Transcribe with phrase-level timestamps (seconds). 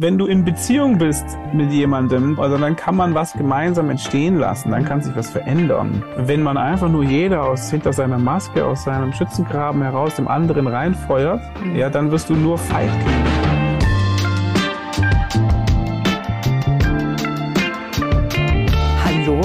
[0.00, 4.70] wenn du in Beziehung bist mit jemandem, also dann kann man was gemeinsam entstehen lassen,
[4.70, 6.04] dann kann sich was verändern.
[6.16, 10.68] Wenn man einfach nur jeder aus hinter seiner Maske, aus seinem Schützengraben heraus dem anderen
[10.68, 11.42] reinfeuert,
[11.74, 12.92] ja, dann wirst du nur Feind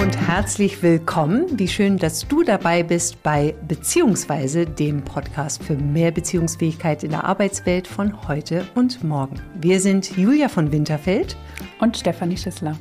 [0.04, 1.58] und herzlich willkommen.
[1.58, 7.24] Wie schön, dass du dabei bist bei Beziehungsweise, dem Podcast für mehr Beziehungsfähigkeit in der
[7.24, 9.40] Arbeitswelt von heute und morgen.
[9.62, 11.38] Wir sind Julia von Winterfeld
[11.80, 12.76] und Stefanie Schissler.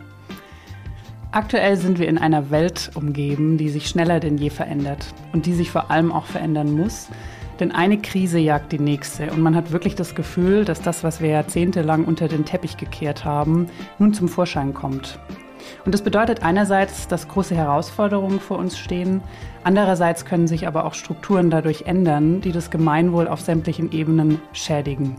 [1.31, 5.55] Aktuell sind wir in einer Welt umgeben, die sich schneller denn je verändert und die
[5.55, 7.09] sich vor allem auch verändern muss.
[7.61, 11.21] Denn eine Krise jagt die nächste und man hat wirklich das Gefühl, dass das, was
[11.21, 13.69] wir jahrzehntelang unter den Teppich gekehrt haben,
[14.01, 15.21] nun zum Vorschein kommt.
[15.85, 19.23] Und das bedeutet einerseits, dass große Herausforderungen vor uns stehen,
[19.65, 25.17] andererseits können sich aber auch Strukturen dadurch ändern, die das Gemeinwohl auf sämtlichen Ebenen schädigen.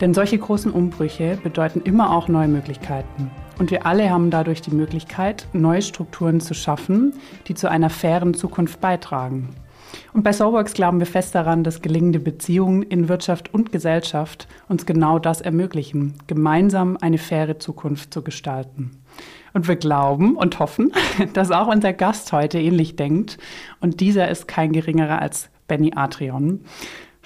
[0.00, 3.30] Denn solche großen Umbrüche bedeuten immer auch neue Möglichkeiten.
[3.58, 7.14] Und wir alle haben dadurch die Möglichkeit, neue Strukturen zu schaffen,
[7.46, 9.50] die zu einer fairen Zukunft beitragen.
[10.12, 14.86] Und bei Soulworks glauben wir fest daran, dass gelingende Beziehungen in Wirtschaft und Gesellschaft uns
[14.86, 19.02] genau das ermöglichen, gemeinsam eine faire Zukunft zu gestalten.
[19.54, 20.92] Und wir glauben und hoffen,
[21.32, 23.38] dass auch unser Gast heute ähnlich denkt.
[23.80, 26.60] Und dieser ist kein geringerer als Benny Atrion.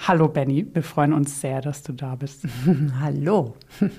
[0.07, 2.45] Hallo Benny, wir freuen uns sehr, dass du da bist.
[3.01, 3.55] Hallo.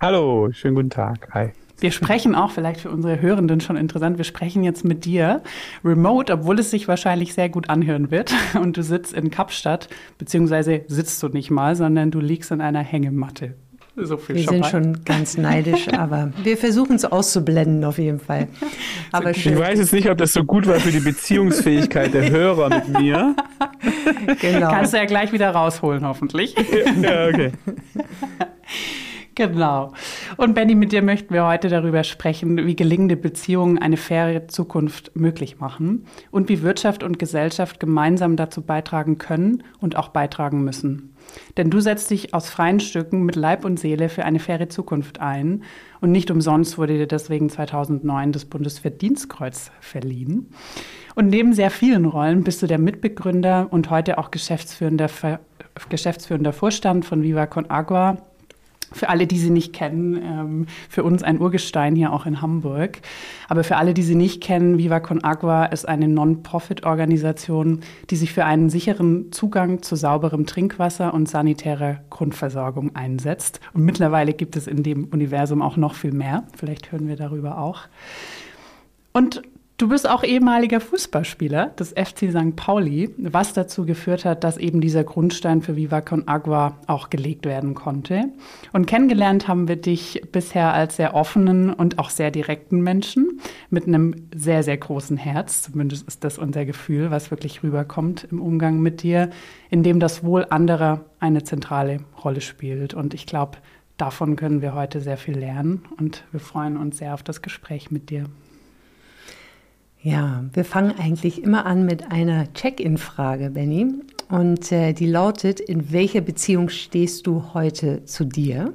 [0.00, 1.28] Hallo, schönen guten Tag.
[1.32, 1.52] Hi.
[1.78, 4.18] Wir sprechen auch vielleicht für unsere Hörenden schon interessant.
[4.18, 5.42] Wir sprechen jetzt mit dir
[5.82, 8.34] remote, obwohl es sich wahrscheinlich sehr gut anhören wird.
[8.60, 12.82] Und du sitzt in Kapstadt, beziehungsweise sitzt du nicht mal, sondern du liegst in einer
[12.82, 13.54] Hängematte.
[14.02, 18.48] So viel wir sind schon ganz neidisch, aber wir versuchen es auszublenden auf jeden Fall.
[19.12, 22.68] Aber ich weiß jetzt nicht, ob das so gut war für die Beziehungsfähigkeit der Hörer
[22.68, 23.36] mit mir.
[24.40, 24.70] Genau.
[24.70, 26.54] Kannst du ja gleich wieder rausholen, hoffentlich.
[27.02, 27.52] Ja, okay.
[29.40, 29.94] Genau.
[30.36, 35.12] Und Benny, mit dir möchten wir heute darüber sprechen, wie gelingende Beziehungen eine faire Zukunft
[35.14, 41.14] möglich machen und wie Wirtschaft und Gesellschaft gemeinsam dazu beitragen können und auch beitragen müssen.
[41.56, 45.20] Denn du setzt dich aus freien Stücken mit Leib und Seele für eine faire Zukunft
[45.20, 45.62] ein.
[46.00, 50.52] Und nicht umsonst wurde dir deswegen 2009 das Bundesverdienstkreuz verliehen.
[51.14, 55.08] Und neben sehr vielen Rollen bist du der Mitbegründer und heute auch geschäftsführender,
[55.88, 58.18] geschäftsführender Vorstand von Viva Con Agua
[58.92, 63.00] für alle, die sie nicht kennen, ähm, für uns ein Urgestein hier auch in Hamburg.
[63.48, 67.80] Aber für alle, die sie nicht kennen, Viva Con Agua ist eine Non-Profit-Organisation,
[68.10, 73.60] die sich für einen sicheren Zugang zu sauberem Trinkwasser und sanitärer Grundversorgung einsetzt.
[73.72, 76.44] Und mittlerweile gibt es in dem Universum auch noch viel mehr.
[76.56, 77.82] Vielleicht hören wir darüber auch.
[79.12, 79.42] Und
[79.80, 82.54] Du bist auch ehemaliger Fußballspieler des FC St.
[82.54, 87.46] Pauli, was dazu geführt hat, dass eben dieser Grundstein für Viva Con Agua auch gelegt
[87.46, 88.24] werden konnte.
[88.74, 93.40] Und kennengelernt haben wir dich bisher als sehr offenen und auch sehr direkten Menschen
[93.70, 95.62] mit einem sehr, sehr großen Herz.
[95.62, 99.30] Zumindest ist das unser Gefühl, was wirklich rüberkommt im Umgang mit dir,
[99.70, 102.92] in dem das Wohl anderer eine zentrale Rolle spielt.
[102.92, 103.56] Und ich glaube,
[103.96, 107.90] davon können wir heute sehr viel lernen und wir freuen uns sehr auf das Gespräch
[107.90, 108.26] mit dir.
[110.02, 113.86] Ja, wir fangen eigentlich immer an mit einer Check-in-Frage, Benny.
[114.30, 118.72] Und äh, die lautet, in welcher Beziehung stehst du heute zu dir?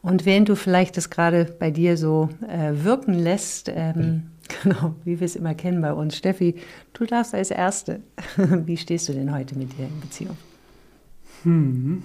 [0.00, 4.32] Und während du vielleicht das gerade bei dir so äh, wirken lässt, ähm,
[4.62, 6.56] genau, wie wir es immer kennen bei uns, Steffi,
[6.92, 8.00] du darfst als Erste.
[8.36, 10.36] wie stehst du denn heute mit dir in Beziehung?
[11.44, 12.02] Hm.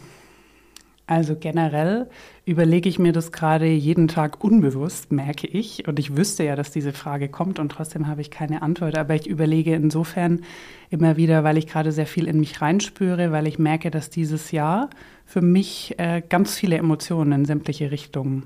[1.10, 2.10] Also generell
[2.44, 5.88] überlege ich mir das gerade jeden Tag unbewusst, merke ich.
[5.88, 8.98] Und ich wüsste ja, dass diese Frage kommt und trotzdem habe ich keine Antwort.
[8.98, 10.42] Aber ich überlege insofern
[10.90, 14.52] immer wieder, weil ich gerade sehr viel in mich reinspüre, weil ich merke, dass dieses
[14.52, 14.90] Jahr
[15.26, 18.44] für mich äh, ganz viele Emotionen in sämtliche Richtungen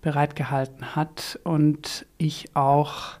[0.00, 3.18] bereitgehalten hat und ich auch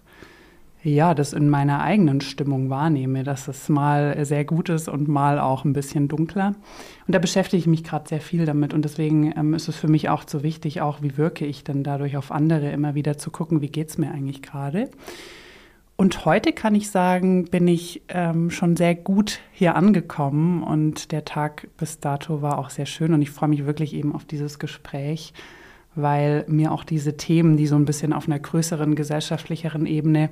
[0.82, 5.40] ja, das in meiner eigenen Stimmung wahrnehme, dass es mal sehr gut ist und mal
[5.40, 6.54] auch ein bisschen dunkler.
[7.06, 9.88] Und da beschäftige ich mich gerade sehr viel damit und deswegen ähm, ist es für
[9.88, 13.30] mich auch so wichtig, auch wie wirke ich denn dadurch auf andere, immer wieder zu
[13.30, 14.88] gucken, wie geht es mir eigentlich gerade.
[15.96, 21.24] Und heute kann ich sagen, bin ich ähm, schon sehr gut hier angekommen und der
[21.24, 24.60] Tag bis dato war auch sehr schön und ich freue mich wirklich eben auf dieses
[24.60, 25.32] Gespräch
[26.00, 30.30] weil mir auch diese Themen, die so ein bisschen auf einer größeren gesellschaftlicheren Ebene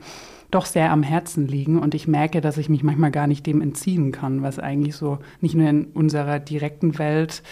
[0.51, 3.61] doch sehr am Herzen liegen und ich merke, dass ich mich manchmal gar nicht dem
[3.61, 7.43] entziehen kann, was eigentlich so nicht nur in unserer direkten Welt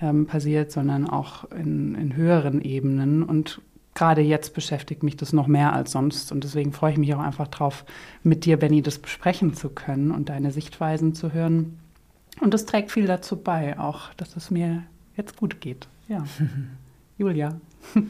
[0.00, 3.60] ähm, passiert, sondern auch in, in höheren Ebenen und
[3.94, 7.20] gerade jetzt beschäftigt mich das noch mehr als sonst und deswegen freue ich mich auch
[7.20, 7.84] einfach drauf,
[8.22, 11.78] mit dir, Benny, das besprechen zu können und deine Sichtweisen zu hören.
[12.40, 14.84] Und das trägt viel dazu bei, auch, dass es mir
[15.16, 15.88] jetzt gut geht.
[16.08, 16.24] Ja.
[17.18, 17.60] Julia.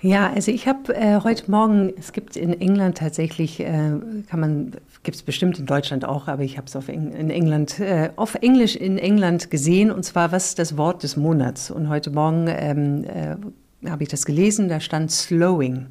[0.00, 3.92] Ja, also ich habe äh, heute Morgen, es gibt in England tatsächlich, äh,
[4.28, 4.72] kann man,
[5.02, 8.10] gibt es bestimmt in Deutschland auch, aber ich habe es auf Eng in England, äh,
[8.16, 11.70] auf Englisch in England gesehen und zwar was ist das Wort des Monats.
[11.70, 15.86] Und heute Morgen ähm, äh, habe ich das gelesen, da stand Slowing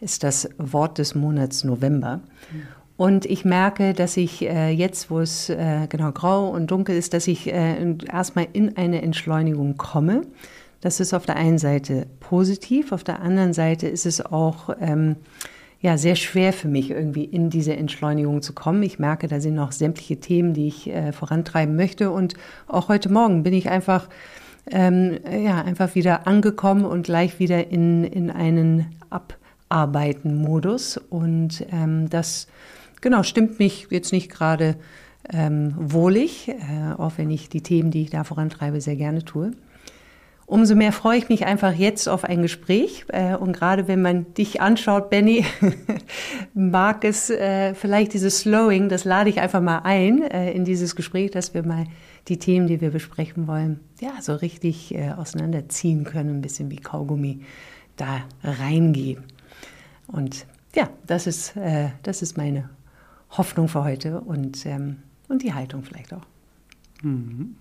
[0.00, 2.20] ist das Wort des Monats November.
[2.96, 7.12] Und ich merke, dass ich äh, jetzt, wo es äh, genau grau und dunkel ist,
[7.12, 10.22] dass ich äh, erstmal in eine Entschleunigung komme.
[10.80, 15.16] Das ist auf der einen Seite positiv, auf der anderen Seite ist es auch ähm,
[15.84, 18.82] ja, sehr schwer für mich, irgendwie in diese Entschleunigung zu kommen.
[18.82, 22.10] Ich merke, da sind noch sämtliche Themen, die ich äh, vorantreiben möchte.
[22.10, 22.32] Und
[22.68, 24.08] auch heute Morgen bin ich einfach,
[24.70, 30.96] ähm, ja, einfach wieder angekommen und gleich wieder in, in einen Abarbeiten-Modus.
[30.96, 32.46] Und ähm, das,
[33.04, 34.76] genau, stimmt mich jetzt nicht gerade
[35.32, 39.52] ähm, wohlig, äh, auch wenn ich die Themen, die ich da vorantreibe, sehr gerne tue.
[40.46, 43.04] Umso mehr freue ich mich einfach jetzt auf ein Gespräch.
[43.08, 45.44] Äh, und gerade wenn man dich anschaut, Benny,
[46.54, 50.96] mag es äh, vielleicht dieses Slowing, das lade ich einfach mal ein äh, in dieses
[50.96, 51.84] Gespräch, dass wir mal
[52.28, 57.40] die Themen, die wir besprechen wollen, ja, so richtig auseinanderziehen können, ein bisschen wie Kaugummi
[57.96, 59.24] da reingehen.
[60.06, 61.52] Und ja, das ist,
[62.02, 62.70] das ist meine
[63.36, 66.26] Hoffnung für heute und, ähm, und die Haltung vielleicht auch.
[67.02, 67.56] Mhm.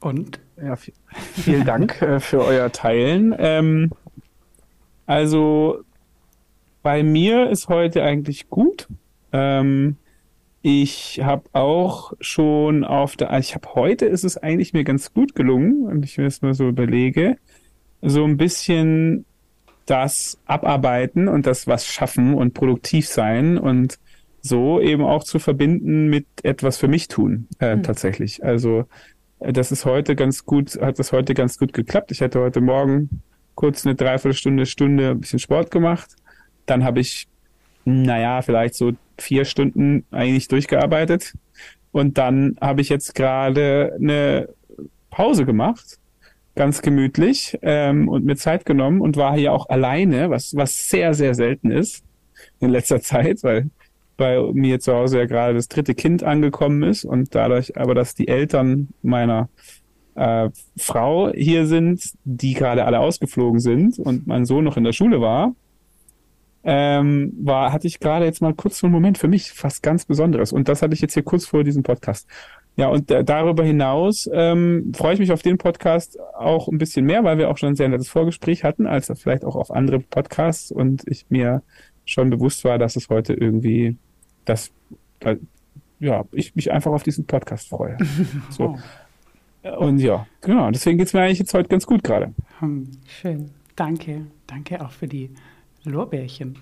[0.00, 0.40] Und?
[0.62, 3.34] Ja, vielen Dank äh, für euer Teilen.
[3.38, 3.90] Ähm,
[5.06, 5.82] also
[6.82, 8.88] bei mir ist heute eigentlich gut.
[9.32, 9.96] Ähm,
[10.62, 15.12] ich habe auch schon auf der, also ich habe heute ist es eigentlich mir ganz
[15.12, 17.36] gut gelungen, und ich mir das mal so überlege,
[18.02, 19.24] so ein bisschen
[19.86, 23.98] das abarbeiten und das was schaffen und produktiv sein und
[24.46, 27.82] so eben auch zu verbinden mit etwas für mich tun, äh, mhm.
[27.82, 28.44] tatsächlich.
[28.44, 28.86] Also
[29.38, 32.10] das ist heute ganz gut, hat das heute ganz gut geklappt.
[32.10, 33.22] Ich hatte heute Morgen
[33.54, 36.16] kurz eine Dreiviertelstunde, Stunde ein bisschen Sport gemacht.
[36.64, 37.28] Dann habe ich,
[37.84, 41.34] naja, vielleicht so vier Stunden eigentlich durchgearbeitet.
[41.92, 44.48] Und dann habe ich jetzt gerade eine
[45.10, 45.98] Pause gemacht,
[46.54, 51.14] ganz gemütlich ähm, und mir Zeit genommen und war hier auch alleine, was, was sehr,
[51.14, 52.04] sehr selten ist
[52.60, 53.70] in letzter Zeit, weil
[54.16, 58.14] bei mir zu Hause ja gerade das dritte Kind angekommen ist und dadurch aber, dass
[58.14, 59.48] die Eltern meiner
[60.14, 64.92] äh, Frau hier sind, die gerade alle ausgeflogen sind und mein Sohn noch in der
[64.92, 65.54] Schule war,
[66.64, 70.04] ähm, war, hatte ich gerade jetzt mal kurz so einen Moment für mich, fast ganz
[70.04, 70.52] Besonderes.
[70.52, 72.26] Und das hatte ich jetzt hier kurz vor diesem Podcast.
[72.74, 77.24] Ja, und darüber hinaus ähm, freue ich mich auf den Podcast auch ein bisschen mehr,
[77.24, 80.70] weil wir auch schon ein sehr nettes Vorgespräch hatten, als vielleicht auch auf andere Podcasts
[80.72, 81.62] und ich mir
[82.04, 83.96] schon bewusst war, dass es heute irgendwie
[84.46, 84.72] dass
[85.20, 85.36] äh,
[86.00, 87.98] ja, ich mich einfach auf diesen Podcast freue.
[88.50, 88.78] So.
[89.78, 92.32] Und ja, genau, deswegen geht es mir eigentlich jetzt heute ganz gut gerade.
[92.60, 92.88] Hm,
[93.20, 93.50] schön.
[93.74, 94.26] Danke.
[94.46, 95.30] Danke auch für die
[95.84, 96.58] Lorbeerchen.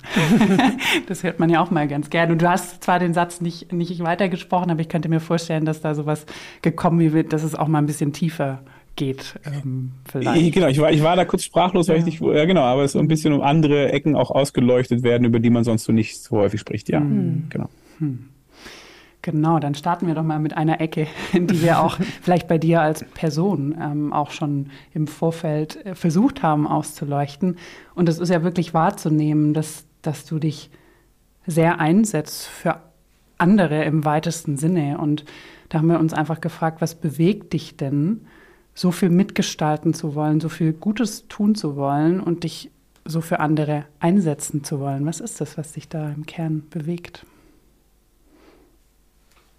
[1.07, 2.31] das hört man ja auch mal ganz gern.
[2.31, 5.83] Und du hast zwar den Satz nicht, nicht weitergesprochen, aber ich könnte mir vorstellen, dass
[5.83, 6.25] da sowas
[6.63, 8.63] gekommen wird, dass es auch mal ein bisschen tiefer
[8.97, 9.39] geht.
[9.45, 10.55] Ähm, vielleicht.
[10.55, 12.01] Genau, ich war, ich war da kurz sprachlos, weil ja.
[12.01, 15.25] ich nicht, ja genau, aber es so ein bisschen um andere Ecken auch ausgeleuchtet werden,
[15.25, 17.01] über die man sonst so nicht so häufig spricht, ja.
[17.01, 17.47] Mhm.
[17.51, 17.69] Genau.
[17.99, 18.29] Hm.
[19.25, 22.83] Genau, dann starten wir doch mal mit einer Ecke, die wir auch vielleicht bei dir
[22.83, 27.57] als Person ähm, auch schon im Vorfeld äh, versucht haben auszuleuchten.
[27.95, 30.71] Und es ist ja wirklich wahrzunehmen, dass, dass du dich
[31.47, 32.81] sehr einsetzt für
[33.39, 34.99] andere im weitesten Sinne.
[34.99, 35.25] Und
[35.71, 38.27] da haben wir uns einfach gefragt, was bewegt dich denn,
[38.75, 42.71] so viel mitgestalten zu wollen, so viel Gutes tun zu wollen und dich
[43.05, 45.07] so für andere einsetzen zu wollen?
[45.07, 47.25] Was ist das, was dich da im Kern bewegt?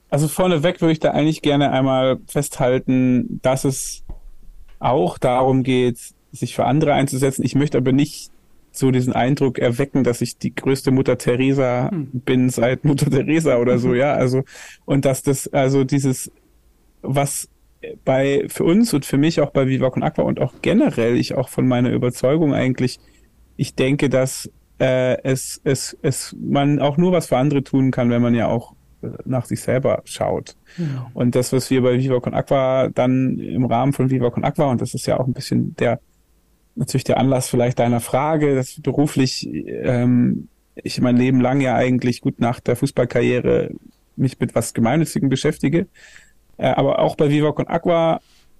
[0.09, 4.03] Also vorneweg würde ich da eigentlich gerne einmal festhalten, dass es
[4.79, 5.97] auch darum geht,
[6.31, 7.43] sich für andere einzusetzen.
[7.43, 8.31] Ich möchte aber nicht
[8.71, 12.09] so diesen Eindruck erwecken, dass ich die größte Mutter Teresa hm.
[12.11, 14.13] bin seit Mutter Teresa oder so, ja.
[14.13, 14.43] Also,
[14.85, 16.31] und dass das, also dieses,
[17.01, 17.47] was
[18.03, 21.35] bei, für uns und für mich auch bei Viva Con Aqua und auch generell ich
[21.35, 22.99] auch von meiner Überzeugung eigentlich,
[23.57, 24.49] ich denke, dass
[24.79, 28.47] äh, es, es, es, man auch nur was für andere tun kann, wenn man ja
[28.47, 28.73] auch
[29.25, 30.55] nach sich selber schaut.
[30.77, 31.09] Ja.
[31.13, 34.71] Und das, was wir bei Viva Con Aqua dann im Rahmen von Viva Con Aqua,
[34.71, 35.99] und das ist ja auch ein bisschen der,
[36.75, 42.21] natürlich der Anlass vielleicht deiner Frage, dass beruflich ähm, ich mein Leben lang ja eigentlich
[42.21, 43.71] gut nach der Fußballkarriere
[44.17, 45.87] mich mit was Gemeinnützigem beschäftige.
[46.57, 48.19] Äh, aber auch bei Viva Con Aqua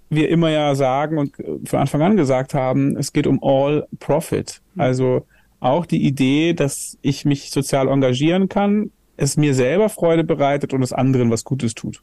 [0.10, 1.36] wir immer ja sagen und
[1.68, 4.62] von Anfang an gesagt haben, es geht um All Profit.
[4.76, 4.82] Mhm.
[4.82, 5.26] Also
[5.60, 10.84] auch die Idee, dass ich mich sozial engagieren kann, es mir selber Freude bereitet und
[10.84, 12.02] es anderen was Gutes tut.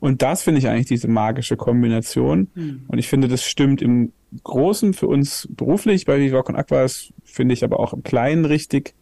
[0.00, 2.48] Und das finde ich eigentlich diese magische Kombination.
[2.54, 2.84] Mhm.
[2.88, 4.12] Und ich finde, das stimmt im
[4.44, 6.86] Großen, für uns beruflich, bei Viva Con Aqua
[7.24, 8.94] finde ich aber auch im Kleinen richtig,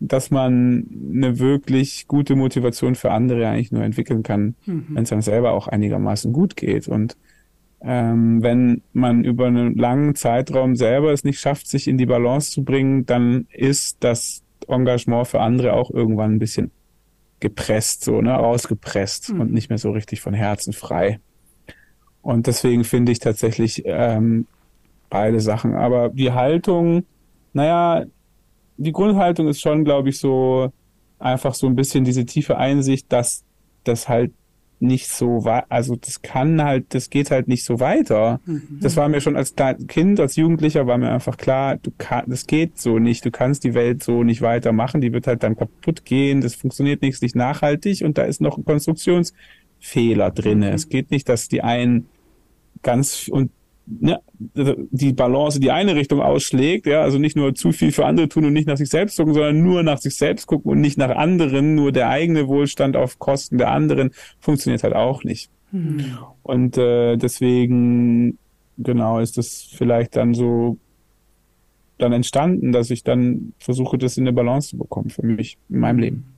[0.00, 4.86] dass man eine wirklich gute Motivation für andere eigentlich nur entwickeln kann, mhm.
[4.90, 6.88] wenn es einem selber auch einigermaßen gut geht.
[6.88, 7.16] Und
[7.80, 12.50] ähm, wenn man über einen langen Zeitraum selber es nicht schafft, sich in die Balance
[12.50, 16.70] zu bringen, dann ist das Engagement für andere auch irgendwann ein bisschen
[17.40, 19.40] gepresst, so, ne, rausgepresst mhm.
[19.40, 21.20] und nicht mehr so richtig von Herzen frei.
[22.22, 24.46] Und deswegen finde ich tatsächlich ähm,
[25.08, 25.74] beide Sachen.
[25.74, 27.04] Aber die Haltung,
[27.52, 28.04] naja,
[28.78, 30.72] die Grundhaltung ist schon, glaube ich, so
[31.18, 33.44] einfach so ein bisschen diese tiefe Einsicht, dass
[33.84, 34.32] das halt
[34.80, 38.40] nicht so war, also das kann halt, das geht halt nicht so weiter.
[38.46, 38.78] Mhm.
[38.80, 39.54] Das war mir schon als
[39.88, 43.64] Kind, als Jugendlicher war mir einfach klar, du kannst, das geht so nicht, du kannst
[43.64, 47.34] die Welt so nicht weitermachen, die wird halt dann kaputt gehen, das funktioniert nicht, nicht
[47.34, 50.68] nachhaltig und da ist noch ein Konstruktionsfehler drinne.
[50.68, 50.74] Mhm.
[50.74, 52.06] Es geht nicht, dass die einen
[52.82, 53.50] ganz und
[53.88, 58.28] ne, die Balance die eine Richtung ausschlägt, ja, also nicht nur zu viel für andere
[58.28, 60.98] tun und nicht nach sich selbst gucken, sondern nur nach sich selbst gucken und nicht
[60.98, 65.50] nach anderen, nur der eigene Wohlstand auf Kosten der anderen, funktioniert halt auch nicht.
[65.72, 66.18] Mhm.
[66.42, 68.38] Und äh, deswegen,
[68.78, 70.78] genau, ist das vielleicht dann so
[71.98, 75.80] dann entstanden, dass ich dann versuche, das in eine Balance zu bekommen für mich in
[75.80, 76.37] meinem Leben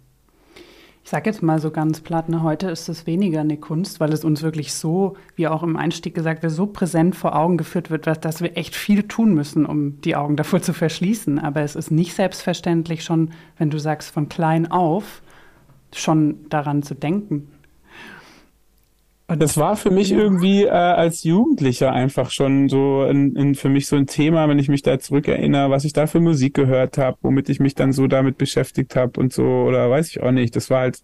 [1.10, 4.12] ich sage jetzt mal so ganz platt, ne, heute ist es weniger eine Kunst, weil
[4.12, 7.90] es uns wirklich so, wie auch im Einstieg gesagt wird, so präsent vor Augen geführt
[7.90, 11.40] wird, dass wir echt viel tun müssen, um die Augen davor zu verschließen.
[11.40, 15.20] Aber es ist nicht selbstverständlich schon, wenn du sagst, von klein auf
[15.92, 17.48] schon daran zu denken.
[19.38, 23.86] Das war für mich irgendwie äh, als Jugendlicher einfach schon so ein, ein, für mich
[23.86, 27.16] so ein Thema, wenn ich mich da zurückerinnere, was ich da für Musik gehört habe,
[27.22, 30.56] womit ich mich dann so damit beschäftigt habe und so oder weiß ich auch nicht.
[30.56, 31.00] Das war halt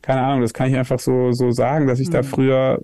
[0.00, 2.12] keine Ahnung, das kann ich einfach so so sagen, dass ich mhm.
[2.12, 2.80] da früher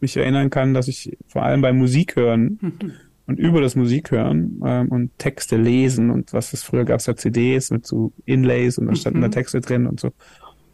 [0.00, 2.92] mich erinnern kann, dass ich vor allem beim Musik hören mhm.
[3.26, 7.06] und über das Musik hören ähm, und Texte lesen und was es früher gab es
[7.06, 9.22] ja CDs mit so Inlays und da standen mhm.
[9.22, 10.10] da Texte drin und so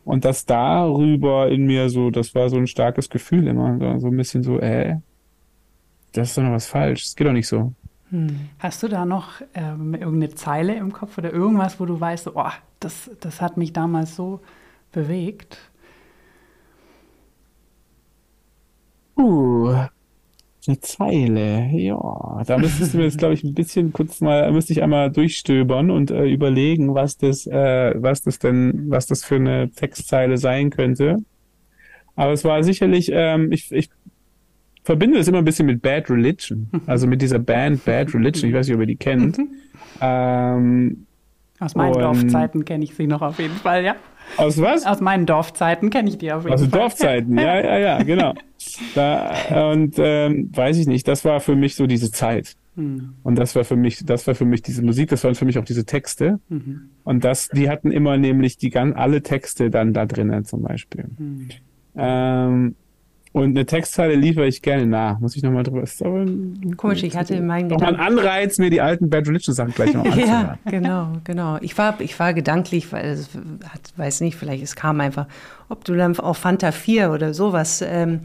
[0.05, 4.01] und das darüber in mir so, das war so ein starkes Gefühl immer.
[4.01, 4.97] So ein bisschen so, äh,
[6.13, 7.03] das ist doch noch was falsch.
[7.03, 7.73] Das geht doch nicht so.
[8.11, 8.49] Hm.
[8.59, 12.51] Hast du da noch ähm, irgendeine Zeile im Kopf oder irgendwas, wo du weißt, oh,
[12.81, 14.41] das, das hat mich damals so
[14.93, 15.59] bewegt?
[19.17, 19.87] Uh,
[20.69, 22.43] eine Zeile, ja.
[22.47, 25.91] Da müsstest du mir jetzt, glaube ich, ein bisschen kurz mal, müsste ich einmal durchstöbern
[25.91, 30.71] und äh, überlegen, was das, äh, was das denn, was das für eine Textzeile sein
[30.71, 31.19] könnte.
[32.17, 33.91] Aber es war sicherlich, ähm, ich, ich
[34.85, 38.49] verbinde es immer ein bisschen mit Bad Religion, also mit dieser Band Bad Religion.
[38.49, 39.39] Ich weiß nicht, ob ihr die kennt.
[40.01, 41.07] ähm,
[41.59, 43.97] Aus meinen Dorfzeiten kenne ich sie noch auf jeden Fall, ja.
[44.37, 44.87] Aus was?
[44.87, 46.69] Aus meinen Dorfzeiten kenne ich die auf jeden Aus Fall.
[46.69, 48.35] Aus Dorfzeiten, ja, ja, ja, genau.
[48.95, 52.57] Da, und ähm, weiß ich nicht, das war für mich so diese Zeit.
[52.77, 53.15] Mhm.
[53.23, 55.59] Und das war für mich, das war für mich diese Musik, das waren für mich
[55.59, 56.41] auch diese Texte.
[56.49, 56.91] Mhm.
[57.05, 61.05] Und das, die hatten immer nämlich die ganz alle Texte dann da drinnen zum Beispiel.
[61.19, 61.49] Mhm.
[61.97, 62.75] Ähm,
[63.35, 65.19] und eine Textzeile liefere ich gerne nach.
[65.19, 65.83] Muss ich nochmal drüber.
[65.83, 66.25] Ist aber
[66.77, 67.97] Komisch, ich hatte in meinen Gedanken.
[67.97, 70.29] Nochmal ein Anreiz, mir die alten Bad Religion Sachen gleich noch anzuhören.
[70.29, 71.59] ja, genau, genau.
[71.61, 73.31] Ich war, ich war gedanklich, weil es
[73.69, 75.27] hat, weiß nicht, vielleicht es kam einfach,
[75.69, 77.83] ob du dann auch Fanta 4 oder sowas.
[77.85, 78.21] Ähm,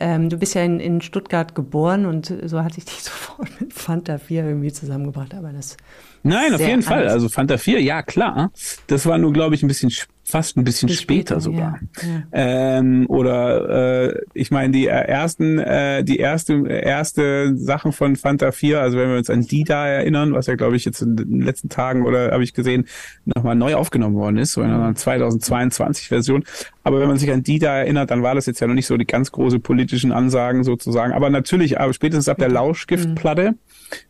[0.00, 3.74] ähm, du bist ja in, in Stuttgart geboren und so hatte ich dich sofort mit
[3.74, 5.76] Fanta 4 irgendwie zusammengebracht, aber das.
[6.22, 6.86] Nein, auf jeden anders.
[6.86, 7.08] Fall.
[7.08, 8.50] Also Fanta 4, ja klar.
[8.86, 9.90] Das war nur, glaube ich, ein bisschen
[10.28, 11.80] fast ein bisschen später, später, sogar.
[12.02, 12.22] Ja, ja.
[12.32, 18.80] Ähm, oder äh, ich meine die ersten, äh, die erste erste Sachen von Fanta 4,
[18.80, 21.40] also wenn wir uns an die da erinnern, was ja glaube ich jetzt in den
[21.40, 22.86] letzten Tagen oder habe ich gesehen
[23.24, 26.44] nochmal neu aufgenommen worden ist, so in einer 2022 Version.
[26.82, 28.86] Aber wenn man sich an die da erinnert, dann war das jetzt ja noch nicht
[28.86, 31.12] so die ganz große politischen Ansagen sozusagen.
[31.12, 32.54] Aber natürlich, aber spätestens ab der mhm.
[32.54, 33.54] Lauschgiftplatte.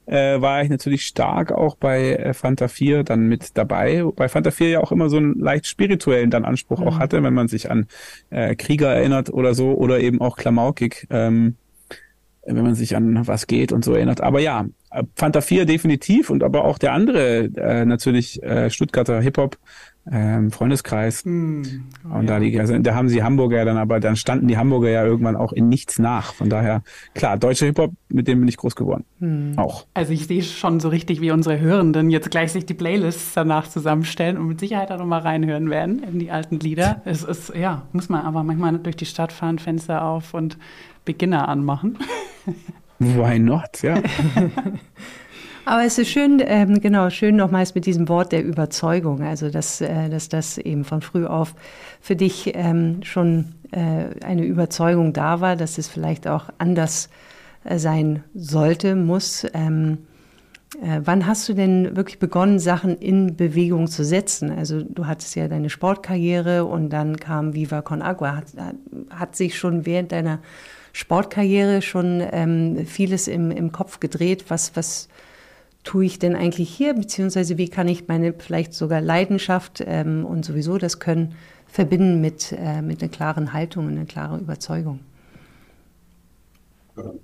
[0.06, 4.02] Äh, war ich natürlich stark auch bei äh, Fanta 4 dann mit dabei.
[4.16, 5.66] Bei Fanta 4 ja auch immer so einen leicht
[6.08, 6.88] spirituellen dann Anspruch mhm.
[6.88, 7.86] auch hatte, wenn man sich an
[8.30, 11.56] äh, Krieger erinnert oder so oder eben auch Klamaukig, ähm,
[12.46, 14.22] wenn man sich an was geht und so erinnert.
[14.22, 14.66] Aber ja,
[15.14, 19.58] Fanta 4 definitiv und aber auch der andere äh, natürlich äh, Stuttgarter Hip-Hop
[20.10, 21.24] ähm, Freundeskreis.
[21.26, 24.88] Oh, und da, die, also, da haben sie Hamburger dann, aber dann standen die Hamburger
[24.88, 26.32] ja irgendwann auch in nichts nach.
[26.34, 26.82] Von daher,
[27.14, 29.04] klar, deutscher Hip-Hop, mit dem bin ich groß geworden.
[29.18, 29.58] Mm.
[29.58, 29.86] Auch.
[29.94, 33.68] Also ich sehe schon so richtig, wie unsere Hörenden jetzt gleich sich die Playlists danach
[33.68, 37.02] zusammenstellen und mit Sicherheit auch nochmal reinhören werden in die alten Lieder.
[37.04, 40.58] Es ist, ja, muss man aber manchmal durch die Stadt fahren, Fenster auf und
[41.04, 41.98] Beginner anmachen.
[42.98, 43.96] Why not, ja.
[45.68, 49.82] Aber es ist schön, ähm, genau, schön nochmals mit diesem Wort der Überzeugung, also dass,
[49.82, 51.54] äh, dass das eben von früh auf
[52.00, 57.10] für dich ähm, schon äh, eine Überzeugung da war, dass es vielleicht auch anders
[57.64, 59.46] äh, sein sollte, muss.
[59.52, 59.98] Ähm,
[60.82, 64.50] äh, wann hast du denn wirklich begonnen, Sachen in Bewegung zu setzen?
[64.50, 68.36] Also du hattest ja deine Sportkarriere und dann kam Viva Con Agua.
[68.36, 68.46] Hat,
[69.10, 70.38] hat sich schon während deiner
[70.94, 74.46] Sportkarriere schon ähm, vieles im, im Kopf gedreht?
[74.48, 75.10] Was, was
[75.88, 76.92] tue ich denn eigentlich hier?
[76.92, 81.34] Beziehungsweise wie kann ich meine vielleicht sogar Leidenschaft ähm, und sowieso das Können
[81.66, 85.00] verbinden mit, äh, mit einer klaren Haltung und einer klaren Überzeugung?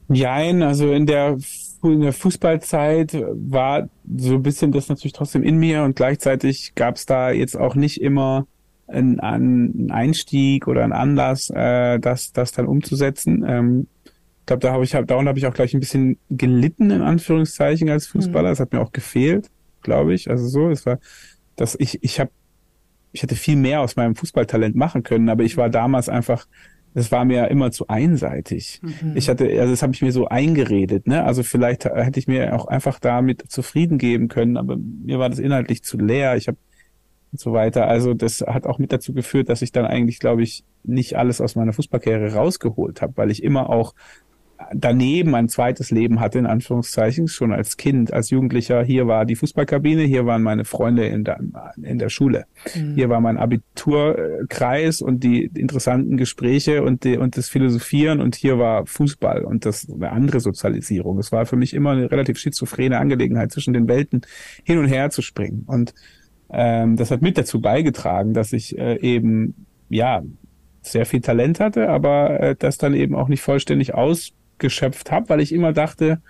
[0.09, 1.37] Nein, also in der,
[1.83, 6.97] in der Fußballzeit war so ein bisschen das natürlich trotzdem in mir und gleichzeitig gab
[6.97, 8.47] es da jetzt auch nicht immer
[8.87, 13.45] einen, einen Einstieg oder einen Anlass, äh, das, das dann umzusetzen.
[13.47, 13.89] Ähm,
[14.45, 17.01] ich glaube, da habe ich, hab, darunter habe ich auch gleich ein bisschen gelitten, in
[17.01, 18.51] Anführungszeichen, als Fußballer.
[18.51, 18.63] Es mhm.
[18.63, 20.29] hat mir auch gefehlt, glaube ich.
[20.29, 20.99] Also so, es war,
[21.57, 22.31] dass ich, ich habe,
[23.13, 26.47] ich hätte viel mehr aus meinem Fußballtalent machen können, aber ich war damals einfach
[26.93, 28.81] das war mir immer zu einseitig.
[28.83, 29.17] Mhm.
[29.17, 31.25] Ich hatte, also das habe ich mir so eingeredet, ne?
[31.25, 35.41] Also vielleicht hätte ich mir auch einfach damit zufrieden geben können, aber mir war das
[35.41, 36.37] inhaltlich zu leer.
[36.37, 36.57] Ich habe
[37.35, 37.89] und so weiter.
[37.89, 41.41] Also das hat auch mit dazu geführt, dass ich dann eigentlich, glaube ich, nicht alles
[41.41, 43.93] aus meiner Fußballkarriere rausgeholt habe, weil ich immer auch
[44.75, 48.83] daneben ein zweites Leben hatte, in Anführungszeichen, schon als Kind, als Jugendlicher.
[48.83, 51.41] Hier war die Fußballkabine, hier waren meine Freunde in der,
[51.81, 52.45] in der Schule.
[52.75, 52.95] Mhm.
[52.95, 58.59] Hier war mein Abiturkreis und die interessanten Gespräche und, die, und das Philosophieren und hier
[58.59, 61.19] war Fußball und das eine andere Sozialisierung.
[61.19, 64.23] Es war für mich immer eine relativ schizophrene Angelegenheit, zwischen den Welten
[64.65, 65.65] hin und her zu springen.
[65.67, 65.95] Und
[66.51, 70.23] ähm, das hat mit dazu beigetragen, dass ich äh, eben, ja,
[70.83, 75.29] sehr viel Talent hatte, aber äh, das dann eben auch nicht vollständig aus geschöpft habe,
[75.29, 76.21] weil ich immer dachte,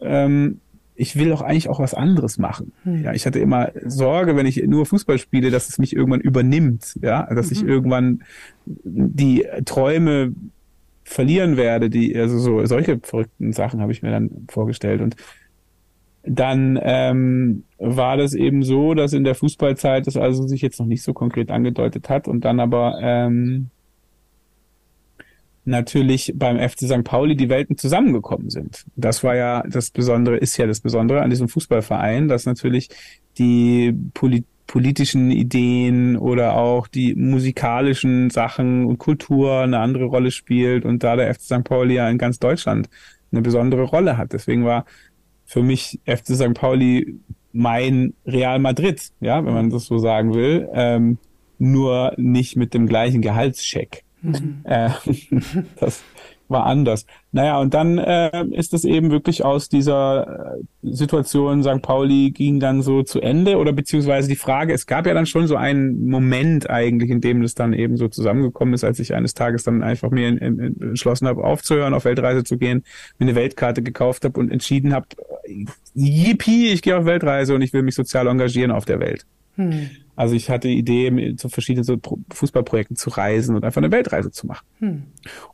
[0.00, 0.60] ähm,
[0.94, 2.72] ich will doch eigentlich auch was anderes machen.
[2.82, 3.04] Hm.
[3.04, 6.98] Ja, ich hatte immer Sorge, wenn ich nur Fußball spiele, dass es mich irgendwann übernimmt,
[7.00, 7.52] ja, dass mhm.
[7.52, 8.22] ich irgendwann
[8.66, 10.34] die Träume
[11.04, 15.16] verlieren werde, die also so solche verrückten Sachen habe ich mir dann vorgestellt und
[16.24, 20.86] dann ähm, war das eben so, dass in der Fußballzeit das also sich jetzt noch
[20.86, 23.70] nicht so konkret angedeutet hat und dann aber ähm,
[25.68, 27.04] natürlich beim FC St.
[27.04, 28.84] Pauli die Welten zusammengekommen sind.
[28.96, 32.88] Das war ja das Besondere, ist ja das Besondere an diesem Fußballverein, dass natürlich
[33.38, 40.84] die Polit politischen Ideen oder auch die musikalischen Sachen und Kultur eine andere Rolle spielt
[40.84, 41.64] und da der FC St.
[41.64, 42.90] Pauli ja in ganz Deutschland
[43.32, 44.34] eine besondere Rolle hat.
[44.34, 44.84] Deswegen war
[45.46, 46.52] für mich FC St.
[46.52, 47.18] Pauli
[47.52, 51.16] mein Real Madrid, ja, wenn man das so sagen will, ähm,
[51.58, 54.04] nur nicht mit dem gleichen Gehaltscheck.
[54.22, 54.60] Mhm.
[54.64, 54.90] Äh,
[55.80, 56.02] das
[56.48, 57.04] war anders.
[57.30, 61.82] Naja, und dann äh, ist es eben wirklich aus dieser äh, Situation, St.
[61.82, 65.46] Pauli ging dann so zu Ende oder beziehungsweise die Frage, es gab ja dann schon
[65.46, 69.34] so einen Moment eigentlich, in dem das dann eben so zusammengekommen ist, als ich eines
[69.34, 72.82] Tages dann einfach mir in, in, entschlossen habe, aufzuhören, auf Weltreise zu gehen,
[73.18, 75.06] mir eine Weltkarte gekauft habe und entschieden habe,
[75.94, 79.26] yippie, ich gehe auf Weltreise und ich will mich sozial engagieren auf der Welt.
[79.56, 79.90] Hm.
[80.18, 81.96] Also ich hatte die Idee, zu verschiedenen so
[82.32, 84.66] Fußballprojekten zu reisen und einfach eine Weltreise zu machen.
[84.80, 85.04] Hm.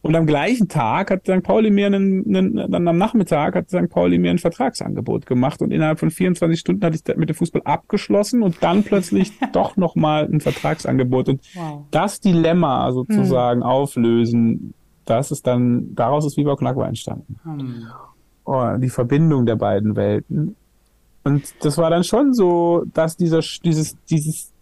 [0.01, 1.43] Und am gleichen Tag hat St.
[1.43, 3.91] Pauli mir einen, einen, dann am Nachmittag hat St.
[3.91, 7.61] Pauli mir ein Vertragsangebot gemacht und innerhalb von 24 Stunden hatte ich mit dem Fußball
[7.67, 11.29] abgeschlossen und dann plötzlich doch nochmal ein Vertragsangebot.
[11.29, 11.83] Und wow.
[11.91, 13.67] das Dilemma sozusagen hm.
[13.67, 14.73] auflösen,
[15.05, 17.39] das ist dann, daraus ist Viva Knackwar entstanden.
[17.43, 17.83] Hm.
[18.47, 20.57] Oh, die Verbindung der beiden Welten.
[21.23, 24.54] Und das war dann schon so, dass dieser, dieses, dieses,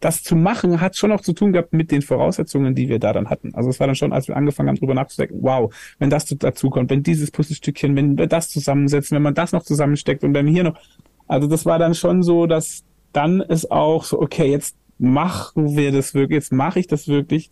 [0.00, 3.12] das zu machen hat schon auch zu tun gehabt mit den Voraussetzungen, die wir da
[3.12, 3.54] dann hatten.
[3.54, 6.70] Also es war dann schon, als wir angefangen haben, drüber nachzudenken, wow, wenn das dazu
[6.70, 10.46] kommt, wenn dieses Puzzlestückchen, wenn wir das zusammensetzen, wenn man das noch zusammensteckt und dann
[10.46, 10.78] hier noch.
[11.26, 15.92] Also das war dann schon so, dass dann ist auch so, okay, jetzt machen wir
[15.92, 17.50] das wirklich, jetzt mache ich das wirklich,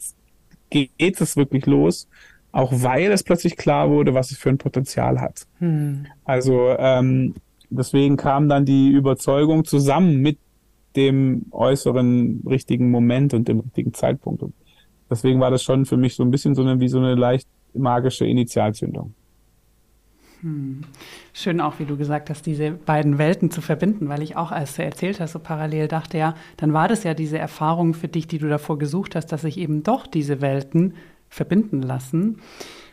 [0.71, 2.09] geht es wirklich los,
[2.53, 5.47] auch weil es plötzlich klar wurde, was es für ein Potenzial hat.
[5.59, 6.07] Hm.
[6.25, 7.35] Also ähm,
[7.71, 10.39] deswegen kam dann die Überzeugung zusammen mit
[10.97, 14.43] dem äußeren richtigen Moment und dem richtigen Zeitpunkt.
[14.43, 14.55] Und
[15.11, 17.49] deswegen war das schon für mich so ein bisschen so eine, wie so eine leicht
[17.75, 19.15] magische Initialzündung.
[20.41, 20.83] Hm.
[21.33, 24.77] Schön auch, wie du gesagt hast, diese beiden Welten zu verbinden, weil ich auch, als
[24.77, 28.29] du erzählt hast, so parallel dachte, ja, dann war das ja diese Erfahrung für dich,
[28.29, 30.95] die du davor gesucht hast, dass sich eben doch diese Welten
[31.29, 32.39] verbinden lassen.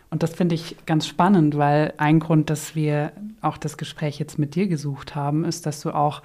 [0.10, 4.40] Und das finde ich ganz spannend, weil ein Grund, dass wir auch das Gespräch jetzt
[4.40, 6.22] mit dir gesucht haben, ist, dass du auch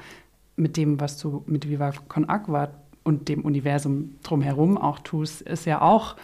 [0.60, 2.70] mit dem, was du mit Viva Con Agua
[3.02, 6.16] und dem Universum drumherum auch tust, ist ja auch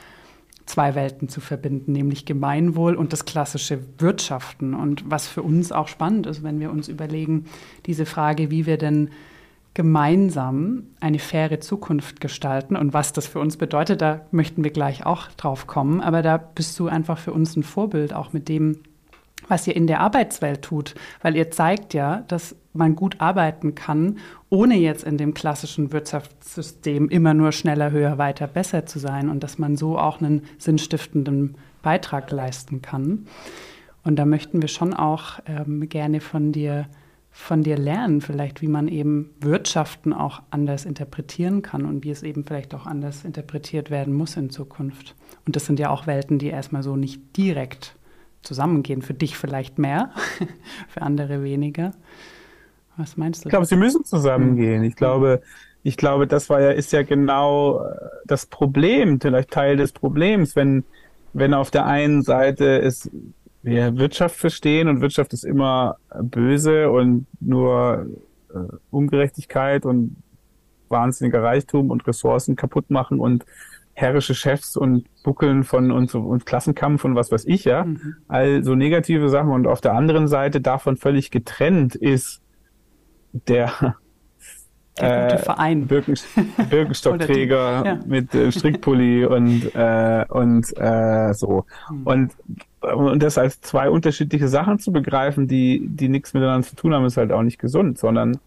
[0.67, 4.75] zwei Welten zu verbinden, nämlich Gemeinwohl und das klassische Wirtschaften.
[4.75, 7.47] Und was für uns auch spannend ist, wenn wir uns überlegen,
[7.87, 9.11] diese Frage, wie wir denn
[9.75, 15.05] gemeinsam eine faire Zukunft gestalten und was das für uns bedeutet, da möchten wir gleich
[15.05, 16.01] auch drauf kommen.
[16.01, 18.81] Aber da bist du einfach für uns ein Vorbild, auch mit dem,
[19.49, 24.19] was ihr in der Arbeitswelt tut, weil ihr zeigt ja, dass man gut arbeiten kann,
[24.51, 29.43] ohne jetzt in dem klassischen Wirtschaftssystem immer nur schneller, höher, weiter, besser zu sein und
[29.43, 33.27] dass man so auch einen sinnstiftenden Beitrag leisten kann.
[34.05, 36.87] Und da möchten wir schon auch ähm, gerne von dir
[37.37, 42.23] von dir lernen, vielleicht wie man eben Wirtschaften auch anders interpretieren kann und wie es
[42.23, 45.15] eben vielleicht auch anders interpretiert werden muss in Zukunft.
[45.45, 47.96] Und das sind ja auch Welten, die erstmal so nicht direkt
[48.47, 49.03] zusammengehen.
[49.03, 50.11] Für dich vielleicht mehr,
[50.89, 51.93] für andere weniger.
[52.97, 53.49] Was meinst du?
[53.49, 54.83] Ich glaube, sie müssen zusammengehen.
[54.85, 55.43] Ich glaube,
[55.83, 60.57] ich glaube, das war ja, ist ja genau äh, das Problem, vielleicht Teil des Problems,
[60.57, 60.85] wenn,
[61.33, 63.11] wenn auf der einen Seite es
[63.67, 68.07] wir Wirtschaft verstehen und Wirtschaft ist immer böse und nur
[68.55, 68.59] äh,
[68.93, 70.17] Ungerechtigkeit und
[70.89, 73.45] wahnsinniger Reichtum und Ressourcen kaputt machen und
[73.97, 77.85] herrische Chefs und Buckeln von und, und Klassenkampf und was weiß ich, ja.
[77.85, 78.17] Mhm.
[78.29, 79.51] All so negative Sachen.
[79.51, 82.43] Und auf der anderen Seite davon völlig getrennt ist
[83.33, 83.97] der
[85.01, 85.87] der gute äh, Verein.
[85.87, 86.15] Birken,
[86.71, 88.01] Birkenstockträger ja.
[88.07, 91.65] mit äh, Strickpulli und, äh, und äh, so.
[91.91, 92.07] Mhm.
[92.07, 92.33] Und,
[92.81, 97.05] und das als zwei unterschiedliche Sachen zu begreifen, die, die nichts miteinander zu tun haben,
[97.05, 98.39] ist halt auch nicht gesund, sondern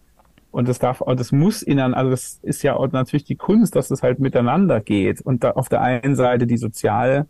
[0.50, 3.90] und das darf, das muss innen, also das ist ja auch natürlich die Kunst, dass
[3.90, 5.20] es halt miteinander geht.
[5.20, 7.26] Und da auf der einen Seite die soziale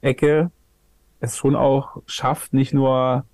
[0.00, 0.50] Ecke
[1.20, 3.24] es schon auch schafft, nicht nur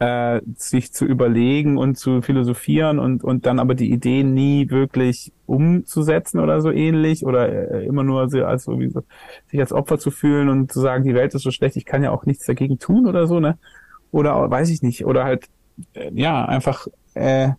[0.00, 5.32] äh, sich zu überlegen und zu philosophieren und, und dann aber die Ideen nie wirklich
[5.46, 9.02] umzusetzen oder so ähnlich oder äh, immer nur so als so, wie so,
[9.46, 12.02] sich als Opfer zu fühlen und zu sagen, die Welt ist so schlecht, ich kann
[12.02, 13.58] ja auch nichts dagegen tun oder so, ne?
[14.10, 15.04] Oder weiß ich nicht.
[15.04, 15.46] Oder halt,
[15.94, 17.50] äh, ja, einfach äh,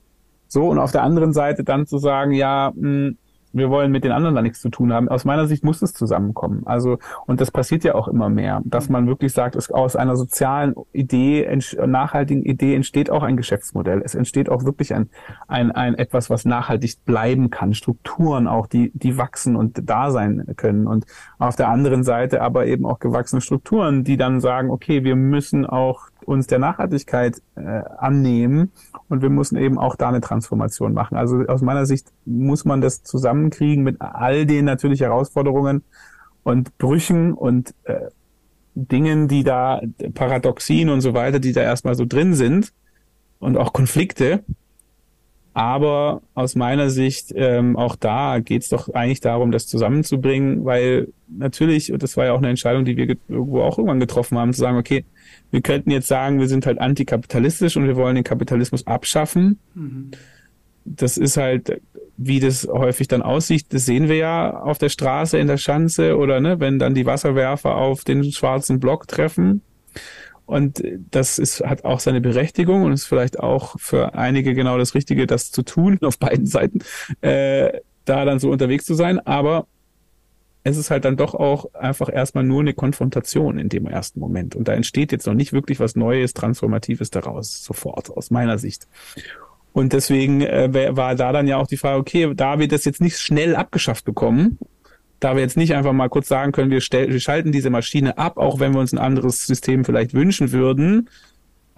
[0.50, 3.18] so und auf der anderen Seite dann zu sagen, ja, mh, hm,
[3.52, 5.10] wir wollen mit den anderen da nichts zu tun haben.
[5.10, 6.64] Aus meiner Sicht muss es zusammenkommen.
[6.66, 10.16] Also, und das passiert ja auch immer mehr, dass man wirklich sagt, es aus einer
[10.16, 11.48] sozialen Idee,
[11.86, 14.02] nachhaltigen Idee entsteht auch ein Geschäftsmodell.
[14.04, 15.10] Es entsteht auch wirklich ein,
[15.48, 17.74] ein, ein etwas, was nachhaltig bleiben kann.
[17.74, 20.86] Strukturen auch, die, die wachsen und da sein können.
[20.86, 21.06] Und
[21.40, 25.66] auf der anderen Seite aber eben auch gewachsene Strukturen, die dann sagen, okay, wir müssen
[25.66, 27.62] auch uns der Nachhaltigkeit äh,
[27.98, 28.72] annehmen
[29.08, 31.18] und wir müssen eben auch da eine Transformation machen.
[31.18, 35.84] Also aus meiner Sicht muss man das zusammenkriegen mit all den natürlich Herausforderungen
[36.44, 38.10] und Brüchen und äh,
[38.76, 39.82] Dingen, die da,
[40.13, 42.72] Paradoxien und so weiter, die da erstmal so drin sind
[43.39, 44.44] und auch Konflikte.
[45.60, 51.10] Aber aus meiner Sicht, ähm, auch da geht es doch eigentlich darum, das zusammenzubringen, weil
[51.28, 54.54] natürlich, und das war ja auch eine Entscheidung, die wir irgendwo auch irgendwann getroffen haben,
[54.54, 55.04] zu sagen, okay,
[55.52, 59.60] wir könnten jetzt sagen, wir sind halt antikapitalistisch und wir wollen den Kapitalismus abschaffen.
[59.76, 60.12] Mhm.
[60.86, 61.82] Das ist halt,
[62.15, 66.15] wie das häufig dann aussieht, das sehen wir ja auf der Straße in der Schanze
[66.15, 69.62] oder ne, wenn dann die Wasserwerfer auf den schwarzen Block treffen.
[70.50, 70.82] Und
[71.12, 75.28] das ist, hat auch seine Berechtigung und ist vielleicht auch für einige genau das Richtige,
[75.28, 76.80] das zu tun, auf beiden Seiten,
[77.22, 79.20] äh, da dann so unterwegs zu sein.
[79.20, 79.68] Aber
[80.64, 84.56] es ist halt dann doch auch einfach erstmal nur eine Konfrontation in dem ersten Moment.
[84.56, 88.88] Und da entsteht jetzt noch nicht wirklich was Neues, Transformatives daraus, sofort, aus meiner Sicht.
[89.72, 93.02] Und deswegen äh, war da dann ja auch die Frage, okay, da wir das jetzt
[93.02, 94.58] nicht schnell abgeschafft bekommen,
[95.20, 98.38] da wir jetzt nicht einfach mal kurz sagen können, wir, wir schalten diese Maschine ab,
[98.38, 101.10] auch wenn wir uns ein anderes System vielleicht wünschen würden,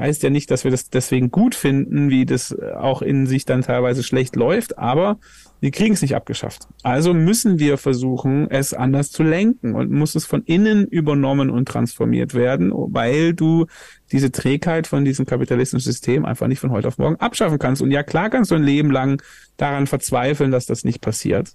[0.02, 3.62] heißt ja nicht, dass wir das deswegen gut finden, wie das auch in sich dann
[3.62, 5.20] teilweise schlecht läuft, aber
[5.60, 6.68] wir kriegen es nicht abgeschafft.
[6.82, 11.68] Also müssen wir versuchen, es anders zu lenken und muss es von innen übernommen und
[11.68, 13.68] transformiert werden, weil du
[14.12, 17.84] diese Trägheit von diesem kapitalistischen System einfach nicht von heute auf morgen abschaffen kannst.
[17.84, 19.22] Und ja, klar kannst du ein Leben lang
[19.58, 21.52] daran verzweifeln, dass das nicht passiert.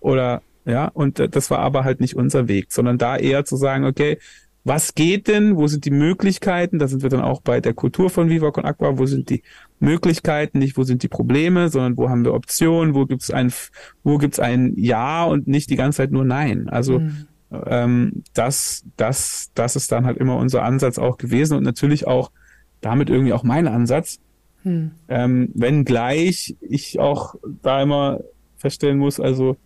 [0.00, 3.86] Oder ja, und das war aber halt nicht unser Weg, sondern da eher zu sagen,
[3.86, 4.18] okay,
[4.64, 8.10] was geht denn, wo sind die Möglichkeiten, da sind wir dann auch bei der Kultur
[8.10, 9.42] von Viva Con Aqua, wo sind die
[9.80, 13.50] Möglichkeiten, nicht wo sind die Probleme, sondern wo haben wir Optionen, wo gibt's ein,
[14.02, 16.68] wo gibt's ein Ja und nicht die ganze Zeit nur Nein.
[16.68, 17.26] Also mhm.
[17.50, 22.30] ähm, das, das, das ist dann halt immer unser Ansatz auch gewesen und natürlich auch
[22.82, 24.18] damit irgendwie auch mein Ansatz.
[24.64, 24.90] Mhm.
[25.08, 28.20] Ähm, wenn gleich ich auch da immer
[28.58, 29.56] feststellen muss, also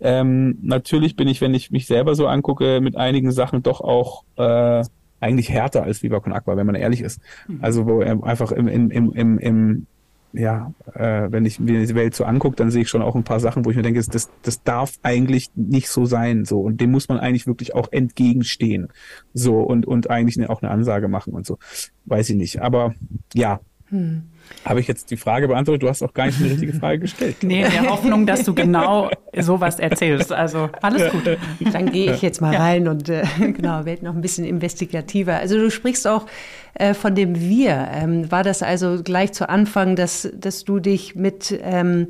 [0.00, 4.24] ähm, natürlich bin ich, wenn ich mich selber so angucke, mit einigen Sachen doch auch
[4.36, 4.84] äh,
[5.20, 7.20] eigentlich härter als Viva Con Aqua, wenn man ehrlich ist.
[7.48, 7.58] Mhm.
[7.60, 9.86] Also wo er einfach im, im, im, im, im
[10.32, 13.24] ja, äh, wenn ich mir die Welt so angucke, dann sehe ich schon auch ein
[13.24, 16.80] paar Sachen, wo ich mir denke, das, das darf eigentlich nicht so sein, so und
[16.80, 18.88] dem muss man eigentlich wirklich auch entgegenstehen,
[19.32, 21.58] so und und eigentlich auch eine Ansage machen und so,
[22.04, 22.60] weiß ich nicht.
[22.60, 22.94] Aber
[23.34, 24.22] ja, Hm.
[24.64, 25.82] Habe ich jetzt die Frage beantwortet?
[25.82, 27.36] Du hast auch gar nicht eine richtige Frage gestellt.
[27.42, 30.32] nee, in der Hoffnung, dass du genau sowas erzählst.
[30.32, 31.38] Also alles gut.
[31.72, 32.60] Dann gehe ich jetzt mal ja.
[32.60, 35.36] rein und äh, genau, werde noch ein bisschen investigativer.
[35.36, 36.26] Also du sprichst auch
[36.74, 37.88] äh, von dem Wir.
[37.92, 42.08] Ähm, war das also gleich zu Anfang, dass, dass du dich mit ähm,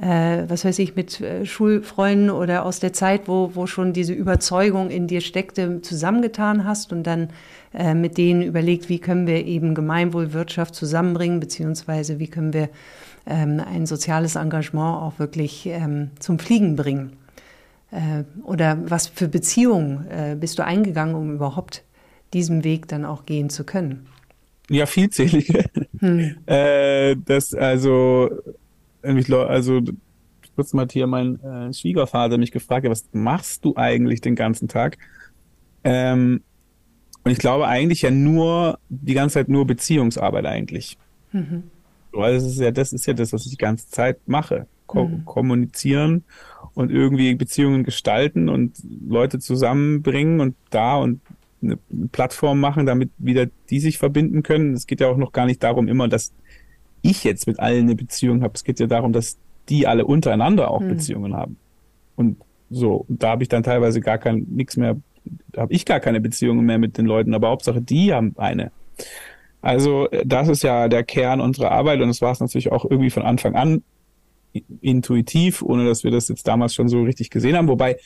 [0.00, 4.12] äh, was weiß ich, mit äh, Schulfreunden oder aus der Zeit, wo, wo schon diese
[4.12, 7.30] Überzeugung in dir steckte, zusammengetan hast und dann
[7.72, 12.68] äh, mit denen überlegt, wie können wir eben Gemeinwohlwirtschaft zusammenbringen, beziehungsweise wie können wir
[13.26, 17.12] ähm, ein soziales Engagement auch wirklich ähm, zum Fliegen bringen.
[17.90, 21.84] Äh, oder was für Beziehungen äh, bist du eingegangen, um überhaupt
[22.32, 24.06] diesen Weg dann auch gehen zu können?
[24.68, 25.64] Ja, vielzählige.
[25.98, 26.36] Hm.
[26.46, 28.30] Äh, das also
[29.02, 29.80] also
[30.56, 34.98] kurz mal hier mein äh, Schwiegervater mich gefragt, was machst du eigentlich den ganzen Tag?
[35.84, 36.42] Ähm,
[37.24, 40.96] und ich glaube eigentlich ja nur, die ganze Zeit nur Beziehungsarbeit eigentlich.
[41.32, 41.64] Mhm.
[42.12, 44.66] Weil das ist ja, das ist ja das, was ich die ganze Zeit mache.
[44.86, 45.24] Ko mhm.
[45.24, 46.24] Kommunizieren
[46.74, 48.76] und irgendwie Beziehungen gestalten und
[49.08, 51.20] Leute zusammenbringen und da und
[51.62, 51.78] eine
[52.10, 54.74] Plattform machen, damit wieder die sich verbinden können.
[54.74, 56.32] Es geht ja auch noch gar nicht darum immer, dass
[57.02, 58.54] ich jetzt mit allen eine Beziehung habe.
[58.54, 59.36] Es geht ja darum, dass
[59.68, 60.88] die alle untereinander auch mhm.
[60.88, 61.56] Beziehungen haben.
[62.16, 62.38] Und
[62.70, 64.96] so, und da habe ich dann teilweise gar kein nichts mehr,
[65.56, 68.72] habe ich gar keine Beziehungen mehr mit den Leuten, aber Hauptsache die haben eine.
[69.62, 73.10] Also das ist ja der Kern unserer Arbeit und das war es natürlich auch irgendwie
[73.10, 73.82] von Anfang an
[74.80, 77.68] intuitiv, ohne dass wir das jetzt damals schon so richtig gesehen haben.
[77.68, 77.98] Wobei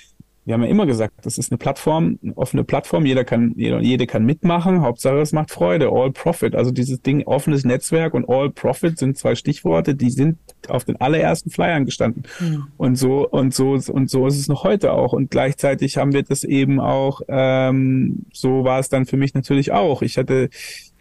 [0.45, 3.81] wir haben ja immer gesagt, das ist eine Plattform, eine offene Plattform, jeder kann, jeder,
[3.81, 8.29] jede kann mitmachen, Hauptsache es macht Freude, All Profit, also dieses Ding, offenes Netzwerk und
[8.29, 12.25] All Profit sind zwei Stichworte, die sind auf den allerersten Flyern gestanden.
[12.41, 12.67] Mhm.
[12.77, 15.15] Und so, und so, und so ist es noch heute auch.
[15.15, 19.73] Und gleichzeitig haben wir das eben auch, ähm, so war es dann für mich natürlich
[19.73, 20.03] auch.
[20.03, 20.51] Ich hatte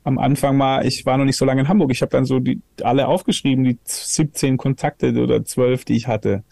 [0.06, 2.40] am Anfang mal, ich war noch nicht so lange in Hamburg, ich habe dann so
[2.40, 6.44] die alle aufgeschrieben, die 17 Kontakte oder 12, die ich hatte.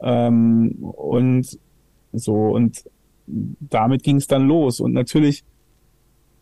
[0.00, 1.58] Ähm, und
[2.14, 2.84] so, und
[3.26, 4.80] damit ging es dann los.
[4.80, 5.44] Und natürlich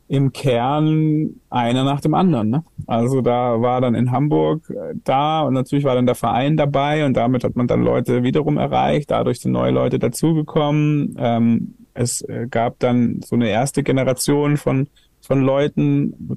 [0.09, 2.51] im Kern einer nach dem anderen.
[2.51, 2.65] Ne?
[2.87, 7.07] Also da war dann in Hamburg äh, da und natürlich war dann der Verein dabei
[7.07, 9.11] und damit hat man dann Leute wiederum erreicht.
[9.11, 11.17] Dadurch sind neue Leute dazugekommen.
[11.19, 14.89] Ähm, es äh, gab dann so eine erste Generation von
[15.23, 16.37] von Leuten,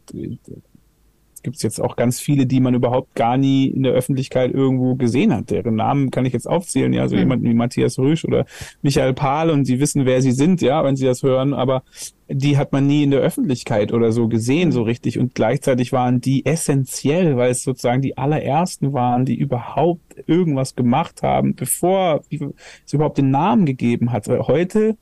[1.46, 4.96] gibt es jetzt auch ganz viele, die man überhaupt gar nie in der Öffentlichkeit irgendwo
[4.96, 5.52] gesehen hat.
[5.52, 7.22] Deren Namen kann ich jetzt aufzählen, ja, so mhm.
[7.22, 8.46] jemand wie Matthias Rüsch oder
[8.82, 11.84] Michael Pahl und sie wissen, wer sie sind, ja, wenn sie das hören, aber
[12.28, 15.20] die hat man nie in der Öffentlichkeit oder so gesehen, so richtig.
[15.20, 21.22] Und gleichzeitig waren die essentiell, weil es sozusagen die allerersten waren, die überhaupt irgendwas gemacht
[21.22, 24.28] haben, bevor es überhaupt den Namen gegeben hat.
[24.28, 24.98] Heute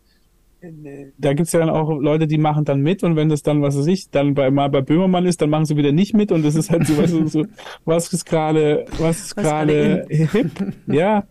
[1.18, 3.78] da gibt's ja dann auch Leute, die machen dann mit und wenn das dann, was
[3.78, 6.44] weiß ich, dann bei, mal bei Böhmermann ist, dann machen sie wieder nicht mit und
[6.44, 7.46] das ist halt so, was, so,
[7.86, 10.52] was ist gerade, was ist gerade hip,
[10.88, 11.26] ja,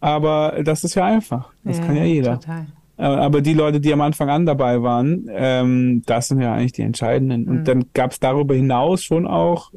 [0.00, 2.40] aber das ist ja einfach, das ja, kann ja jeder.
[2.40, 2.66] Total.
[2.96, 6.72] Äh, aber die Leute, die am Anfang an dabei waren, ähm, das sind ja eigentlich
[6.72, 7.48] die entscheidenden.
[7.48, 7.64] Und mhm.
[7.64, 9.72] dann gab's darüber hinaus schon auch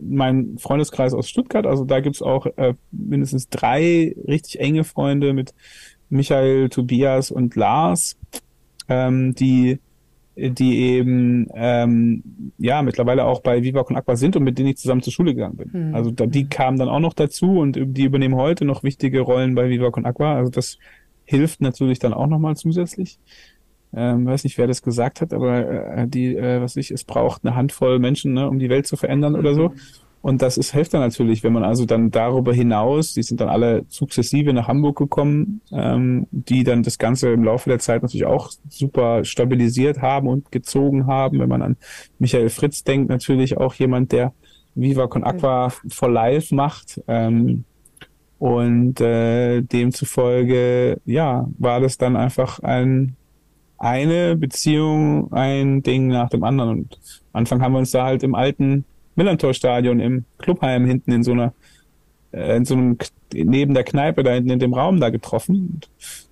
[0.00, 5.54] mein Freundeskreis aus Stuttgart, also da gibt's auch äh, mindestens drei richtig enge Freunde mit
[6.08, 8.16] Michael, Tobias und Lars
[8.88, 9.78] ähm, die
[10.40, 14.76] die eben ähm, ja mittlerweile auch bei Viva Con Aqua sind und mit denen ich
[14.76, 15.88] zusammen zur Schule gegangen bin.
[15.88, 15.94] Mhm.
[15.94, 19.56] Also da, die kamen dann auch noch dazu und die übernehmen heute noch wichtige Rollen
[19.56, 20.36] bei Viva Con Aqua.
[20.36, 20.78] Also das
[21.24, 23.18] hilft natürlich dann auch nochmal zusätzlich.
[23.92, 27.44] Ähm, weiß nicht, wer das gesagt hat, aber äh, die, äh, was ich, es braucht
[27.44, 29.38] eine Handvoll Menschen, ne, um die Welt zu verändern mhm.
[29.38, 29.72] oder so.
[30.20, 33.48] Und das ist hilft dann natürlich, wenn man also dann darüber hinaus, die sind dann
[33.48, 38.26] alle sukzessive nach Hamburg gekommen, ähm, die dann das Ganze im Laufe der Zeit natürlich
[38.26, 41.38] auch super stabilisiert haben und gezogen haben.
[41.38, 41.76] Wenn man an
[42.18, 44.32] Michael Fritz denkt, natürlich auch jemand, der
[44.74, 47.00] Viva Con Aqua for Life macht.
[47.06, 47.64] Ähm,
[48.38, 53.16] und äh, demzufolge, ja, war das dann einfach ein
[53.78, 56.70] eine Beziehung, ein Ding nach dem anderen.
[56.70, 56.98] Und
[57.32, 58.84] Anfang haben wir uns da halt im alten
[59.18, 61.52] Millantor-Stadion im Clubheim hinten in so einer,
[62.32, 62.96] äh, in so einem,
[63.34, 65.72] neben der Kneipe da hinten in dem Raum da getroffen.
[65.74, 65.90] Und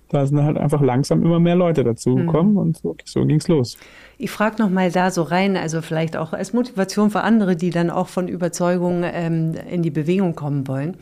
[0.09, 2.57] da sind halt einfach langsam immer mehr Leute dazugekommen mhm.
[2.57, 3.77] und so, so ging's los.
[4.17, 7.69] Ich frage noch mal da so rein, also vielleicht auch als Motivation für andere, die
[7.69, 10.97] dann auch von Überzeugung ähm, in die Bewegung kommen wollen.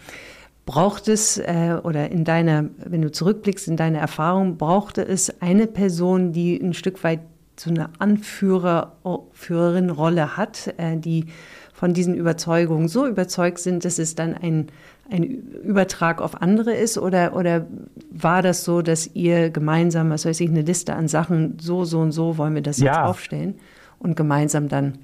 [0.66, 5.68] Braucht es äh, oder in deiner, wenn du zurückblickst in deine Erfahrung, brauchte es eine
[5.68, 7.20] Person, die ein Stück weit
[7.58, 8.98] so eine Anführer,
[9.32, 11.28] Führerin-Rolle hat, äh, die
[11.76, 14.68] von diesen Überzeugungen so überzeugt sind, dass es dann ein,
[15.12, 16.98] ein Übertrag auf andere ist?
[16.98, 17.68] Oder, oder
[18.10, 22.00] war das so, dass ihr gemeinsam, was weiß ich, eine Liste an Sachen, so, so
[22.00, 22.86] und so wollen wir das ja.
[22.86, 23.56] jetzt aufstellen
[24.00, 25.00] und gemeinsam dann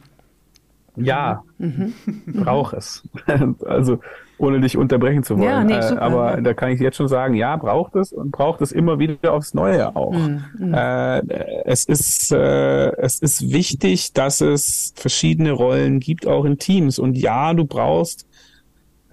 [0.96, 1.94] Ja, mhm.
[2.26, 3.08] braucht es.
[3.66, 4.00] also
[4.38, 5.48] ohne dich unterbrechen zu wollen.
[5.48, 6.42] Ja, nee, super, äh, aber ja.
[6.42, 9.54] da kann ich jetzt schon sagen, ja, braucht es und braucht es immer wieder aufs
[9.54, 10.14] Neue auch.
[10.14, 10.44] Mhm.
[10.58, 10.74] mhm.
[10.74, 11.22] Äh,
[11.66, 17.00] es ist äh, es ist wichtig, dass es verschiedene Rollen gibt, auch in Teams.
[17.00, 18.28] Und ja, du brauchst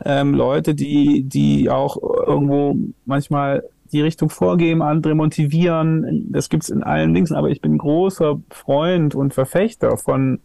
[0.04, 3.62] ähm, Leute, die die auch irgendwo manchmal
[3.92, 6.26] die Richtung vorgeben, andere motivieren.
[6.30, 7.32] Das gibt's in allen Links.
[7.32, 10.40] Aber ich bin großer Freund und Verfechter von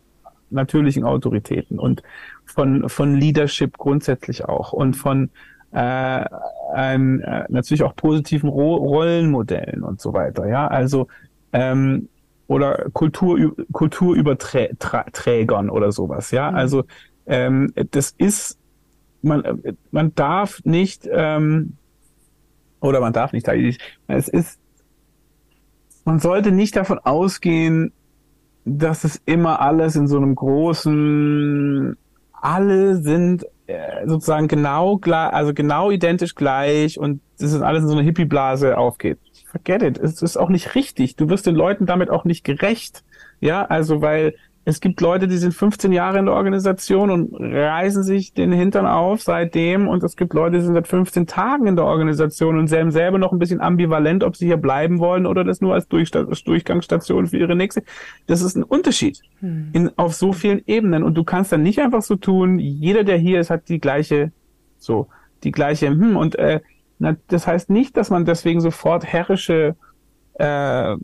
[0.53, 2.03] natürlichen Autoritäten und
[2.45, 5.29] von, von Leadership grundsätzlich auch und von
[5.71, 6.25] äh,
[6.73, 10.47] ein, äh, natürlich auch positiven Ro Rollenmodellen und so weiter.
[10.47, 11.07] Ja, also
[11.51, 12.09] ähm,
[12.47, 16.31] oder Kultur, Kulturüberträgern oder sowas.
[16.31, 16.57] Ja, mhm.
[16.57, 16.83] also
[17.25, 18.59] ähm, das ist
[19.21, 21.77] man man darf nicht ähm,
[22.81, 23.47] oder man darf nicht.
[24.07, 24.59] Es ist
[26.05, 27.93] man sollte nicht davon ausgehen,
[28.65, 31.97] dass es immer alles in so einem großen,
[32.31, 37.89] alle sind äh, sozusagen genau gleich, also genau identisch gleich und das ist alles in
[37.89, 39.19] so einer Hippie-Blase aufgeht.
[39.45, 39.97] Forget it.
[39.99, 41.15] Es ist auch nicht richtig.
[41.15, 43.03] Du wirst den Leuten damit auch nicht gerecht.
[43.39, 48.03] Ja, also weil es gibt Leute, die sind 15 Jahre in der Organisation und reißen
[48.03, 49.89] sich den Hintern auf seitdem.
[49.89, 53.17] Und es gibt Leute, die sind seit 15 Tagen in der Organisation und sind selber
[53.17, 57.37] noch ein bisschen ambivalent, ob sie hier bleiben wollen oder das nur als Durchgangsstation für
[57.37, 57.83] ihre nächste.
[58.27, 59.69] Das ist ein Unterschied hm.
[59.73, 61.03] in, auf so vielen Ebenen.
[61.03, 64.31] Und du kannst dann nicht einfach so tun, jeder, der hier ist, hat die gleiche,
[64.77, 65.07] so,
[65.43, 66.61] die gleiche, hm, und äh,
[66.99, 69.75] na, das heißt nicht, dass man deswegen sofort herrische
[70.35, 70.95] äh,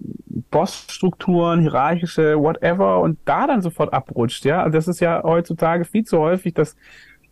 [0.51, 4.67] Bossstrukturen, hierarchische, whatever und da dann sofort abrutscht, ja.
[4.69, 6.75] Das ist ja heutzutage viel zu häufig, dass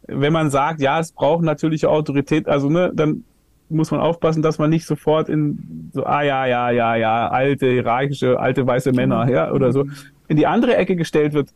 [0.08, 3.24] wenn man sagt, ja, es braucht natürliche Autorität, also ne, dann
[3.70, 7.70] muss man aufpassen, dass man nicht sofort in so, ah ja, ja, ja, ja, alte,
[7.70, 9.32] hierarchische, alte weiße Männer, mhm.
[9.32, 9.86] ja, oder so,
[10.28, 11.50] in die andere Ecke gestellt wird.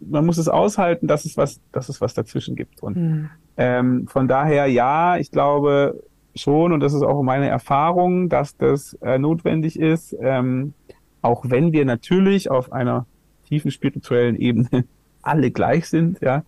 [0.00, 2.82] Man muss es aushalten, dass es was, dass es was dazwischen gibt.
[2.82, 3.30] Und mhm.
[3.56, 6.02] ähm, von daher, ja, ich glaube,
[6.34, 10.74] schon, und das ist auch meine Erfahrung, dass das äh, notwendig ist, ähm,
[11.22, 13.06] auch wenn wir natürlich auf einer
[13.46, 14.84] tiefen spirituellen Ebene
[15.22, 16.44] alle gleich sind, ja,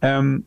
[0.00, 0.44] ähm,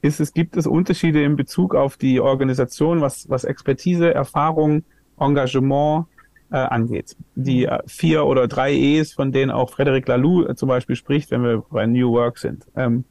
[0.00, 4.84] ist es, gibt es Unterschiede in Bezug auf die Organisation, was, was Expertise, Erfahrung,
[5.18, 6.06] Engagement
[6.50, 7.16] äh, angeht.
[7.34, 11.30] Die äh, vier oder drei E's, von denen auch Frederic Laloux äh, zum Beispiel spricht,
[11.30, 12.66] wenn wir bei New Work sind.
[12.76, 13.04] Ähm,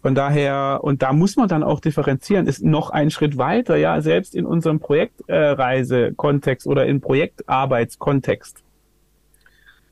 [0.00, 4.00] von daher, und da muss man dann auch differenzieren, ist noch ein Schritt weiter, ja,
[4.00, 8.62] selbst in unserem Projektreise-Kontext oder in Projektarbeitskontext.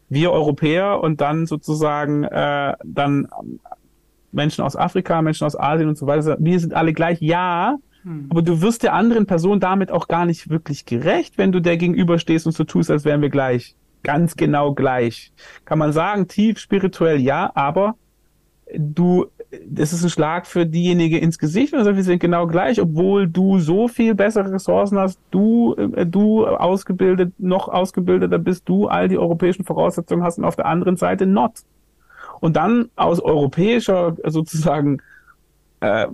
[0.08, 3.26] Wir Europäer und dann sozusagen äh, dann
[4.30, 8.26] Menschen aus Afrika, Menschen aus Asien und so weiter, wir sind alle gleich, ja, hm.
[8.28, 11.76] aber du wirst der anderen Person damit auch gar nicht wirklich gerecht, wenn du der
[11.76, 13.74] gegenüberstehst und so tust, als wären wir gleich.
[14.04, 15.32] Ganz genau gleich.
[15.64, 17.96] Kann man sagen, tief spirituell ja, aber
[18.72, 19.26] du
[19.68, 23.58] das ist ein Schlag für diejenige ins Gesicht, also wir sind genau gleich, obwohl du
[23.58, 29.18] so viel bessere Ressourcen hast, du, äh, du ausgebildet, noch ausgebildeter bist, du all die
[29.18, 31.62] europäischen Voraussetzungen hast und auf der anderen Seite not.
[32.40, 34.98] Und dann aus europäischer sozusagen
[35.80, 36.06] äh,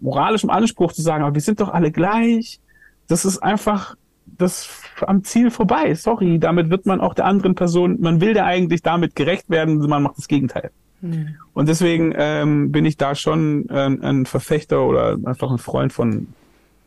[0.00, 2.60] moralischem Anspruch zu sagen, aber wir sind doch alle gleich,
[3.08, 3.96] das ist einfach
[4.26, 4.68] das
[5.02, 5.94] am Ziel vorbei.
[5.94, 9.78] Sorry, damit wird man auch der anderen Person, man will der eigentlich damit gerecht werden,
[9.78, 10.70] man macht das Gegenteil.
[11.00, 11.36] Mhm.
[11.52, 16.28] Und deswegen ähm, bin ich da schon ähm, ein Verfechter oder einfach ein Freund von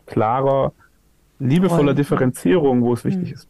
[0.05, 0.73] klarer,
[1.39, 3.33] liebevoller Differenzierung, wo es wichtig mhm.
[3.33, 3.47] ist.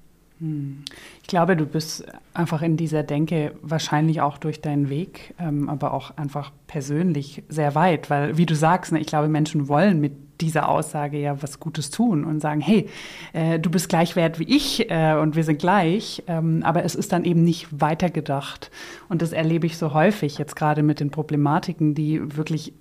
[1.29, 5.93] Ich glaube, du bist einfach in dieser Denke wahrscheinlich auch durch deinen Weg, ähm, aber
[5.93, 10.13] auch einfach persönlich sehr weit, weil, wie du sagst, ne, ich glaube, Menschen wollen mit
[10.41, 12.89] dieser Aussage ja was Gutes tun und sagen, hey,
[13.33, 16.95] äh, du bist gleich wert wie ich äh, und wir sind gleich, ähm, aber es
[16.95, 18.71] ist dann eben nicht weitergedacht.
[19.07, 22.73] Und das erlebe ich so häufig jetzt gerade mit den Problematiken, die wirklich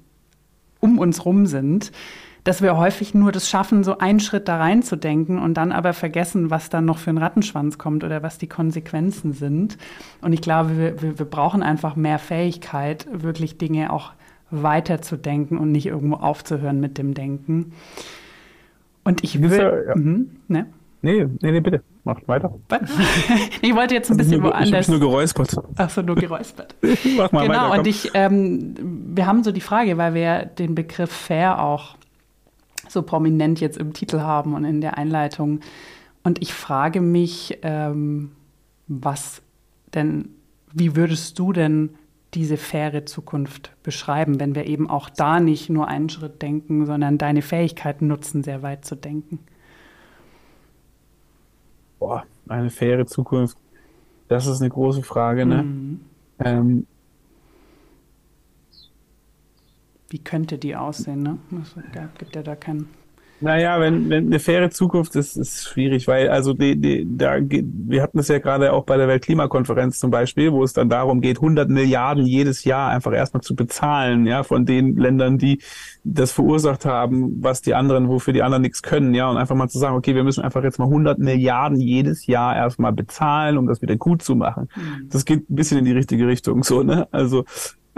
[0.80, 1.92] um uns rum sind
[2.48, 6.50] dass wir häufig nur das schaffen, so einen Schritt da reinzudenken und dann aber vergessen,
[6.50, 9.76] was dann noch für ein Rattenschwanz kommt oder was die Konsequenzen sind.
[10.22, 14.12] Und ich glaube, wir, wir, wir brauchen einfach mehr Fähigkeit, wirklich Dinge auch
[14.50, 17.74] weiterzudenken und nicht irgendwo aufzuhören mit dem Denken.
[19.04, 19.84] Und ich will.
[19.86, 19.94] Ja.
[19.94, 20.66] Mhm, ne?
[21.02, 21.82] Nee, nee, nee, bitte.
[22.04, 22.54] Macht weiter.
[23.60, 24.86] ich wollte jetzt ein bisschen nur, woanders.
[24.86, 25.54] Ich nur geräuspert.
[25.76, 26.74] Ach so, nur geräuspert.
[27.18, 28.74] Mach mal genau, weiter, und ich, ähm,
[29.14, 31.98] wir haben so die Frage, weil wir den Begriff fair auch
[32.88, 35.60] so prominent jetzt im Titel haben und in der Einleitung.
[36.24, 38.32] Und ich frage mich, ähm,
[38.86, 39.42] was
[39.94, 40.30] denn,
[40.72, 41.90] wie würdest du denn
[42.34, 47.16] diese faire Zukunft beschreiben, wenn wir eben auch da nicht nur einen Schritt denken, sondern
[47.16, 49.38] deine Fähigkeiten nutzen, sehr weit zu denken?
[51.98, 53.56] Boah, eine faire Zukunft.
[54.28, 55.62] Das ist eine große Frage, ne?
[55.62, 56.00] Mhm.
[56.38, 56.86] Ähm,
[60.08, 61.22] wie könnte die aussehen?
[61.22, 61.38] Ne?
[61.62, 61.74] Es
[62.18, 62.88] gibt ja da keinen
[63.40, 68.02] naja, wenn, wenn eine faire Zukunft ist, ist schwierig, weil also die, die, da, wir
[68.02, 71.36] hatten es ja gerade auch bei der Weltklimakonferenz zum Beispiel, wo es dann darum geht,
[71.36, 75.60] 100 Milliarden jedes Jahr einfach erstmal zu bezahlen, ja, von den Ländern, die
[76.02, 79.68] das verursacht haben, was die anderen, wofür die anderen nichts können, ja, und einfach mal
[79.68, 83.68] zu sagen, okay, wir müssen einfach jetzt mal 100 Milliarden jedes Jahr erstmal bezahlen, um
[83.68, 84.68] das wieder gut zu machen.
[84.74, 85.10] Mhm.
[85.10, 87.44] Das geht ein bisschen in die richtige Richtung, so, ne, also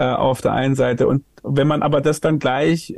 [0.01, 1.07] äh, auf der einen Seite.
[1.07, 2.97] Und wenn man aber das dann gleich äh,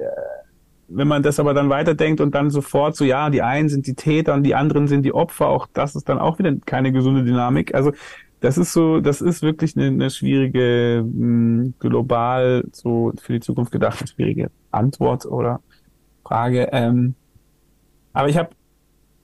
[0.87, 3.95] wenn man das aber dann weiterdenkt und dann sofort so, ja, die einen sind die
[3.95, 7.23] Täter und die anderen sind die Opfer, auch das ist dann auch wieder keine gesunde
[7.23, 7.73] Dynamik.
[7.73, 7.91] Also
[8.41, 13.39] das ist so, das ist wirklich eine, eine schwierige, mh, hm, global so für die
[13.39, 15.61] Zukunft gedacht, schwierige Antwort oder
[16.25, 16.69] Frage.
[16.71, 17.15] Ähm,
[18.11, 18.49] aber ich habe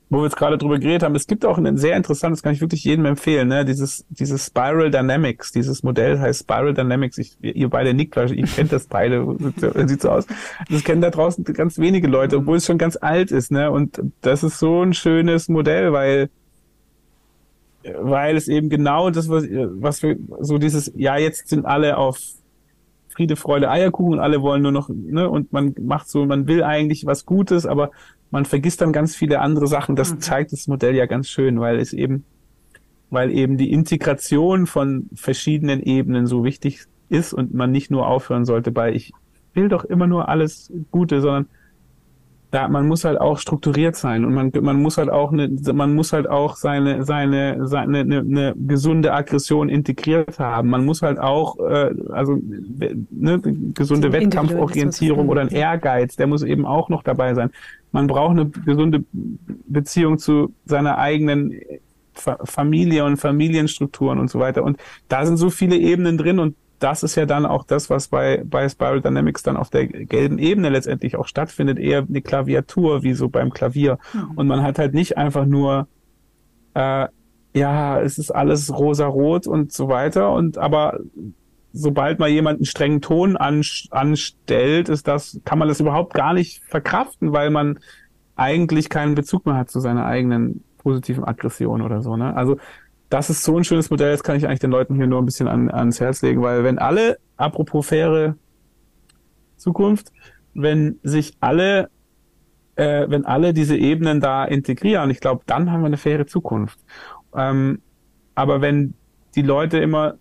[0.10, 2.62] wo wir jetzt gerade drüber geredet haben, es gibt auch ein sehr interessantes, kann ich
[2.62, 3.64] wirklich jedem empfehlen, ne?
[3.64, 7.18] dieses, dieses Spiral Dynamics, dieses Modell heißt Spiral Dynamics.
[7.20, 9.26] Ich, ihr beide nickt, weil ihr kennt das beide,
[9.88, 10.26] sieht so aus.
[10.70, 13.70] Das kennen da draußen ganz wenige Leute, obwohl es schon ganz alt ist, ne?
[13.72, 16.30] Und das ist so ein schönes Modell, weil
[17.98, 22.20] weil es eben genau das, was, was wir, so dieses, ja, jetzt sind alle auf
[23.10, 27.06] Friede, Freude, Eierkuchen, alle wollen nur noch, ne, und man macht so, man will eigentlich
[27.06, 27.92] was Gutes, aber
[28.32, 29.96] man vergisst dann ganz viele andere Sachen.
[29.96, 30.20] Das mhm.
[30.22, 32.26] zeigt das Modell ja ganz schön, weil es eben,
[33.10, 38.46] weil eben die Integration von verschiedenen Ebenen so wichtig ist und man nicht nur aufhören
[38.46, 39.12] sollte bei ich
[39.54, 41.48] will doch immer nur alles Gute, sondern
[42.52, 45.94] da man muss halt auch strukturiert sein und man man muss halt auch eine man
[45.94, 50.70] muss halt auch seine seine seine eine, eine gesunde Aggression integriert haben.
[50.70, 52.40] Man muss halt auch äh, also
[53.12, 53.40] ne,
[53.74, 57.52] gesunde Wettkampforientierung oder ein Ehrgeiz, der muss eben auch noch dabei sein.
[57.92, 61.60] Man braucht eine gesunde Beziehung zu seiner eigenen
[62.14, 64.64] Familie und Familienstrukturen und so weiter.
[64.64, 64.78] Und
[65.08, 68.42] da sind so viele Ebenen drin und das ist ja dann auch das, was bei,
[68.46, 73.14] bei Spiral Dynamics dann auf der gelben Ebene letztendlich auch stattfindet, eher eine Klaviatur, wie
[73.14, 74.00] so beim Klavier.
[74.14, 74.32] Mhm.
[74.36, 75.88] Und man hat halt nicht einfach nur,
[76.74, 77.08] äh,
[77.54, 80.32] ja, es ist alles rosa-rot und so weiter.
[80.32, 81.00] Und aber
[81.74, 83.62] sobald mal jemand einen strengen Ton an,
[83.92, 87.80] anstellt, ist das, kann man das überhaupt gar nicht verkraften, weil man
[88.36, 92.16] eigentlich keinen Bezug mehr hat zu seiner eigenen positiven Aggression oder so.
[92.16, 92.36] Ne?
[92.36, 92.58] Also
[93.10, 95.26] das ist so ein schönes Modell, das kann ich eigentlich den Leuten hier nur ein
[95.26, 98.36] bisschen an, ans Herz legen, weil wenn alle, apropos faire
[99.58, 100.12] Zukunft,
[100.54, 101.90] wenn sich alle,
[102.76, 106.80] äh, wenn alle diese Ebenen da integrieren, ich glaube, dann haben wir eine faire Zukunft.
[107.36, 107.82] Ähm,
[108.36, 108.94] aber wenn
[109.36, 110.16] die Leute immer,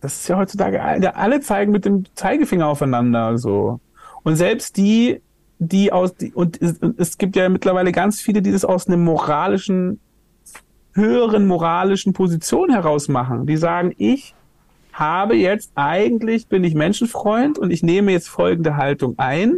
[0.00, 0.82] das ist ja heutzutage,
[1.14, 3.80] alle zeigen mit dem Zeigefinger aufeinander, so.
[4.22, 5.20] Und selbst die,
[5.58, 9.04] die aus, die, und es, es gibt ja mittlerweile ganz viele, die das aus einem
[9.04, 10.00] moralischen
[10.94, 13.46] höheren moralischen Position heraus machen.
[13.46, 14.34] Die sagen, ich
[14.92, 19.56] habe jetzt eigentlich, bin ich Menschenfreund und ich nehme jetzt folgende Haltung ein.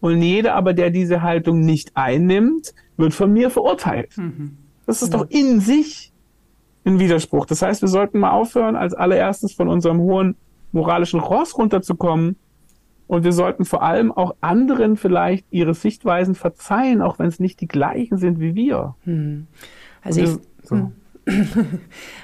[0.00, 4.16] Und jeder aber, der diese Haltung nicht einnimmt, wird von mir verurteilt.
[4.16, 4.56] Mhm.
[4.86, 5.20] Das ist ja.
[5.20, 6.12] doch in sich
[6.84, 7.46] ein Widerspruch.
[7.46, 10.34] Das heißt, wir sollten mal aufhören, als allererstes von unserem hohen
[10.72, 12.36] moralischen Ross runterzukommen.
[13.06, 17.60] Und wir sollten vor allem auch anderen vielleicht ihre Sichtweisen verzeihen, auch wenn es nicht
[17.60, 18.94] die gleichen sind wie wir.
[19.04, 19.46] Mhm.
[20.02, 20.30] Also ich,
[20.76, 20.82] so.
[20.82, 20.92] Hm.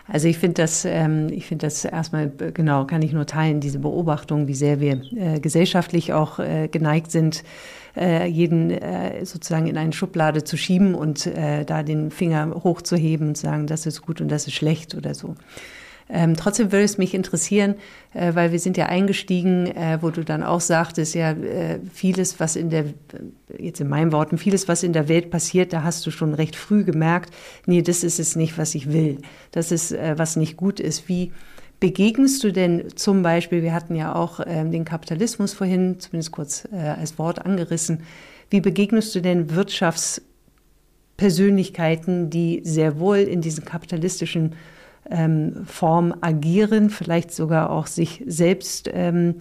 [0.09, 3.79] Also ich finde das, ähm, ich finde das erstmal genau kann ich nur teilen diese
[3.79, 7.45] Beobachtung, wie sehr wir äh, gesellschaftlich auch äh, geneigt sind,
[7.97, 13.29] äh, jeden äh, sozusagen in eine Schublade zu schieben und äh, da den Finger hochzuheben
[13.29, 15.35] und sagen, das ist gut und das ist schlecht oder so.
[16.11, 17.75] Ähm, trotzdem würde es mich interessieren,
[18.15, 22.41] äh, weil wir sind ja eingestiegen, äh, wo du dann auch sagtest, ja, äh, vieles,
[22.41, 22.87] was in der,
[23.59, 26.57] jetzt in meinen Worten, vieles, was in der Welt passiert, da hast du schon recht
[26.57, 27.35] früh gemerkt,
[27.67, 29.19] nee, das ist es nicht, was ich will.
[29.51, 31.09] Das ist, äh, was nicht gut ist.
[31.09, 31.33] Wie
[31.81, 36.67] begegnest du denn zum Beispiel, wir hatten ja auch ähm, den Kapitalismus vorhin, zumindest kurz
[36.73, 38.05] äh, als Wort angerissen,
[38.51, 44.55] wie begegnest du denn Wirtschaftspersönlichkeiten, die sehr wohl in diesen kapitalistischen
[45.11, 49.37] ähm, Form agieren, vielleicht sogar auch sich selbst ähm,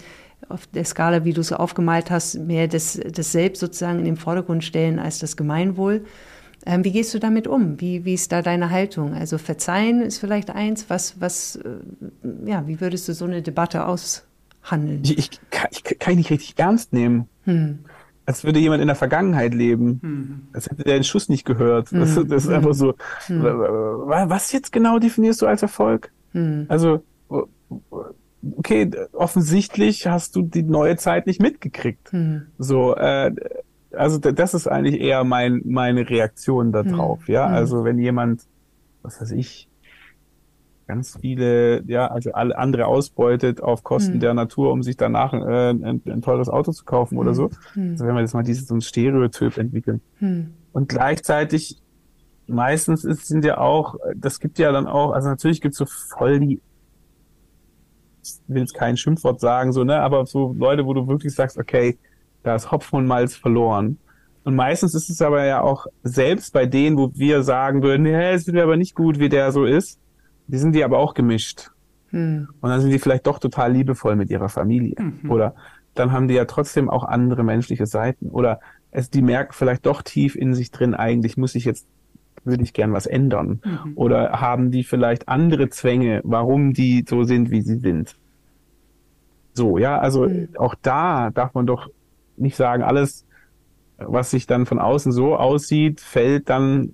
[0.49, 4.17] auf der Skala, wie du es aufgemalt hast, mehr das, das Selbst sozusagen in den
[4.17, 6.05] Vordergrund stellen als das Gemeinwohl.
[6.65, 7.79] Ähm, wie gehst du damit um?
[7.79, 9.13] Wie, wie ist da deine Haltung?
[9.13, 10.89] Also verzeihen ist vielleicht eins.
[10.89, 11.69] Was, was, äh,
[12.45, 15.01] ja, wie würdest du so eine Debatte aushandeln?
[15.03, 17.27] Ich, ich, kann, ich kann ich nicht richtig ernst nehmen.
[17.45, 17.79] Hm
[18.27, 19.99] als würde jemand in der Vergangenheit leben.
[20.03, 20.41] Mhm.
[20.51, 21.93] Als hätte der den Schuss nicht gehört.
[21.93, 22.01] Mhm.
[22.01, 22.93] Das, das, ist einfach so.
[23.29, 23.41] Mhm.
[23.41, 26.11] Was jetzt genau definierst du als Erfolg?
[26.33, 26.65] Mhm.
[26.67, 27.03] Also,
[28.57, 32.11] okay, offensichtlich hast du die neue Zeit nicht mitgekriegt.
[32.11, 32.47] Mhm.
[32.57, 33.33] So, äh,
[33.93, 37.33] also das ist eigentlich eher mein, meine Reaktion darauf, mhm.
[37.33, 37.47] ja.
[37.47, 38.43] Also wenn jemand,
[39.03, 39.66] was weiß ich,
[40.87, 44.19] ganz viele, ja, also alle andere ausbeutet auf Kosten hm.
[44.21, 47.19] der Natur, um sich danach äh, ein, ein, teures Auto zu kaufen hm.
[47.19, 47.49] oder so.
[47.73, 47.91] Hm.
[47.91, 50.01] Also wenn wir jetzt mal dieses so ein Stereotyp entwickeln.
[50.19, 50.53] Hm.
[50.71, 51.81] Und gleichzeitig
[52.47, 56.39] meistens ist, sind ja auch, das gibt ja dann auch, also natürlich gibt's so voll
[56.39, 56.61] die,
[58.23, 61.57] ich will jetzt kein Schimpfwort sagen, so, ne, aber so Leute, wo du wirklich sagst,
[61.57, 61.97] okay,
[62.43, 63.97] da ist Hopfen und Malz verloren.
[64.45, 68.31] Und meistens ist es aber ja auch selbst bei denen, wo wir sagen würden, nee,
[68.31, 69.99] es wird aber nicht gut, wie der so ist,
[70.47, 71.71] die sind die aber auch gemischt.
[72.09, 72.47] Hm.
[72.61, 74.95] Und dann sind die vielleicht doch total liebevoll mit ihrer Familie.
[74.97, 75.29] Mhm.
[75.29, 75.55] Oder
[75.93, 78.29] dann haben die ja trotzdem auch andere menschliche Seiten.
[78.29, 78.59] Oder
[78.91, 81.87] es, die merken vielleicht doch tief in sich drin, eigentlich muss ich jetzt,
[82.43, 83.61] würde ich gern was ändern.
[83.63, 83.93] Mhm.
[83.95, 88.15] Oder haben die vielleicht andere Zwänge, warum die so sind, wie sie sind.
[89.53, 90.49] So, ja, also mhm.
[90.57, 91.89] auch da darf man doch
[92.37, 93.25] nicht sagen, alles,
[93.97, 96.93] was sich dann von außen so aussieht, fällt dann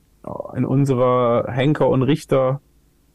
[0.55, 2.61] in unserer Henker- und Richter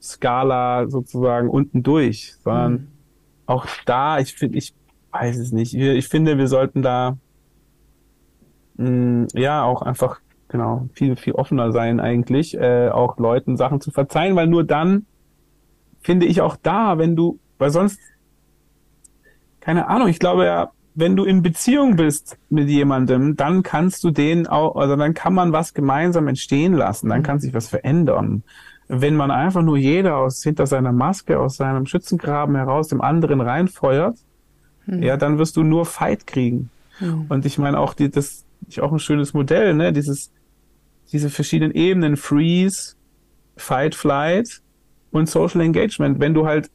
[0.01, 2.89] Skala sozusagen unten durch, sondern mhm.
[3.47, 4.75] auch da, ich finde, ich
[5.13, 5.75] weiß es nicht.
[5.75, 7.17] Ich finde, wir sollten da
[8.77, 13.81] mh, mm, ja auch einfach genau viel viel offener sein eigentlich, äh, auch Leuten Sachen
[13.81, 15.07] zu verzeihen, weil nur dann
[16.01, 18.01] finde ich auch da, wenn du, weil sonst
[19.61, 24.11] keine Ahnung, ich glaube ja, wenn du in Beziehung bist mit jemandem, dann kannst du
[24.11, 27.25] den auch, also dann kann man was gemeinsam entstehen lassen, dann mhm.
[27.25, 28.43] kann sich was verändern
[28.89, 33.41] wenn man einfach nur jeder aus hinter seiner Maske, aus seinem Schützengraben heraus dem anderen
[33.41, 34.17] reinfeuert,
[34.87, 35.03] mhm.
[35.03, 36.71] ja, dann wirst du nur Fight kriegen.
[36.99, 37.27] Mhm.
[37.29, 40.33] Und ich meine auch die, das ist auch ein schönes Modell, ne, dieses,
[41.13, 42.95] diese verschiedenen Ebenen, Freeze,
[43.57, 44.63] Fight, Flight
[45.11, 46.19] und Social Engagement.
[46.19, 46.71] Wenn du halt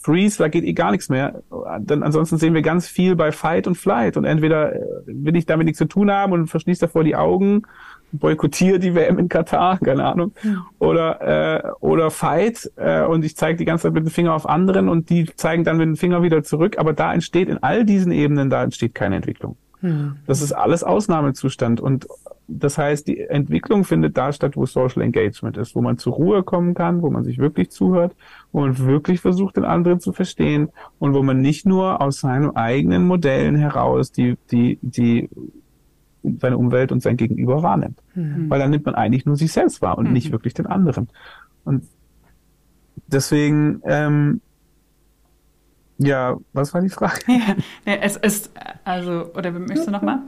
[0.00, 1.42] Freeze, da geht eh gar nichts mehr.
[1.80, 4.16] Dann ansonsten sehen wir ganz viel bei Fight und Flight.
[4.16, 7.62] Und entweder äh, will ich damit nichts zu tun haben und verschließt davor die Augen
[8.12, 10.60] boykottiere die WM in Katar, keine Ahnung, hm.
[10.78, 14.48] oder äh, oder Fight äh, und ich zeige die ganze Zeit mit dem Finger auf
[14.48, 17.84] anderen und die zeigen dann mit dem Finger wieder zurück, aber da entsteht in all
[17.84, 19.56] diesen Ebenen, da entsteht keine Entwicklung.
[19.80, 20.16] Hm.
[20.26, 22.06] Das ist alles Ausnahmezustand und
[22.50, 26.42] das heißt, die Entwicklung findet da statt, wo Social Engagement ist, wo man zur Ruhe
[26.42, 28.16] kommen kann, wo man sich wirklich zuhört,
[28.52, 32.56] wo man wirklich versucht, den anderen zu verstehen und wo man nicht nur aus seinen
[32.56, 35.28] eigenen Modellen heraus die, die, die
[36.40, 37.98] seine Umwelt und sein Gegenüber wahrnimmt.
[38.14, 38.50] Mhm.
[38.50, 40.12] Weil dann nimmt man eigentlich nur sich selbst wahr und mhm.
[40.12, 41.08] nicht wirklich den anderen.
[41.64, 41.84] Und
[43.06, 44.40] deswegen, ähm,
[45.98, 47.20] ja, was war die Frage?
[47.84, 48.52] Ja, es ist,
[48.84, 50.20] also, oder möchtest du nochmal?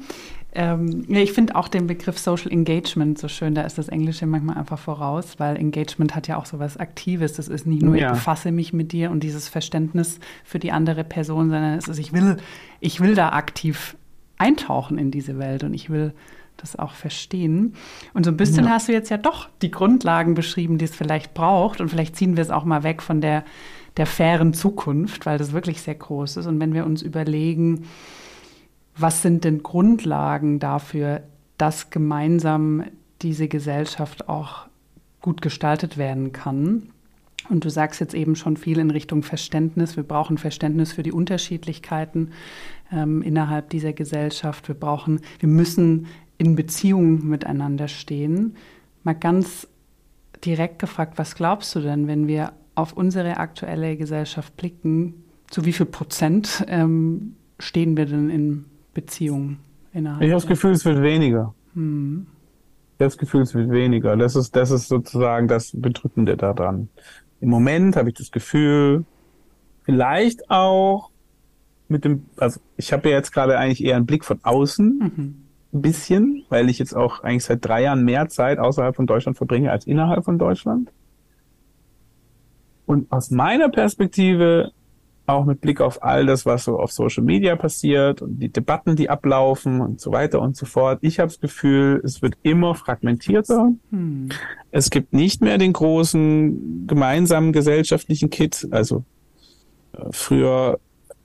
[0.52, 4.26] Ähm, ja, ich finde auch den Begriff Social Engagement so schön, da ist das Englische
[4.26, 7.34] manchmal einfach voraus, weil Engagement hat ja auch so was Aktives.
[7.34, 8.08] Das ist nicht nur, ja.
[8.08, 11.98] ich befasse mich mit dir und dieses Verständnis für die andere Person, sondern es ist,
[11.98, 12.38] ich will,
[12.80, 13.96] ich will da aktiv
[14.40, 16.12] eintauchen in diese Welt und ich will
[16.56, 17.74] das auch verstehen.
[18.14, 18.70] Und so ein bisschen ja.
[18.70, 21.80] hast du jetzt ja doch die Grundlagen beschrieben, die es vielleicht braucht.
[21.80, 23.44] Und vielleicht ziehen wir es auch mal weg von der,
[23.96, 26.46] der fairen Zukunft, weil das wirklich sehr groß ist.
[26.46, 27.86] Und wenn wir uns überlegen,
[28.96, 31.22] was sind denn Grundlagen dafür,
[31.56, 32.84] dass gemeinsam
[33.22, 34.66] diese Gesellschaft auch
[35.20, 36.90] gut gestaltet werden kann,
[37.48, 39.96] und du sagst jetzt eben schon viel in Richtung Verständnis.
[39.96, 42.30] Wir brauchen Verständnis für die Unterschiedlichkeiten
[42.92, 44.68] ähm, innerhalb dieser Gesellschaft.
[44.68, 46.06] Wir brauchen, wir müssen
[46.38, 48.56] in Beziehung miteinander stehen.
[49.02, 49.68] Mal ganz
[50.44, 55.72] direkt gefragt, was glaubst du denn, wenn wir auf unsere aktuelle Gesellschaft blicken, zu wie
[55.72, 58.64] viel Prozent ähm, stehen wir denn in
[58.94, 59.58] Beziehungen
[59.92, 60.22] innerhalb?
[60.22, 61.54] Ich habe das Gefühl, es wird weniger.
[61.74, 62.26] Hm.
[62.96, 64.16] Ich habe das Gefühl, es wird weniger.
[64.16, 66.88] Das ist, das ist sozusagen das Bedrückende daran.
[67.40, 69.04] Im Moment habe ich das Gefühl,
[69.84, 71.09] vielleicht auch
[71.90, 75.34] mit dem, also ich habe ja jetzt gerade eigentlich eher einen Blick von außen, mhm.
[75.72, 79.36] ein bisschen, weil ich jetzt auch eigentlich seit drei Jahren mehr Zeit außerhalb von Deutschland
[79.36, 80.90] verbringe als innerhalb von Deutschland.
[82.86, 84.72] Und aus meiner Perspektive
[85.26, 88.96] auch mit Blick auf all das, was so auf Social Media passiert und die Debatten,
[88.96, 90.98] die ablaufen und so weiter und so fort.
[91.02, 93.72] Ich habe das Gefühl, es wird immer fragmentierter.
[93.90, 94.28] Hm.
[94.70, 98.68] Es gibt nicht mehr den großen gemeinsamen gesellschaftlichen Kit.
[98.70, 99.04] Also
[99.92, 100.78] äh, früher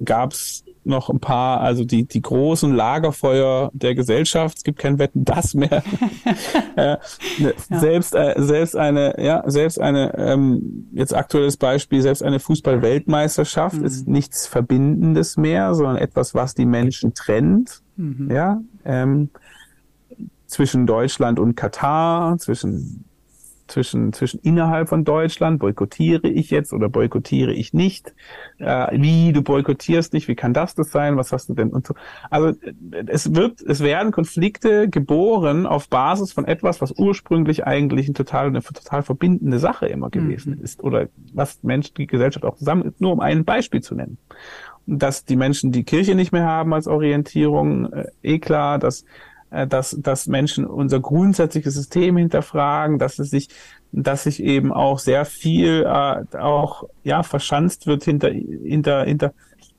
[0.03, 4.57] gab's noch ein paar, also die, die großen Lagerfeuer der Gesellschaft.
[4.57, 5.83] Es gibt kein Wetten, das mehr.
[6.75, 6.97] äh,
[7.39, 7.79] ne, ja.
[7.79, 13.85] Selbst, äh, selbst eine, ja, selbst eine, ähm, jetzt aktuelles Beispiel, selbst eine Fußball-Weltmeisterschaft mhm.
[13.85, 17.81] ist nichts Verbindendes mehr, sondern etwas, was die Menschen trennt.
[17.97, 18.29] Mhm.
[18.29, 19.29] Ja, ähm,
[20.47, 23.04] zwischen Deutschland und Katar, zwischen
[23.67, 28.13] zwischen, zwischen innerhalb von Deutschland, boykottiere ich jetzt oder boykottiere ich nicht,
[28.59, 31.87] äh, wie du boykottierst nicht, wie kann das das sein, was hast du denn und
[31.87, 31.95] so.
[32.29, 32.57] Also
[33.07, 38.47] es wird, es werden Konflikte geboren auf Basis von etwas, was ursprünglich eigentlich ein total,
[38.47, 40.63] eine total verbindende Sache immer gewesen mhm.
[40.63, 44.17] ist oder was Mensch, die Gesellschaft auch zusammen nur um ein Beispiel zu nennen.
[44.87, 49.05] Dass die Menschen die Kirche nicht mehr haben als Orientierung, äh, eh klar, dass äh,
[49.67, 53.49] dass, dass Menschen unser grundsätzliches System hinterfragen, dass es sich,
[53.91, 59.33] dass sich eben auch sehr viel äh, auch ja verschanzt wird hinter hinter hinter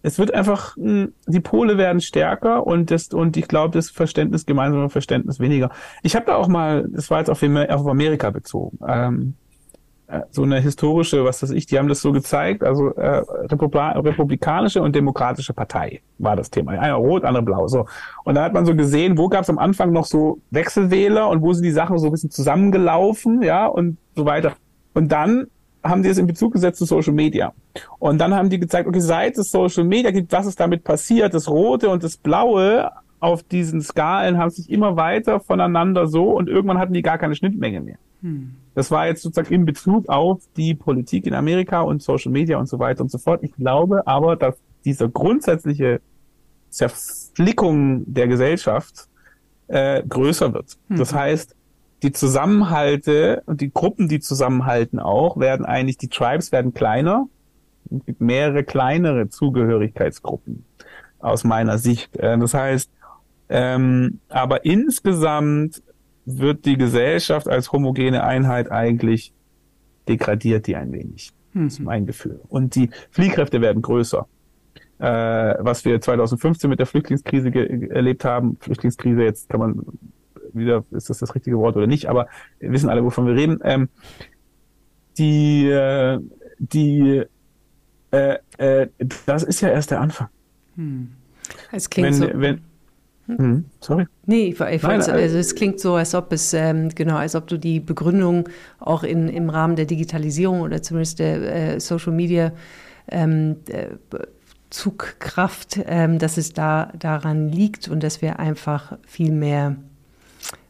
[0.06, 4.46] es wird einfach, hm, die Pole werden stärker und das, und ich glaube, das Verständnis,
[4.46, 5.70] gemeinsame Verständnis weniger.
[6.04, 9.45] Ich habe da auch mal, das war jetzt auf, Amerika bezogen, ähm, äh,
[10.30, 14.80] so eine historische, was weiß ich, die haben das so gezeigt, also äh, Republi republikanische
[14.80, 16.72] und demokratische Partei war das Thema.
[16.72, 17.66] Einer rot, andere blau.
[17.66, 17.86] So.
[18.24, 21.42] Und da hat man so gesehen, wo gab es am Anfang noch so Wechselwähler und
[21.42, 24.52] wo sind die Sachen so ein bisschen zusammengelaufen, ja, und so weiter.
[24.94, 25.48] Und dann
[25.82, 27.52] haben die es in Bezug gesetzt zu Social Media.
[27.98, 31.34] Und dann haben die gezeigt, okay, seit es Social Media gibt, was ist damit passiert?
[31.34, 32.90] Das Rote und das Blaue
[33.20, 37.34] auf diesen Skalen haben sich immer weiter voneinander so und irgendwann hatten die gar keine
[37.34, 37.98] Schnittmenge mehr.
[38.22, 38.54] Hm.
[38.74, 42.68] Das war jetzt sozusagen in Bezug auf die Politik in Amerika und Social Media und
[42.68, 43.42] so weiter und so fort.
[43.42, 46.00] Ich glaube aber, dass diese grundsätzliche
[46.70, 49.08] Zerflickung der Gesellschaft
[49.68, 50.76] äh, größer wird.
[50.88, 50.98] Hm.
[50.98, 51.56] Das heißt,
[52.02, 57.28] die Zusammenhalte und die Gruppen, die zusammenhalten auch, werden eigentlich, die Tribes werden kleiner.
[57.90, 60.64] Es gibt mehrere kleinere Zugehörigkeitsgruppen
[61.18, 62.16] aus meiner Sicht.
[62.16, 62.90] Äh, das heißt,
[63.48, 65.82] ähm, aber insgesamt
[66.24, 69.32] wird die Gesellschaft als homogene Einheit eigentlich
[70.08, 71.32] degradiert die ein wenig.
[71.52, 71.64] Mhm.
[71.64, 72.40] Das ist mein Gefühl.
[72.48, 74.26] Und die Fliehkräfte werden größer.
[74.98, 77.50] Äh, was wir 2015 mit der Flüchtlingskrise
[77.90, 79.82] erlebt haben, Flüchtlingskrise, jetzt kann man
[80.52, 82.28] wieder, ist das das richtige Wort oder nicht, aber
[82.58, 83.60] wir wissen alle, wovon wir reden.
[83.62, 83.88] Ähm,
[85.18, 86.18] die, äh,
[86.58, 87.22] die,
[88.10, 88.88] äh, äh,
[89.26, 90.28] das ist ja erst der Anfang.
[90.76, 91.12] Hm.
[91.72, 92.28] Es klingt wenn, so.
[92.34, 92.60] Wenn,
[93.26, 94.06] hm, sorry.
[94.26, 97.46] Nee, ich, ich Nein, also es klingt so, als ob es, ähm, genau, als ob
[97.48, 98.48] du die Begründung
[98.78, 102.52] auch in, im Rahmen der Digitalisierung oder zumindest der äh, Social Media
[103.10, 103.88] ähm, äh,
[104.70, 109.76] Zugkraft, ähm, dass es da daran liegt und dass wir einfach viel mehr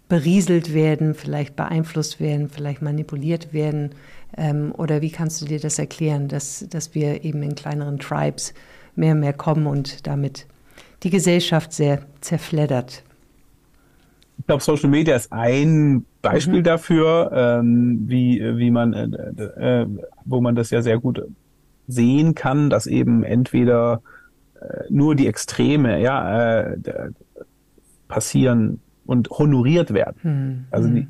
[0.09, 3.91] berieselt werden, vielleicht beeinflusst werden, vielleicht manipuliert werden.
[4.37, 8.55] Ähm, oder wie kannst du dir das erklären, dass, dass wir eben in kleineren Tribes
[8.95, 10.47] mehr und mehr kommen und damit
[11.07, 13.05] die Gesellschaft sehr zerfleddert.
[14.39, 16.65] Ich glaube, Social Media ist ein Beispiel mhm.
[16.65, 19.87] dafür, ähm, wie, wie man, äh, äh,
[20.25, 21.23] wo man das ja sehr gut
[21.87, 24.03] sehen kann, dass eben entweder
[24.61, 26.77] äh, nur die Extreme ja, äh,
[28.09, 30.17] passieren und honoriert werden.
[30.25, 30.65] Mhm.
[30.73, 31.07] Also die,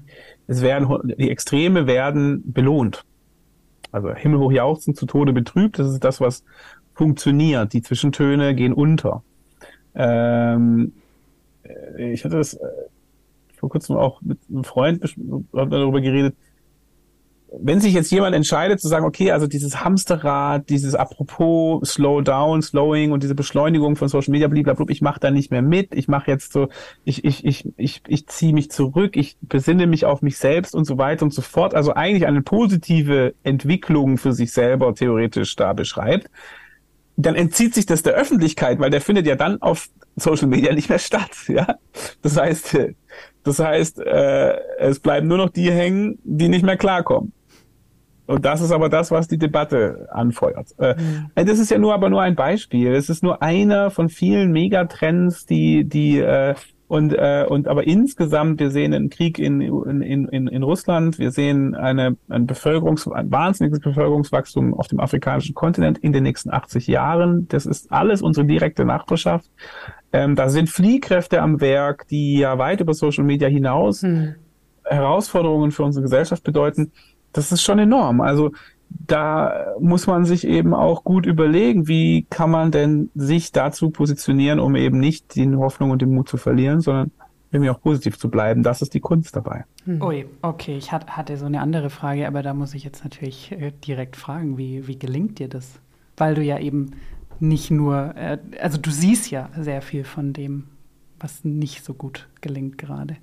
[0.47, 3.07] es werden, die Extreme werden belohnt.
[3.93, 6.45] Also himmelhoch jauchzen, zu Tode betrübt, das ist das, was
[6.93, 7.73] funktioniert.
[7.73, 9.23] Die Zwischentöne gehen unter.
[9.97, 10.93] Ähm,
[11.65, 12.67] äh, ich hatte das äh,
[13.57, 15.03] vor kurzem auch mit einem Freund
[15.53, 16.37] darüber geredet.
[17.59, 22.61] Wenn sich jetzt jemand entscheidet zu sagen, okay, also dieses Hamsterrad, dieses Apropos Slow Down,
[22.61, 26.07] Slowing und diese Beschleunigung von Social Media, blablabla, ich mache da nicht mehr mit, ich
[26.09, 26.69] mache jetzt so,
[27.05, 30.85] ich, ich, ich, ich, ich ziehe mich zurück, ich besinne mich auf mich selbst und
[30.85, 31.75] so weiter und so fort.
[31.75, 36.29] Also eigentlich eine positive Entwicklung für sich selber theoretisch da beschreibt
[37.17, 40.89] dann entzieht sich das der Öffentlichkeit, weil der findet ja dann auf Social Media nicht
[40.89, 41.31] mehr statt.
[41.49, 41.77] Ja,
[42.23, 42.79] das heißt,
[43.45, 47.33] das heißt, äh, es bleiben nur noch die hängen, die nicht mehr klarkommen.
[48.27, 50.75] Und das ist aber das, was die Debatte anfeuert.
[50.79, 50.97] Äh.
[51.37, 52.93] Das ist ja nur aber nur ein Beispiel.
[52.93, 56.57] Es ist nur einer von vielen Megatrends, die die äh,
[56.89, 61.33] und, äh, und aber insgesamt, wir sehen einen Krieg in, in, in, in Russland, wir
[61.33, 66.87] sehen eine, ein, Bevölkerungs-, ein wahnsinniges Bevölkerungswachstum auf dem afrikanischen Kontinent in den nächsten 80
[66.87, 67.49] Jahren.
[67.49, 69.51] Das ist alles unsere direkte Nachbarschaft.
[70.13, 74.37] Ähm, da sind Fliehkräfte am Werk, die ja weit über Social Media hinaus hm.
[74.85, 76.93] Herausforderungen für unsere Gesellschaft bedeuten.
[77.33, 78.21] Das ist schon enorm.
[78.21, 78.53] Also
[78.89, 84.59] da muss man sich eben auch gut überlegen, wie kann man denn sich dazu positionieren,
[84.59, 87.11] um eben nicht die Hoffnung und den Mut zu verlieren, sondern
[87.53, 88.63] irgendwie auch positiv zu bleiben.
[88.63, 89.65] Das ist die Kunst dabei.
[89.85, 90.03] Hm.
[90.03, 93.73] Ui, okay, ich hatte so eine andere Frage, aber da muss ich jetzt natürlich äh,
[93.87, 95.81] direkt fragen, wie, wie gelingt dir das?
[96.17, 96.93] Weil du ja eben
[97.39, 100.65] nicht nur, äh, also du siehst ja sehr viel von dem,
[101.21, 103.17] was nicht so gut gelingt gerade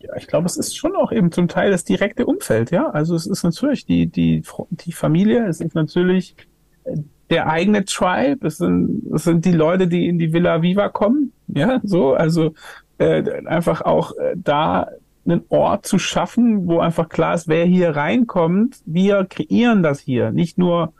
[0.00, 2.90] ja, ich glaube, es ist schon auch eben zum Teil das direkte Umfeld, ja.
[2.90, 6.36] Also es ist natürlich die, die, die Familie, es ist natürlich
[6.84, 6.96] äh,
[7.28, 11.32] der eigene Tribe, es sind, es sind die Leute, die in die Villa Viva kommen,
[11.48, 12.54] ja, so, also
[12.98, 14.88] äh, einfach auch äh, da
[15.24, 18.80] einen Ort zu schaffen, wo einfach klar ist, wer hier reinkommt.
[18.86, 20.32] Wir kreieren das hier.
[20.32, 20.92] Nicht nur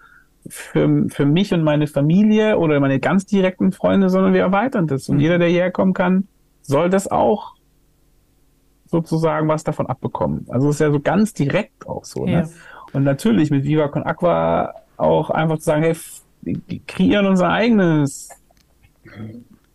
[0.47, 5.09] für, für mich und meine Familie oder meine ganz direkten Freunde, sondern wir erweitern das.
[5.09, 5.23] Und mhm.
[5.23, 6.29] jeder, der hierher kommen kann,
[6.63, 7.55] soll das auch
[8.91, 10.47] sozusagen was davon abbekommen.
[10.49, 12.25] Also es ist ja so ganz direkt auch so.
[12.25, 12.33] Ne?
[12.33, 12.41] Ja.
[12.43, 12.51] Ne?
[12.93, 15.95] Und natürlich mit Viva Con Aqua auch einfach zu sagen, hey,
[16.43, 18.31] wir kreieren unser eigenes,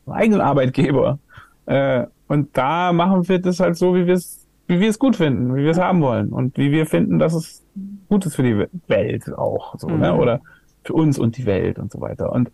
[0.05, 1.19] eigenen Arbeitgeber.
[1.65, 5.15] Äh, und da machen wir das halt so, wie wir es, wie wir es gut
[5.15, 7.63] finden, wie wir es haben wollen und wie wir finden, dass es
[8.09, 9.93] gut ist für die Welt auch, so, ne?
[9.93, 10.01] mhm.
[10.01, 10.15] ne?
[10.15, 10.41] Oder
[10.83, 12.31] für uns und die Welt und so weiter.
[12.31, 12.51] Und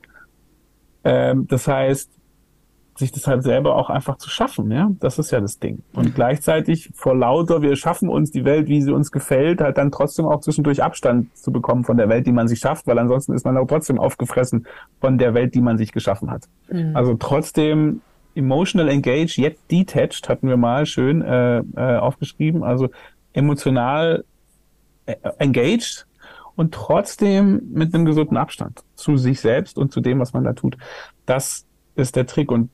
[1.04, 2.10] ähm, das heißt,
[3.02, 4.90] sich das halt selber auch einfach zu schaffen, ja.
[5.00, 5.84] Das ist ja das Ding.
[5.94, 9.92] Und gleichzeitig vor lauter, wir schaffen uns die Welt, wie sie uns gefällt, halt dann
[9.92, 13.34] trotzdem auch zwischendurch Abstand zu bekommen von der Welt, die man sich schafft, weil ansonsten
[13.34, 14.66] ist man auch trotzdem aufgefressen
[15.02, 16.48] von der Welt, die man sich geschaffen hat.
[16.70, 16.96] Mhm.
[16.96, 18.02] Also trotzdem
[18.36, 22.64] emotional engaged, yet detached hatten wir mal schön äh, äh, aufgeschrieben.
[22.64, 22.90] Also
[23.34, 24.24] emotional
[25.06, 26.08] äh, engaged
[26.56, 30.54] und trotzdem mit einem gesunden Abstand zu sich selbst und zu dem, was man da
[30.54, 30.78] tut.
[31.26, 32.52] Das ist der Trick.
[32.52, 32.70] Und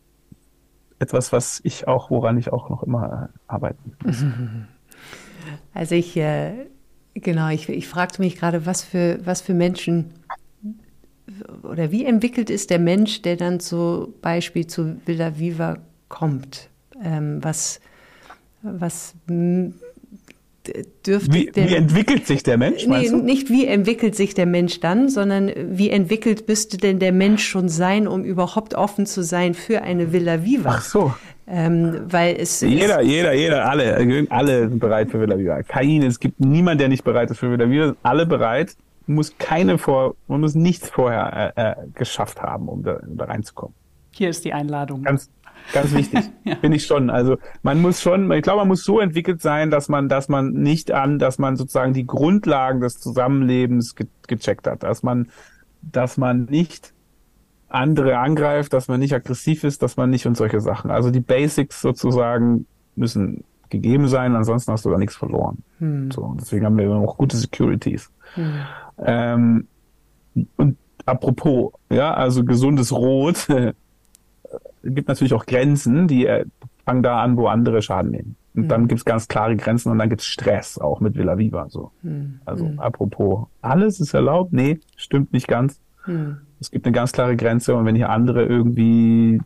[0.99, 4.23] etwas, was ich auch, woran ich auch noch immer äh, arbeiten muss.
[5.73, 6.65] Also ich, äh,
[7.13, 10.11] genau, ich, ich fragte mich gerade, was für, was für Menschen
[11.63, 15.77] oder wie entwickelt ist der Mensch, der dann zum Beispiel zu Villa Viva
[16.09, 16.69] kommt?
[17.01, 17.79] Ähm, was,
[18.61, 19.13] was
[21.05, 21.33] dürfte.
[21.33, 22.85] Wie, der, wie entwickelt sich der Mensch?
[22.85, 27.45] Nee, nicht wie entwickelt sich der Mensch dann, sondern wie entwickelt müsste denn der Mensch
[27.45, 30.69] schon sein, um überhaupt offen zu sein für eine Villa Viva?
[30.69, 31.13] Ach so.
[31.49, 35.63] Ähm, weil es jeder, jeder, jeder, alle, alle sind bereit für Villa Viva.
[35.63, 37.95] Kein, es gibt niemanden, der nicht bereit ist für Villa Viva.
[38.03, 38.75] Alle bereit.
[39.09, 43.23] Muss keine vor, man muss nichts vorher äh, äh, geschafft haben, um da, um da
[43.23, 43.73] reinzukommen.
[44.11, 45.03] Hier ist die Einladung.
[45.03, 45.29] Ganz,
[45.73, 46.55] Ganz wichtig, ja.
[46.55, 47.09] finde ich schon.
[47.09, 50.53] Also man muss schon, ich glaube, man muss so entwickelt sein, dass man, dass man
[50.53, 55.29] nicht an, dass man sozusagen die Grundlagen des Zusammenlebens ge gecheckt hat, dass man,
[55.81, 56.93] dass man nicht
[57.69, 60.91] andere angreift, dass man nicht aggressiv ist, dass man nicht und solche Sachen.
[60.91, 62.65] Also die Basics sozusagen
[62.95, 65.63] müssen gegeben sein, ansonsten hast du da nichts verloren.
[65.79, 66.11] Hm.
[66.11, 68.11] So, deswegen haben wir immer noch gute Securities.
[68.35, 68.53] Hm.
[68.99, 69.67] Ähm,
[70.55, 73.47] und apropos, ja, also gesundes Rot
[74.83, 76.45] gibt natürlich auch Grenzen, die äh,
[76.85, 78.35] fangen da an, wo andere Schaden nehmen.
[78.55, 78.67] Und mhm.
[78.69, 81.69] dann gibt's ganz klare Grenzen und dann gibt's Stress, auch mit Villa Viva.
[81.69, 81.91] So.
[82.01, 82.39] Mhm.
[82.45, 82.79] Also mhm.
[82.79, 84.53] apropos, alles ist erlaubt?
[84.53, 85.79] Nee, stimmt nicht ganz.
[86.05, 86.37] Mhm.
[86.59, 89.39] Es gibt eine ganz klare Grenze und wenn hier andere irgendwie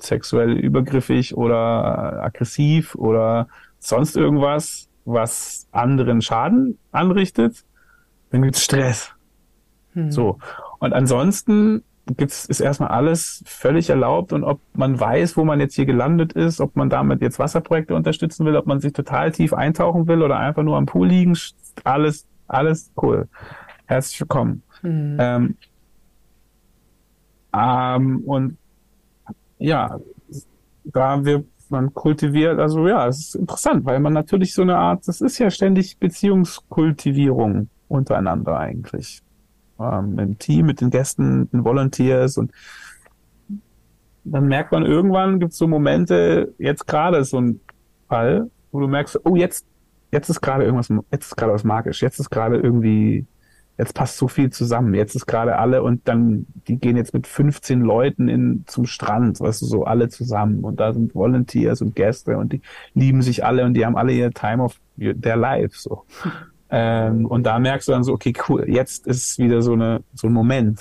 [0.00, 3.46] sexuell übergriffig oder aggressiv oder
[3.78, 7.64] sonst irgendwas, was anderen Schaden anrichtet,
[8.30, 9.12] dann gibt's Stress.
[9.94, 10.10] Mhm.
[10.10, 10.38] So.
[10.80, 15.74] Und ansonsten gibt's, ist erstmal alles völlig erlaubt und ob man weiß, wo man jetzt
[15.74, 19.52] hier gelandet ist, ob man damit jetzt Wasserprojekte unterstützen will, ob man sich total tief
[19.52, 21.36] eintauchen will oder einfach nur am Pool liegen,
[21.84, 23.28] alles, alles cool.
[23.86, 24.62] Herzlich willkommen.
[24.82, 25.16] Mhm.
[25.18, 25.56] Ähm,
[27.52, 28.56] ähm, und
[29.58, 29.98] ja,
[30.84, 35.08] da wird man kultiviert, also ja, es ist interessant, weil man natürlich so eine Art,
[35.08, 39.22] das ist ja ständig Beziehungskultivierung untereinander eigentlich
[39.80, 42.52] ähm, im Team, mit den Gästen, den Volunteers und
[44.24, 47.60] dann merkt man irgendwann, gibt es so Momente, jetzt gerade so ein
[48.08, 49.66] Fall, wo du merkst, oh, jetzt,
[50.10, 53.26] jetzt ist gerade irgendwas, jetzt ist gerade was magisch, jetzt ist gerade irgendwie,
[53.78, 57.26] jetzt passt so viel zusammen, jetzt ist gerade alle und dann, die gehen jetzt mit
[57.26, 61.94] 15 Leuten in, zum Strand, weißt du, so alle zusammen und da sind Volunteers und
[61.94, 62.62] Gäste und die
[62.94, 66.04] lieben sich alle und die haben alle ihr Time of their life, so.
[66.70, 70.26] Ähm, und da merkst du dann so, okay, cool, jetzt ist wieder so, eine, so
[70.26, 70.80] ein Moment,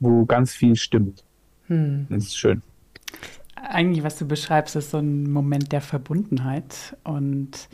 [0.00, 1.24] wo ganz viel stimmt.
[1.66, 2.06] Hm.
[2.08, 2.62] Das ist schön.
[3.54, 6.96] Eigentlich, was du beschreibst, ist so ein Moment der Verbundenheit.
[7.04, 7.68] Und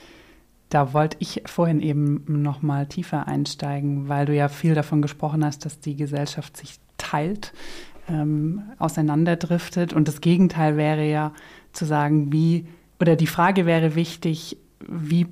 [0.71, 5.45] da wollte ich vorhin eben noch mal tiefer einsteigen, weil du ja viel davon gesprochen
[5.45, 7.53] hast, dass die Gesellschaft sich teilt,
[8.09, 9.93] ähm, auseinanderdriftet.
[9.93, 11.33] Und das Gegenteil wäre ja
[11.73, 12.67] zu sagen, wie,
[13.01, 15.27] oder die Frage wäre wichtig, wie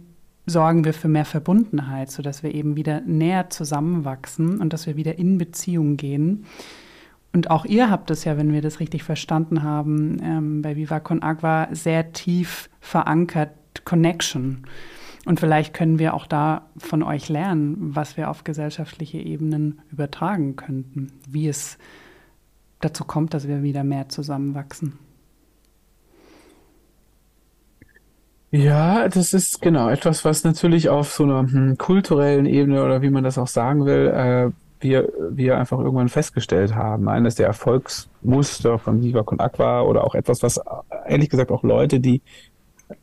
[0.47, 5.19] sorgen wir für mehr Verbundenheit, sodass wir eben wieder näher zusammenwachsen und dass wir wieder
[5.19, 6.45] in Beziehung gehen.
[7.33, 11.01] Und auch ihr habt es ja, wenn wir das richtig verstanden haben, ähm, bei Viva
[11.01, 13.51] Con Agua sehr tief verankert,
[13.85, 14.67] Connection.
[15.25, 20.57] Und vielleicht können wir auch da von euch lernen, was wir auf gesellschaftliche Ebenen übertragen
[20.57, 21.79] könnten, wie es
[22.81, 24.99] dazu kommt, dass wir wieder mehr zusammenwachsen.
[28.53, 33.09] Ja, das ist genau etwas, was natürlich auf so einer hm, kulturellen Ebene oder wie
[33.09, 34.51] man das auch sagen will, äh,
[34.81, 37.09] wir, wir einfach irgendwann festgestellt haben.
[37.09, 40.61] Eines der Erfolgsmuster von Viva Con Aqua oder auch etwas, was
[41.07, 42.21] ehrlich gesagt auch Leute, die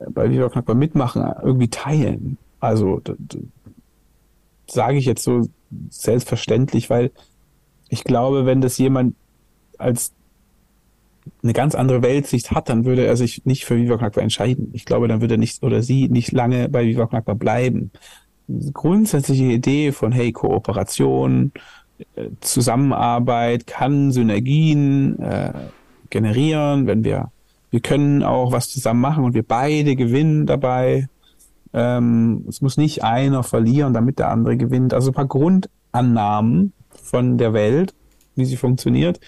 [0.10, 2.38] bei Viva Knackbar mitmachen, irgendwie teilen.
[2.60, 3.02] Also
[4.68, 5.48] sage ich jetzt so
[5.90, 7.12] selbstverständlich, weil
[7.88, 9.16] ich glaube, wenn das jemand
[9.80, 10.14] als
[11.44, 14.70] eine ganz andere Weltsicht hat, dann würde er sich nicht für Viva Knackbar entscheiden.
[14.74, 17.92] Ich glaube, dann würde er nicht oder sie nicht lange bei Viva Knackbar bleiben.
[18.48, 21.52] Die grundsätzliche Idee von, hey, Kooperation,
[22.16, 25.54] äh, Zusammenarbeit kann Synergien äh,
[26.10, 27.32] generieren, wenn wir,
[27.72, 31.08] wir können auch was zusammen machen und wir beide gewinnen dabei.
[31.74, 34.94] Ähm, es muss nicht einer verlieren, damit der andere gewinnt.
[34.94, 37.94] Also ein paar Grundannahmen von der Welt,
[38.36, 39.20] wie sie funktioniert.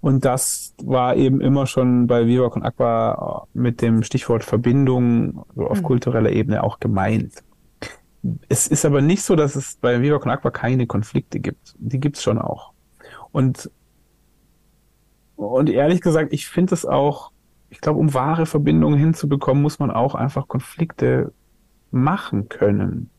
[0.00, 5.66] Und das war eben immer schon bei Viva und Aqua mit dem Stichwort Verbindung so
[5.66, 5.84] auf mhm.
[5.84, 7.42] kultureller Ebene auch gemeint.
[8.48, 11.74] Es ist aber nicht so, dass es bei Viva und Aqua keine Konflikte gibt.
[11.78, 12.72] Die gibt es schon auch.
[13.32, 13.70] Und,
[15.36, 17.32] und ehrlich gesagt, ich finde es auch,
[17.70, 21.32] ich glaube, um wahre Verbindungen hinzubekommen, muss man auch einfach Konflikte
[21.90, 23.10] machen können.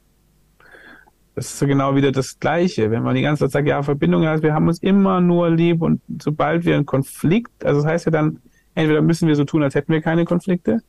[1.38, 2.90] Das ist so genau wieder das Gleiche.
[2.90, 5.84] Wenn man die ganze Zeit sagt, ja, Verbindung heißt, wir haben uns immer nur lieb
[5.84, 8.40] und sobald wir einen Konflikt, also das heißt ja dann,
[8.74, 10.82] entweder müssen wir so tun, als hätten wir keine Konflikte,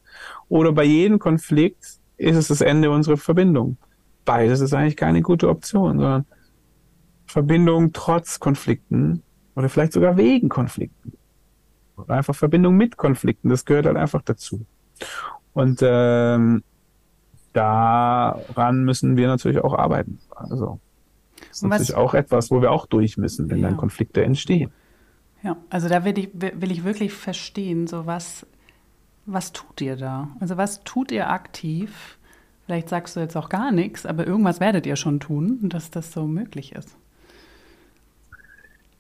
[0.49, 3.77] oder bei jedem Konflikt ist es das Ende unserer Verbindung.
[4.25, 6.25] Beides ist eigentlich keine gute Option, sondern
[7.27, 9.23] Verbindung trotz Konflikten
[9.55, 11.13] oder vielleicht sogar wegen Konflikten.
[11.95, 14.65] Oder einfach Verbindung mit Konflikten, das gehört halt einfach dazu.
[15.53, 16.63] Und ähm,
[17.53, 20.19] daran müssen wir natürlich auch arbeiten.
[20.35, 20.79] Also
[21.49, 23.69] das ist natürlich auch etwas, wo wir auch durch müssen, wenn ja.
[23.69, 24.71] dann Konflikte entstehen.
[25.43, 28.47] Ja, also da will ich, will ich wirklich verstehen, so was,
[29.27, 30.29] was tut ihr da?
[30.41, 32.19] Also was tut ihr aktiv?
[32.67, 36.13] Vielleicht sagst du jetzt auch gar nichts, aber irgendwas werdet ihr schon tun, dass das
[36.13, 36.97] so möglich ist.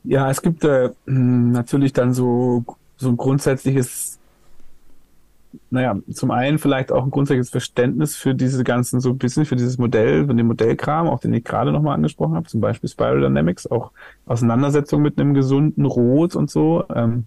[0.04, 2.64] Ja, es gibt äh, natürlich dann so,
[2.96, 4.17] so ein grundsätzliches
[5.70, 9.56] naja, zum einen vielleicht auch ein grundsätzliches Verständnis für diese ganzen, so ein bisschen für
[9.56, 13.20] dieses Modell, für den Modellkram, auch den ich gerade nochmal angesprochen habe, zum Beispiel Spiral
[13.20, 13.92] Dynamics, auch
[14.26, 16.84] Auseinandersetzung mit einem gesunden Rot und so.
[16.94, 17.26] Ähm,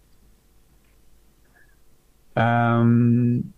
[2.35, 3.53] ähm,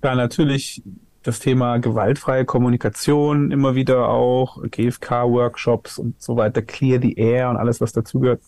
[0.00, 0.82] da natürlich
[1.22, 7.56] das Thema gewaltfreie Kommunikation immer wieder auch, GFK-Workshops und so weiter, Clear the Air und
[7.56, 8.42] alles, was dazugehört.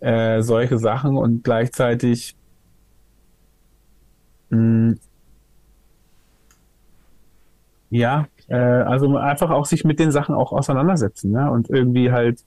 [0.00, 2.35] Äh, solche Sachen und gleichzeitig.
[7.90, 11.50] Ja, äh, also einfach auch sich mit den Sachen auch auseinandersetzen, ne?
[11.50, 12.40] Und irgendwie halt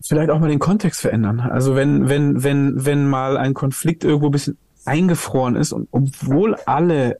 [0.00, 1.40] vielleicht auch mal den Kontext verändern.
[1.40, 6.56] Also wenn, wenn, wenn, wenn mal ein Konflikt irgendwo ein bisschen eingefroren ist und obwohl
[6.66, 7.18] alle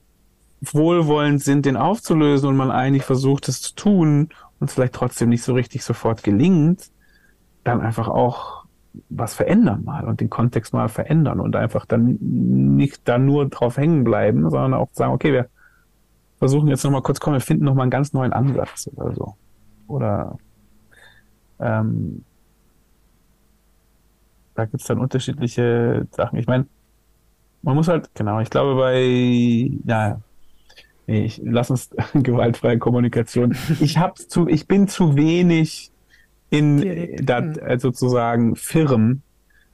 [0.60, 4.28] wohlwollend sind, den aufzulösen und man eigentlich versucht, es zu tun
[4.58, 6.90] und es vielleicht trotzdem nicht so richtig sofort gelingt,
[7.64, 8.61] dann einfach auch
[9.08, 13.76] was verändern mal und den Kontext mal verändern und einfach dann nicht da nur drauf
[13.76, 15.48] hängen bleiben, sondern auch sagen, okay, wir
[16.38, 19.36] versuchen jetzt nochmal kurz, komm, wir finden nochmal einen ganz neuen Ansatz oder so.
[19.86, 20.36] Oder
[21.60, 22.24] ähm,
[24.54, 26.38] da gibt's dann unterschiedliche Sachen.
[26.38, 26.66] Ich meine,
[27.62, 30.20] man muss halt, genau, ich glaube bei, ja,
[31.06, 33.56] ich lass uns gewaltfreie Kommunikation.
[33.80, 35.91] Ich hab zu, ich bin zu wenig
[36.52, 37.66] in dat, hm.
[37.66, 39.22] äh, sozusagen Firmen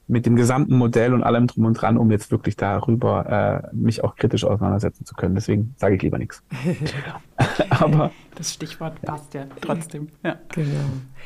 [0.07, 4.03] mit dem gesamten Modell und allem drum und dran, um jetzt wirklich darüber äh, mich
[4.03, 5.35] auch kritisch auseinandersetzen zu können.
[5.35, 6.43] Deswegen sage ich lieber nichts.
[7.71, 10.09] Aber das Stichwort passt ja trotzdem.
[10.25, 10.39] Ja.
[10.55, 10.85] Genau.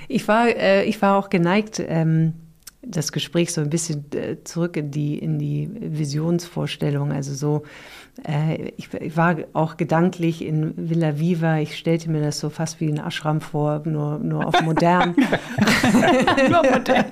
[0.08, 2.32] Ich war, äh, ich war auch geneigt, ähm,
[2.84, 7.62] das Gespräch so ein bisschen äh, zurück in die in die Visionsvorstellung, also so
[8.28, 11.58] äh, ich, ich, war auch gedanklich in Villa Viva.
[11.58, 15.16] Ich stellte mir das so fast wie ein Ashram vor, nur, nur auf modern.
[16.50, 17.04] nur modern.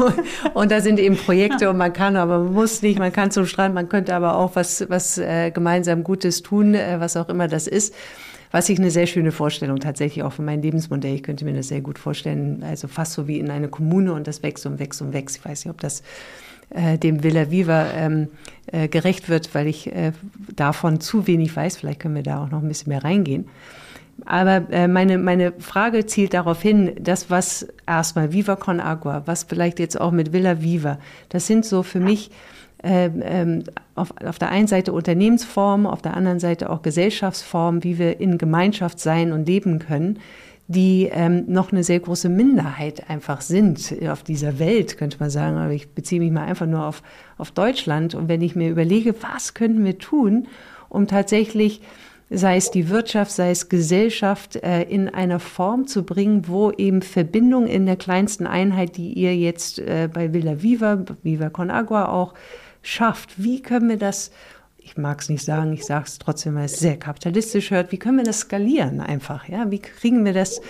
[0.00, 3.30] und, und, da sind eben Projekte und man kann, aber man muss nicht, man kann
[3.30, 7.28] zum Strand, man könnte aber auch was, was äh, gemeinsam Gutes tun, äh, was auch
[7.28, 7.94] immer das ist.
[8.50, 11.14] Was ich eine sehr schöne Vorstellung tatsächlich auch für mein Lebensmodell.
[11.14, 12.62] Ich könnte mir das sehr gut vorstellen.
[12.62, 15.36] Also fast so wie in eine Kommune und das wächst und wächst und wächst.
[15.36, 16.02] Ich weiß nicht, ob das
[16.70, 18.28] äh, dem Villa Viva ähm,
[18.66, 20.12] äh, gerecht wird, weil ich äh,
[20.54, 21.76] davon zu wenig weiß.
[21.76, 23.48] Vielleicht können wir da auch noch ein bisschen mehr reingehen.
[24.24, 29.44] Aber äh, meine, meine Frage zielt darauf hin, das, was erstmal Viva Con Agua, was
[29.44, 32.30] vielleicht jetzt auch mit Villa Viva, das sind so für mich
[32.82, 33.64] ähm, ähm,
[33.96, 38.38] auf, auf der einen Seite Unternehmensformen, auf der anderen Seite auch Gesellschaftsformen, wie wir in
[38.38, 40.20] Gemeinschaft sein und leben können,
[40.68, 45.56] die ähm, noch eine sehr große Minderheit einfach sind auf dieser Welt, könnte man sagen.
[45.56, 47.02] Aber ich beziehe mich mal einfach nur auf,
[47.36, 48.14] auf Deutschland.
[48.14, 50.46] Und wenn ich mir überlege, was könnten wir tun,
[50.88, 51.80] um tatsächlich,
[52.30, 57.02] sei es die Wirtschaft, sei es Gesellschaft, äh, in einer Form zu bringen, wo eben
[57.02, 62.08] Verbindung in der kleinsten Einheit, die ihr jetzt äh, bei Villa Viva, Viva Con Agua
[62.08, 62.34] auch
[62.82, 63.42] schafft.
[63.42, 64.30] Wie können wir das,
[64.78, 67.98] ich mag es nicht sagen, ich sage es trotzdem, weil es sehr kapitalistisch hört, wie
[67.98, 69.48] können wir das skalieren einfach?
[69.48, 69.70] Ja?
[69.70, 70.60] Wie kriegen wir das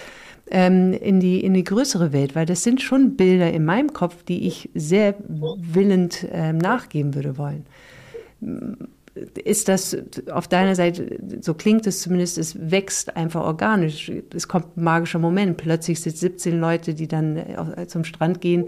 [0.51, 2.35] ähm, in, die, in die größere Welt?
[2.35, 7.39] Weil das sind schon Bilder in meinem Kopf, die ich sehr willend ähm, nachgeben würde
[7.39, 7.67] wollen
[9.45, 9.97] ist das
[10.31, 14.13] auf deiner Seite, so klingt es zumindest, es wächst einfach organisch.
[14.35, 15.57] Es kommt ein magischer Moment.
[15.57, 18.67] Plötzlich sind 17 Leute, die dann äh, zum Strand gehen.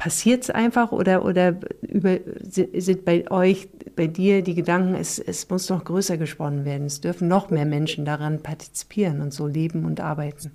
[0.00, 5.46] Passiert es einfach oder, oder über, sind bei euch, bei dir die Gedanken, es, es
[5.50, 9.84] muss noch größer gesponnen werden, es dürfen noch mehr Menschen daran partizipieren und so leben
[9.84, 10.52] und arbeiten?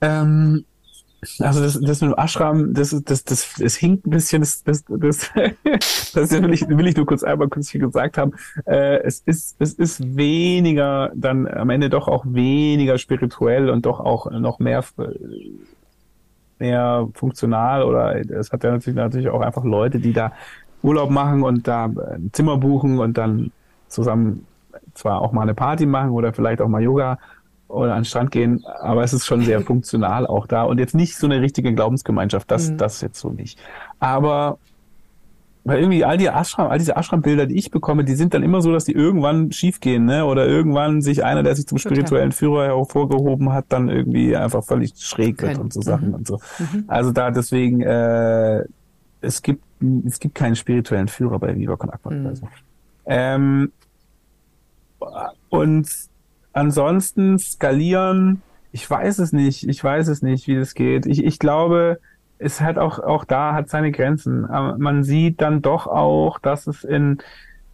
[0.00, 0.64] Ähm,
[1.40, 4.82] also das, das mit dem Ashram, das, das, das, das hinkt ein bisschen, das, das,
[4.88, 5.30] das,
[6.14, 8.32] das will, ich, will ich nur kurz einmal kurz hier gesagt haben.
[8.64, 14.00] Äh, es, ist, es ist weniger, dann am Ende doch auch weniger spirituell und doch
[14.00, 14.82] auch noch mehr,
[16.58, 20.32] mehr funktional oder es hat ja natürlich, natürlich auch einfach Leute, die da
[20.82, 23.50] Urlaub machen und da ein Zimmer buchen und dann
[23.88, 24.46] zusammen
[24.94, 27.18] zwar auch mal eine Party machen oder vielleicht auch mal Yoga
[27.68, 30.94] oder an den Strand gehen, aber es ist schon sehr funktional auch da und jetzt
[30.94, 32.78] nicht so eine richtige Glaubensgemeinschaft, das, mhm.
[32.78, 33.58] das jetzt so nicht.
[33.98, 34.58] Aber
[35.66, 38.62] weil irgendwie all die Ashram, all diese Ashram-Bilder, die ich bekomme, die sind dann immer
[38.62, 40.24] so, dass die irgendwann schiefgehen, ne?
[40.24, 44.94] Oder irgendwann sich einer, der sich zum spirituellen Führer hervorgehoben hat, dann irgendwie einfach völlig
[44.96, 46.14] schräg wird und so Sachen mhm.
[46.14, 46.40] und so.
[46.58, 46.84] Mhm.
[46.86, 48.64] Also da deswegen, äh,
[49.20, 49.62] es gibt,
[50.06, 52.12] es gibt keinen spirituellen Führer bei Viva Con Aqua.
[52.12, 52.26] Mhm.
[52.26, 52.48] Also.
[53.06, 53.72] Ähm,
[55.50, 55.88] und
[56.56, 58.40] Ansonsten skalieren,
[58.72, 61.04] ich weiß es nicht, ich weiß es nicht, wie das geht.
[61.04, 62.00] Ich, ich glaube,
[62.38, 64.44] es hat auch, auch da hat seine Grenzen.
[64.46, 67.18] Aber man sieht dann doch auch, dass es in,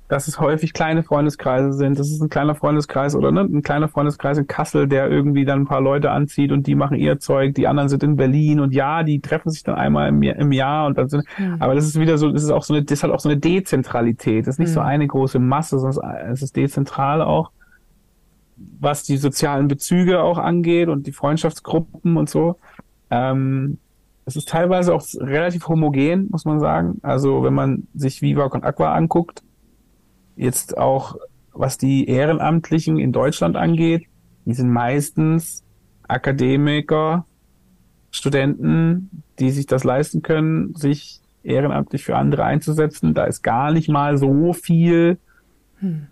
[0.08, 1.98] dass es häufig kleine Freundeskreise sind.
[1.98, 5.62] Das ist ein kleiner Freundeskreis oder ne, ein kleiner Freundeskreis in Kassel, der irgendwie dann
[5.62, 8.74] ein paar Leute anzieht und die machen ihr Zeug, die anderen sind in Berlin und
[8.74, 11.56] ja, die treffen sich dann einmal im, im Jahr und dann sind, mhm.
[11.60, 13.38] aber das ist wieder so, das ist auch so eine, das hat auch so eine
[13.38, 14.46] Dezentralität.
[14.46, 14.74] Das ist nicht mhm.
[14.74, 17.50] so eine große Masse, sondern es ist dezentral auch
[18.78, 22.58] was die sozialen Bezüge auch angeht und die Freundschaftsgruppen und so.
[23.10, 23.78] Ähm,
[24.24, 26.98] es ist teilweise auch relativ homogen, muss man sagen.
[27.02, 29.42] Also wenn man sich Viva und Aqua anguckt,
[30.36, 31.16] jetzt auch
[31.52, 34.06] was die Ehrenamtlichen in Deutschland angeht,
[34.44, 35.64] die sind meistens
[36.08, 37.26] Akademiker,
[38.10, 43.14] Studenten, die sich das leisten können, sich ehrenamtlich für andere einzusetzen.
[43.14, 45.18] Da ist gar nicht mal so viel
[45.78, 46.06] hm.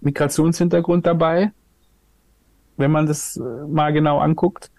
[0.00, 1.52] Migrationshintergrund dabei
[2.76, 4.70] wenn man das äh, mal genau anguckt.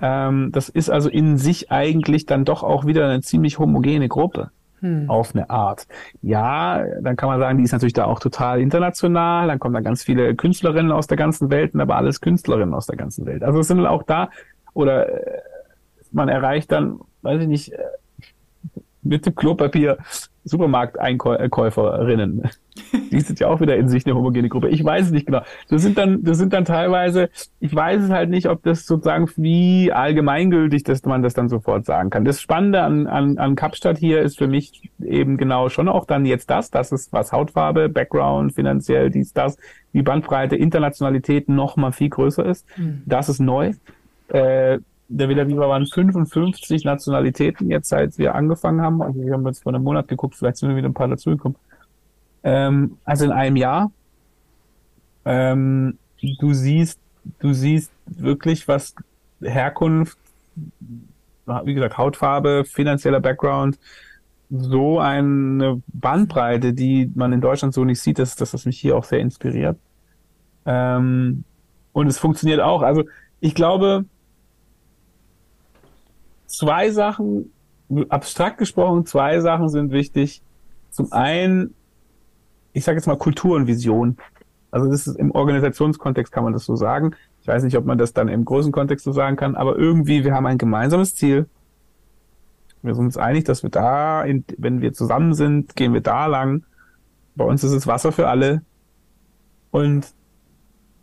[0.00, 4.50] Ähm, das ist also in sich eigentlich dann doch auch wieder eine ziemlich homogene Gruppe.
[4.80, 5.10] Hm.
[5.10, 5.88] Auf eine Art.
[6.22, 9.48] Ja, dann kann man sagen, die ist natürlich da auch total international.
[9.48, 12.96] Dann kommen da ganz viele Künstlerinnen aus der ganzen Welt, aber alles Künstlerinnen aus der
[12.96, 13.42] ganzen Welt.
[13.42, 14.30] Also es sind auch da,
[14.74, 15.40] oder äh,
[16.12, 17.78] man erreicht dann, weiß ich nicht, äh,
[19.02, 19.98] mit dem Klopapier
[20.48, 22.42] Supermarkteinkäuferinnen.
[23.10, 24.68] Die sind ja auch wieder in sich eine homogene Gruppe.
[24.68, 25.42] Ich weiß es nicht genau.
[25.68, 27.28] Das sind dann, das sind dann teilweise,
[27.60, 31.86] ich weiß es halt nicht, ob das sozusagen wie allgemeingültig, dass man das dann sofort
[31.86, 32.24] sagen kann.
[32.24, 36.24] Das Spannende an, an, an Kapstadt hier ist für mich eben genau schon auch dann
[36.24, 39.56] jetzt das, das ist was Hautfarbe, Background, finanziell, dies, das,
[39.92, 42.66] die Bandbreite, Internationalität noch mal viel größer ist.
[42.76, 43.02] Mhm.
[43.06, 43.72] Das ist neu.
[44.28, 44.78] Äh,
[45.08, 49.02] der Villa Viva waren 55 Nationalitäten jetzt, seit wir angefangen haben.
[49.02, 51.56] Also wir haben jetzt vor einem Monat geguckt, vielleicht sind wir wieder ein paar dazugekommen.
[52.44, 53.90] Ähm, also in einem Jahr.
[55.24, 55.98] Ähm,
[56.38, 57.00] du siehst,
[57.40, 58.94] du siehst wirklich, was
[59.40, 60.18] Herkunft,
[61.64, 63.78] wie gesagt, Hautfarbe, finanzieller Background,
[64.50, 68.96] so eine Bandbreite, die man in Deutschland so nicht sieht, dass, dass das mich hier
[68.96, 69.78] auch sehr inspiriert.
[70.66, 71.44] Ähm,
[71.92, 72.82] und es funktioniert auch.
[72.82, 73.04] Also
[73.40, 74.04] ich glaube,
[76.48, 77.52] zwei Sachen,
[78.08, 80.42] abstrakt gesprochen, zwei Sachen sind wichtig.
[80.90, 81.74] Zum einen,
[82.72, 84.16] ich sage jetzt mal Kultur und Vision.
[84.70, 87.14] Also das ist im Organisationskontext kann man das so sagen.
[87.40, 90.24] Ich weiß nicht, ob man das dann im großen Kontext so sagen kann, aber irgendwie,
[90.24, 91.46] wir haben ein gemeinsames Ziel.
[92.82, 96.26] Wir sind uns einig, dass wir da, in, wenn wir zusammen sind, gehen wir da
[96.26, 96.64] lang.
[97.36, 98.62] Bei uns ist es Wasser für alle.
[99.70, 100.12] Und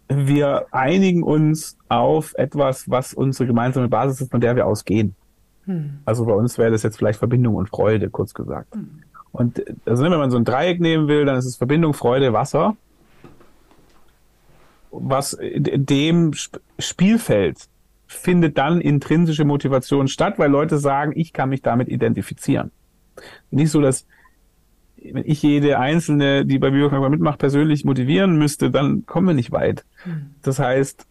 [0.07, 5.15] wir einigen uns auf etwas, was unsere gemeinsame Basis ist, von der wir ausgehen.
[5.65, 5.99] Hm.
[6.05, 8.73] Also bei uns wäre das jetzt vielleicht Verbindung und Freude, kurz gesagt.
[8.73, 9.01] Hm.
[9.31, 12.77] Und also wenn man so ein Dreieck nehmen will, dann ist es Verbindung, Freude, Wasser.
[14.91, 16.31] Was in dem
[16.79, 17.67] Spielfeld
[18.07, 22.71] findet dann intrinsische Motivation statt, weil Leute sagen, ich kann mich damit identifizieren.
[23.51, 24.05] Nicht so, dass
[24.97, 29.51] wenn ich jede einzelne, die bei Biokampf mitmacht, persönlich motivieren müsste, dann kommen wir nicht
[29.51, 29.85] weit.
[30.03, 30.31] Hm.
[30.41, 31.05] Das heißt,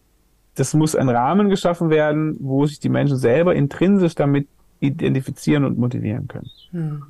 [0.55, 4.47] das muss ein Rahmen geschaffen werden, wo sich die Menschen selber intrinsisch damit
[4.79, 6.49] identifizieren und motivieren können.
[6.71, 7.03] Hm.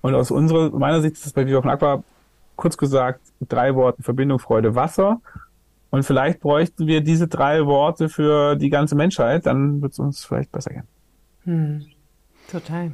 [0.00, 2.02] Und aus unserer, meiner Sicht ist es bei Viva Con Aqua
[2.56, 5.20] kurz gesagt drei Worte Verbindung, Freude, Wasser.
[5.90, 10.24] Und vielleicht bräuchten wir diese drei Worte für die ganze Menschheit, dann wird es uns
[10.24, 10.88] vielleicht besser gehen.
[11.44, 11.86] Hm.
[12.50, 12.92] Total.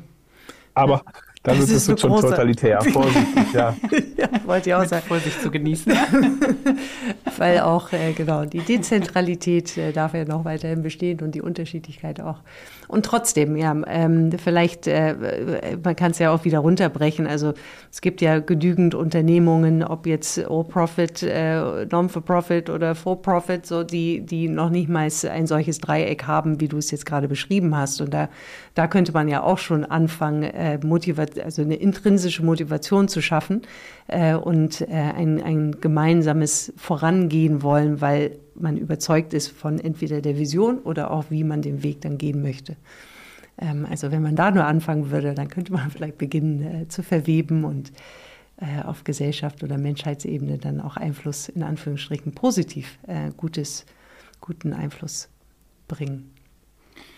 [0.74, 1.03] Aber
[1.45, 2.80] das, das ist, ist schon totalitär.
[2.92, 3.76] Vorsichtig, ja.
[4.16, 4.28] ja.
[4.47, 5.05] Wollte ich auch Mit sagen.
[5.07, 5.92] Vorsicht zu genießen.
[7.36, 12.22] Weil auch, äh, genau, die Dezentralität äh, darf ja noch weiterhin bestehen und die Unterschiedlichkeit
[12.22, 12.38] auch.
[12.88, 17.26] Und trotzdem, ja, ähm, vielleicht, äh, man kann es ja auch wieder runterbrechen.
[17.26, 17.53] Also
[17.92, 24.49] es gibt ja genügend Unternehmungen, ob jetzt All-Profit, äh, Non-for-Profit oder For-Profit, so die, die
[24.49, 28.01] noch nicht mal ein solches Dreieck haben, wie du es jetzt gerade beschrieben hast.
[28.01, 28.30] Und da,
[28.74, 33.62] da könnte man ja auch schon anfangen, äh, Motivation also eine intrinsische Motivation zu schaffen
[34.09, 40.39] äh, und äh, ein, ein gemeinsames Vorangehen wollen, weil man überzeugt ist von entweder der
[40.39, 42.76] Vision oder auch wie man den Weg dann gehen möchte.
[43.59, 47.03] Ähm, also wenn man da nur anfangen würde, dann könnte man vielleicht beginnen äh, zu
[47.03, 47.93] verweben und
[48.57, 53.85] äh, auf Gesellschaft oder Menschheitsebene dann auch Einfluss in Anführungsstrichen positiv äh, gutes,
[54.41, 55.28] guten Einfluss
[55.89, 56.34] bringen.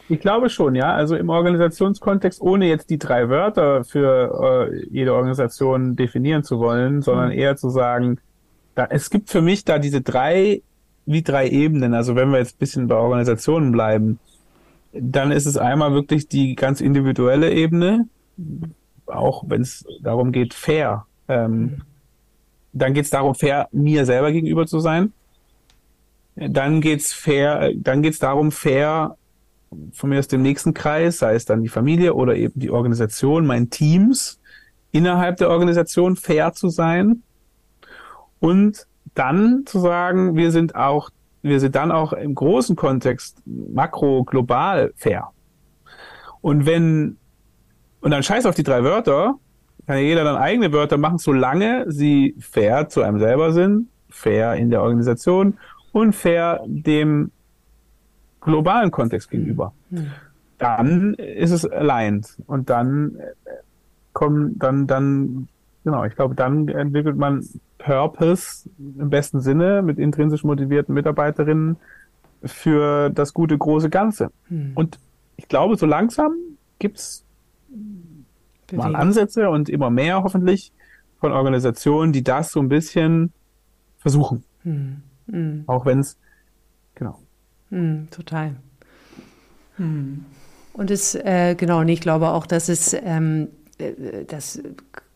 [0.09, 0.95] Ich glaube schon, ja.
[0.95, 7.03] Also im Organisationskontext, ohne jetzt die drei Wörter für äh, jede Organisation definieren zu wollen,
[7.03, 7.39] sondern mhm.
[7.39, 8.19] eher zu sagen,
[8.75, 10.63] da, es gibt für mich da diese drei,
[11.07, 11.95] wie drei Ebenen.
[11.95, 14.19] Also wenn wir jetzt ein bisschen bei Organisationen bleiben,
[14.93, 18.09] dann ist es einmal wirklich die ganz individuelle Ebene,
[19.07, 21.07] auch wenn es darum geht, fair.
[21.29, 21.83] Ähm.
[22.73, 25.15] Dann geht es darum, fair mir selber gegenüber zu sein.
[26.35, 29.17] Dann geht's fair, dann geht's darum, fair
[29.93, 33.47] von mir aus dem nächsten Kreis, sei es dann die Familie oder eben die Organisation,
[33.47, 34.41] mein Teams
[34.93, 37.23] innerhalb der Organisation fair zu sein
[38.39, 41.11] und dann zu sagen, wir sind auch,
[41.43, 45.29] wir sind dann auch im großen Kontext makro, global fair.
[46.41, 47.17] Und wenn,
[48.01, 49.35] und dann scheiß auf die drei Wörter,
[49.87, 54.55] kann ja jeder dann eigene Wörter machen, solange sie fair zu einem selber sind, fair
[54.55, 55.59] in der Organisation
[55.93, 57.31] und fair dem
[58.47, 59.75] globalen Kontext gegenüber.
[59.91, 60.13] Mhm.
[60.59, 63.51] Dann ist es aligned und dann äh,
[64.15, 65.49] kommen, dann, dann,
[65.85, 67.45] genau, ich glaube, dann entwickelt man
[67.77, 71.77] Purpose im besten Sinne mit intrinsisch motivierten Mitarbeiterinnen
[72.43, 74.31] für das gute große Ganze.
[74.49, 74.73] Mhm.
[74.75, 74.99] Und
[75.37, 76.33] ich glaube, so langsam
[76.79, 77.25] gibt's
[78.73, 80.73] mal Ansätze und immer mehr hoffentlich
[81.19, 83.33] von Organisationen, die das so ein bisschen
[83.99, 84.45] versuchen.
[84.65, 85.65] Mhm.
[85.67, 86.17] Auch wenn es,
[86.95, 87.19] genau.
[87.77, 88.57] Hm, total.
[89.77, 90.25] Hm.
[90.73, 94.63] Und es, äh, genau, und ich glaube auch, dass es, ähm, äh, das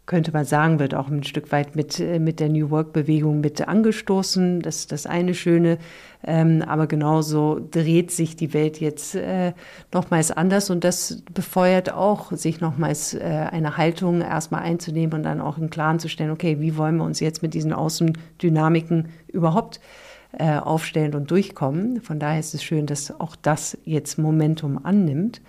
[0.04, 3.66] könnte man sagen, wird auch ein Stück weit mit, äh, mit der New Work-Bewegung mit
[3.66, 4.60] angestoßen.
[4.60, 5.78] Das ist das eine Schöne.
[6.22, 9.54] Ähm, aber genauso dreht sich die Welt jetzt äh,
[9.90, 15.40] nochmals anders und das befeuert auch, sich nochmals äh, eine Haltung erstmal einzunehmen und dann
[15.40, 19.76] auch im Klaren zu stellen, okay, wie wollen wir uns jetzt mit diesen Außendynamiken überhaupt
[19.78, 22.00] äh, aufstellen und durchkommen.
[22.00, 25.40] Von daher ist es schön, dass auch das jetzt Momentum annimmt.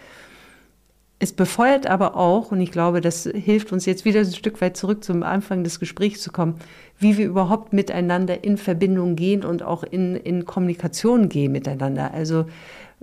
[1.20, 4.76] Es befeuert aber auch, und ich glaube, das hilft uns jetzt wieder ein Stück weit
[4.76, 6.56] zurück zum Anfang des Gesprächs zu kommen,
[6.98, 12.12] wie wir überhaupt miteinander in Verbindung gehen und auch in, in Kommunikation gehen miteinander.
[12.12, 12.46] Also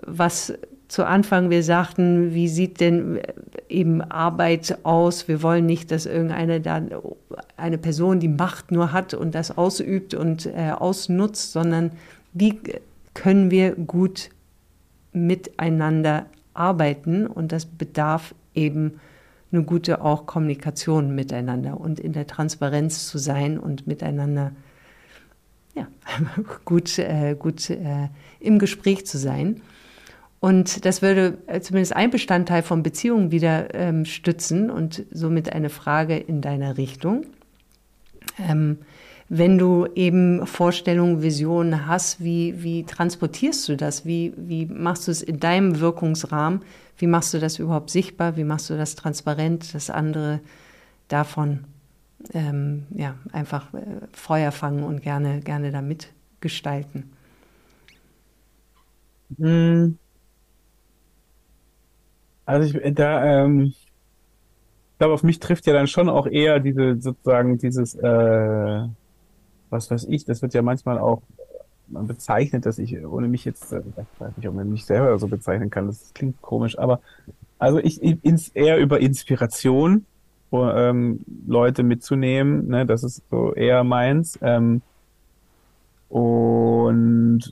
[0.04, 0.52] was
[0.88, 3.20] zu Anfang wir sagten, wie sieht denn
[3.68, 5.28] eben Arbeit aus?
[5.28, 6.80] Wir wollen nicht, dass irgendeine da
[7.58, 11.92] eine Person die Macht nur hat und das ausübt und äh, ausnutzt, sondern
[12.32, 12.58] wie
[13.12, 14.30] können wir gut
[15.12, 19.00] miteinander arbeiten und das bedarf eben
[19.52, 24.52] eine gute auch Kommunikation miteinander und in der Transparenz zu sein und miteinander
[25.74, 25.86] ja,
[26.64, 28.08] gut, äh, gut äh,
[28.40, 29.60] im Gespräch zu sein.
[30.40, 35.68] Und das würde äh, zumindest ein Bestandteil von Beziehungen wieder ähm, stützen und somit eine
[35.68, 37.26] Frage in deiner Richtung.
[38.38, 38.78] Ähm,
[39.28, 44.06] wenn du eben Vorstellungen, Visionen hast, wie, wie transportierst du das?
[44.06, 46.62] Wie, wie machst du es in deinem Wirkungsrahmen?
[46.96, 48.36] Wie machst du das überhaupt sichtbar?
[48.36, 50.40] Wie machst du das transparent, dass andere
[51.08, 51.64] davon
[52.32, 53.80] ähm, ja, einfach äh,
[54.12, 57.10] Feuer fangen und gerne, gerne da mitgestalten?
[59.38, 59.98] Hm.
[62.48, 66.98] Also ich, da, ähm, ich glaube, auf mich trifft ja dann schon auch eher diese
[66.98, 68.84] sozusagen dieses, äh,
[69.68, 71.20] was weiß ich, das wird ja manchmal auch
[71.88, 75.18] man bezeichnet, dass ich, ohne mich jetzt, äh, ich weiß nicht, ob man mich selber
[75.18, 77.00] so bezeichnen kann, das klingt komisch, aber
[77.58, 80.06] also ich, ins, eher über Inspiration,
[80.50, 84.38] ähm, Leute mitzunehmen, ne, das ist so eher meins.
[84.40, 84.80] Ähm,
[86.08, 87.42] und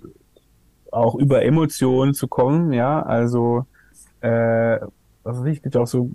[0.90, 3.66] auch über Emotionen zu kommen, ja, also
[4.26, 4.80] äh,
[5.22, 6.10] was weiß ich, gibt ja auch so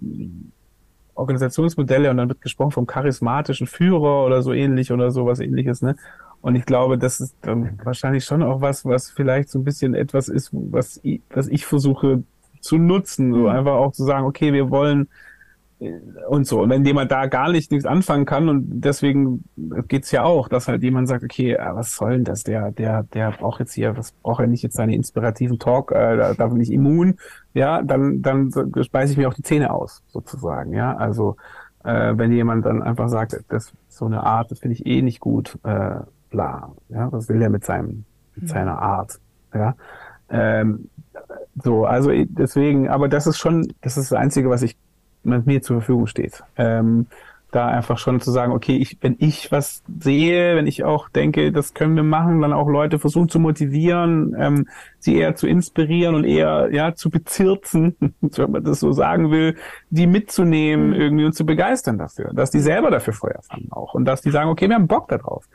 [1.16, 5.82] Organisationsmodelle und dann wird gesprochen vom charismatischen Führer oder so ähnlich oder so was ähnliches,
[5.82, 5.96] ne?
[6.42, 9.94] Und ich glaube, das ist dann wahrscheinlich schon auch was, was vielleicht so ein bisschen
[9.94, 12.24] etwas ist, was ich, was ich versuche
[12.62, 13.48] zu nutzen, so mhm.
[13.48, 15.08] einfach auch zu sagen, okay, wir wollen
[16.30, 16.62] und so.
[16.62, 19.44] Und wenn jemand da gar nicht nichts anfangen kann und deswegen
[19.88, 22.44] geht's ja auch, dass halt jemand sagt, okay, ah, was soll denn das?
[22.44, 26.18] Der, der, der braucht jetzt hier, was braucht er nicht jetzt seine inspirativen Talk, äh,
[26.18, 27.18] da, da bin ich immun,
[27.54, 28.52] ja, dann, dann
[28.84, 30.96] speise ich mir auch die Zähne aus, sozusagen, ja.
[30.96, 31.38] Also
[31.84, 35.02] äh, wenn jemand dann einfach sagt, das ist so eine Art, das finde ich eh
[35.02, 35.96] nicht gut, äh,
[36.30, 38.06] bla, ja, was will der mit seinem,
[38.36, 38.48] mit mhm.
[38.48, 39.20] seiner Art,
[39.54, 39.76] ja.
[40.30, 40.90] Ähm,
[41.64, 44.78] so, also deswegen, aber das ist schon, das ist das Einzige, was ich
[45.24, 46.44] mir zur Verfügung steht.
[46.58, 47.08] Ähm,
[47.52, 51.52] da einfach schon zu sagen, okay, ich, wenn ich was sehe, wenn ich auch denke,
[51.52, 54.68] das können wir machen, dann auch Leute versuchen zu motivieren, ähm,
[55.00, 59.58] sie eher zu inspirieren und eher ja zu bezirzen, wenn man das so sagen will,
[59.90, 60.96] die mitzunehmen mhm.
[60.96, 64.32] irgendwie und zu begeistern dafür, dass die selber dafür Feuer fangen auch und dass die
[64.32, 65.46] sagen, okay, wir haben Bock darauf.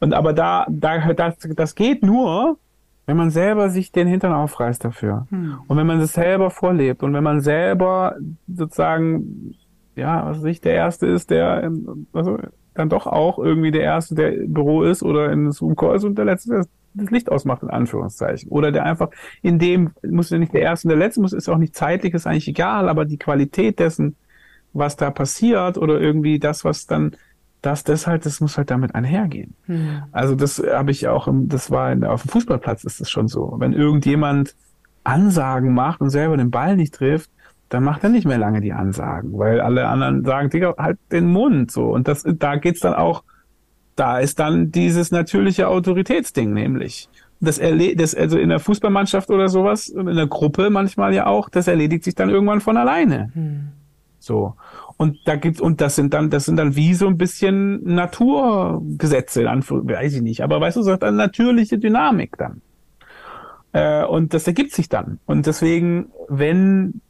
[0.00, 2.58] Und aber da, da das, das geht nur,
[3.06, 5.58] wenn man selber sich den Hintern aufreißt dafür hm.
[5.66, 8.16] und wenn man es selber vorlebt und wenn man selber
[8.52, 9.54] sozusagen,
[9.94, 11.70] ja, was weiß ich, der Erste ist, der
[12.12, 12.38] also
[12.74, 16.18] dann doch auch irgendwie der Erste, der im Büro ist oder in Zoom-Call ist und
[16.18, 16.66] der Letzte, der
[16.96, 18.50] das Licht ausmacht, in Anführungszeichen.
[18.50, 19.10] Oder der einfach
[19.42, 22.14] in dem, muss ja nicht der Erste und der Letzte, muss, ist auch nicht zeitlich,
[22.14, 24.16] ist eigentlich egal, aber die Qualität dessen,
[24.72, 27.16] was da passiert oder irgendwie das, was dann
[27.66, 29.54] das, das halt, das muss halt damit einhergehen.
[29.66, 30.04] Mhm.
[30.12, 33.26] Also das habe ich auch, im, das war in, auf dem Fußballplatz ist es schon
[33.26, 33.56] so.
[33.58, 34.54] Wenn irgendjemand
[35.02, 37.28] Ansagen macht und selber den Ball nicht trifft,
[37.68, 41.26] dann macht er nicht mehr lange die Ansagen, weil alle anderen sagen, Digga, halt den
[41.26, 41.86] Mund so.
[41.86, 43.24] Und das, da geht's dann auch,
[43.96, 47.08] da ist dann dieses natürliche Autoritätsding nämlich.
[47.40, 51.48] Das, erle das also in der Fußballmannschaft oder sowas, in der Gruppe manchmal ja auch,
[51.48, 53.30] das erledigt sich dann irgendwann von alleine.
[53.34, 53.68] Hm.
[54.26, 54.54] So.
[54.96, 59.42] Und da gibt's, und das sind dann, das sind dann wie so ein bisschen Naturgesetze,
[59.42, 62.60] in weiß ich nicht, aber weißt du, so eine natürliche Dynamik dann.
[63.72, 65.20] Äh, und das ergibt sich dann.
[65.26, 67.00] Und deswegen, wenn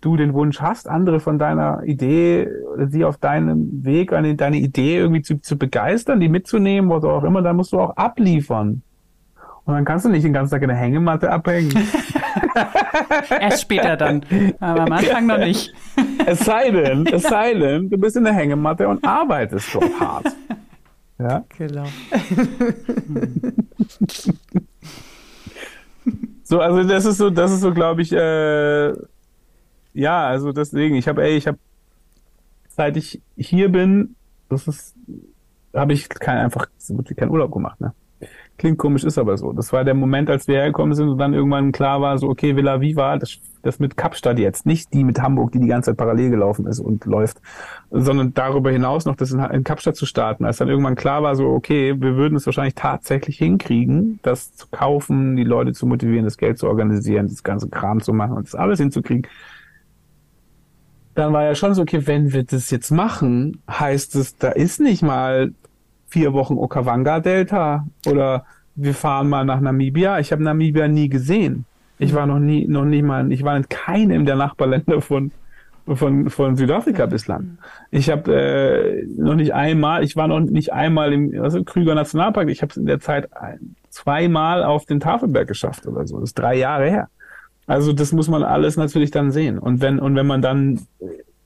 [0.00, 2.48] du den Wunsch hast, andere von deiner Idee,
[2.88, 7.24] sie auf deinem Weg, eine, deine Idee irgendwie zu, zu begeistern, die mitzunehmen, was auch
[7.24, 8.82] immer, dann musst du auch abliefern.
[9.66, 11.72] Und dann kannst du nicht den ganzen Tag in der Hängematte abhängen.
[13.40, 14.22] Erst später dann.
[14.60, 15.72] Aber am Anfang noch nicht.
[16.26, 20.26] es sei denn, es sei denn, du bist in der Hängematte und arbeitest dort hart.
[21.18, 21.44] Ja?
[21.56, 21.84] Genau.
[26.42, 28.92] so, also das ist so, das ist so, glaube ich, äh,
[29.94, 31.56] ja, also deswegen, ich habe, ey, ich habe,
[32.68, 34.14] seit ich hier bin,
[34.50, 34.94] das ist,
[35.72, 37.94] habe ich kein, einfach so gut wie keinen Urlaub gemacht, ne?
[38.56, 39.52] Klingt komisch, ist aber so.
[39.52, 42.54] Das war der Moment, als wir hergekommen sind und dann irgendwann klar war, so, okay,
[42.54, 45.96] Villa Viva, das, das mit Kapstadt jetzt, nicht die mit Hamburg, die die ganze Zeit
[45.96, 47.40] parallel gelaufen ist und läuft,
[47.90, 50.44] sondern darüber hinaus noch das in, in Kapstadt zu starten.
[50.44, 54.68] Als dann irgendwann klar war, so, okay, wir würden es wahrscheinlich tatsächlich hinkriegen, das zu
[54.70, 58.46] kaufen, die Leute zu motivieren, das Geld zu organisieren, das ganze Kram zu machen und
[58.46, 59.26] das alles hinzukriegen.
[61.16, 64.80] Dann war ja schon so, okay, wenn wir das jetzt machen, heißt es, da ist
[64.80, 65.52] nicht mal
[66.14, 68.44] vier Wochen Okawanga-Delta oder
[68.76, 70.20] wir fahren mal nach Namibia.
[70.20, 71.64] Ich habe Namibia nie gesehen.
[71.98, 75.32] Ich war noch nie, noch nicht mal, ich war in keinem der Nachbarländer von
[75.96, 77.58] von von Südafrika bislang.
[77.90, 82.48] Ich habe äh, noch nicht einmal, ich war noch nicht einmal im also Krüger Nationalpark.
[82.48, 83.28] Ich habe es in der Zeit
[83.90, 86.20] zweimal auf den Tafelberg geschafft oder so.
[86.20, 87.08] Das ist drei Jahre her.
[87.66, 89.58] Also das muss man alles natürlich dann sehen.
[89.58, 90.80] Und wenn und wenn man dann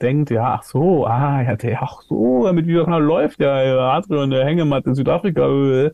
[0.01, 4.31] denkt, ja, ach so, ah, ja, der, ach so, damit wie das läuft, ja, Adrian,
[4.31, 5.91] der Hängematte in Südafrika, äh,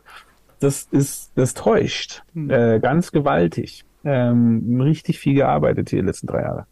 [0.60, 2.50] das ist, das täuscht, hm.
[2.50, 3.84] äh, ganz gewaltig.
[4.06, 6.66] Ähm, richtig viel gearbeitet hier die letzten drei Jahre.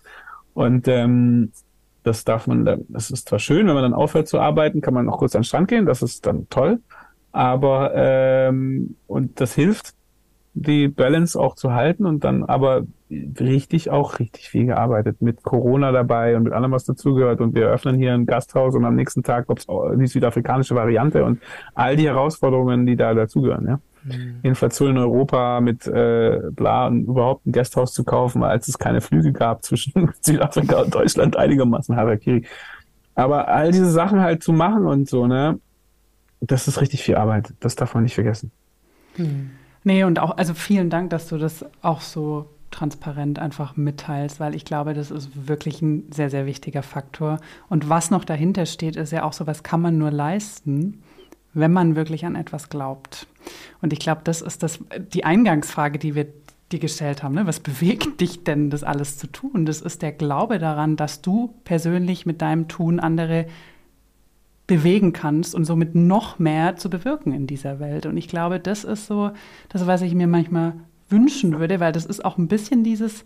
[0.52, 1.50] Und ähm,
[2.02, 5.06] das darf man, das ist zwar schön, wenn man dann aufhört zu arbeiten, kann man
[5.06, 6.80] noch kurz an den Strand gehen, das ist dann toll.
[7.30, 9.94] Aber ähm, und das hilft,
[10.54, 12.82] die Balance auch zu halten und dann aber
[13.40, 17.40] richtig auch richtig viel gearbeitet mit Corona dabei und mit allem, was dazugehört.
[17.40, 21.40] Und wir öffnen hier ein Gasthaus und am nächsten Tag gibt's die südafrikanische Variante und
[21.74, 23.66] all die Herausforderungen, die da dazugehören.
[23.66, 23.80] Ja?
[24.04, 24.40] Mhm.
[24.42, 29.00] Inflation in Europa mit äh, bla und überhaupt ein Gasthaus zu kaufen, als es keine
[29.00, 32.44] Flüge gab zwischen Südafrika und Deutschland, einigermaßen Harakiri.
[33.14, 35.58] Aber all diese Sachen halt zu machen und so, ne,
[36.40, 37.52] das ist richtig viel Arbeit.
[37.60, 38.50] Das darf man nicht vergessen.
[39.16, 39.50] Mhm.
[39.84, 44.56] Nee, und auch, also vielen Dank, dass du das auch so transparent einfach mitteilst, weil
[44.56, 47.38] ich glaube, das ist wirklich ein sehr, sehr wichtiger Faktor.
[47.68, 51.02] Und was noch dahinter steht, ist ja auch so, was kann man nur leisten,
[51.54, 53.26] wenn man wirklich an etwas glaubt.
[53.80, 54.80] Und ich glaube, das ist das,
[55.12, 56.26] die Eingangsfrage, die wir
[56.72, 57.34] dir gestellt haben.
[57.34, 57.46] Ne?
[57.46, 59.66] Was bewegt dich denn, das alles zu tun?
[59.66, 63.46] Das ist der Glaube daran, dass du persönlich mit deinem Tun andere
[64.66, 68.06] bewegen kannst und somit noch mehr zu bewirken in dieser Welt.
[68.06, 69.32] Und ich glaube, das ist so
[69.68, 70.74] das, was ich mir manchmal
[71.12, 73.24] wünschen würde, weil das ist auch ein bisschen dieses,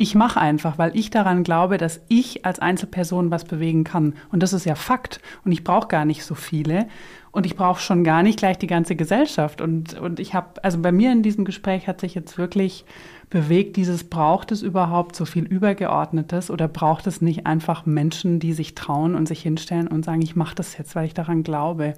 [0.00, 4.14] ich mache einfach, weil ich daran glaube, dass ich als Einzelperson was bewegen kann.
[4.30, 5.20] Und das ist ja Fakt.
[5.44, 6.86] Und ich brauche gar nicht so viele.
[7.32, 9.60] Und ich brauche schon gar nicht gleich die ganze Gesellschaft.
[9.60, 12.84] Und, und ich habe, also bei mir in diesem Gespräch hat sich jetzt wirklich
[13.28, 18.52] bewegt, dieses braucht es überhaupt so viel Übergeordnetes oder braucht es nicht einfach Menschen, die
[18.52, 21.94] sich trauen und sich hinstellen und sagen, ich mache das jetzt, weil ich daran glaube,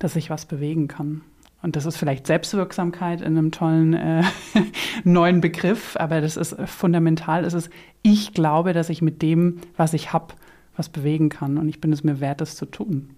[0.00, 1.22] dass ich was bewegen kann.
[1.60, 4.22] Und das ist vielleicht Selbstwirksamkeit in einem tollen äh,
[5.04, 7.44] neuen Begriff, aber das ist fundamental.
[7.44, 7.70] Es ist,
[8.02, 10.34] ich glaube, dass ich mit dem, was ich habe,
[10.76, 11.58] was bewegen kann.
[11.58, 13.10] Und ich bin es mir wert, das zu tun.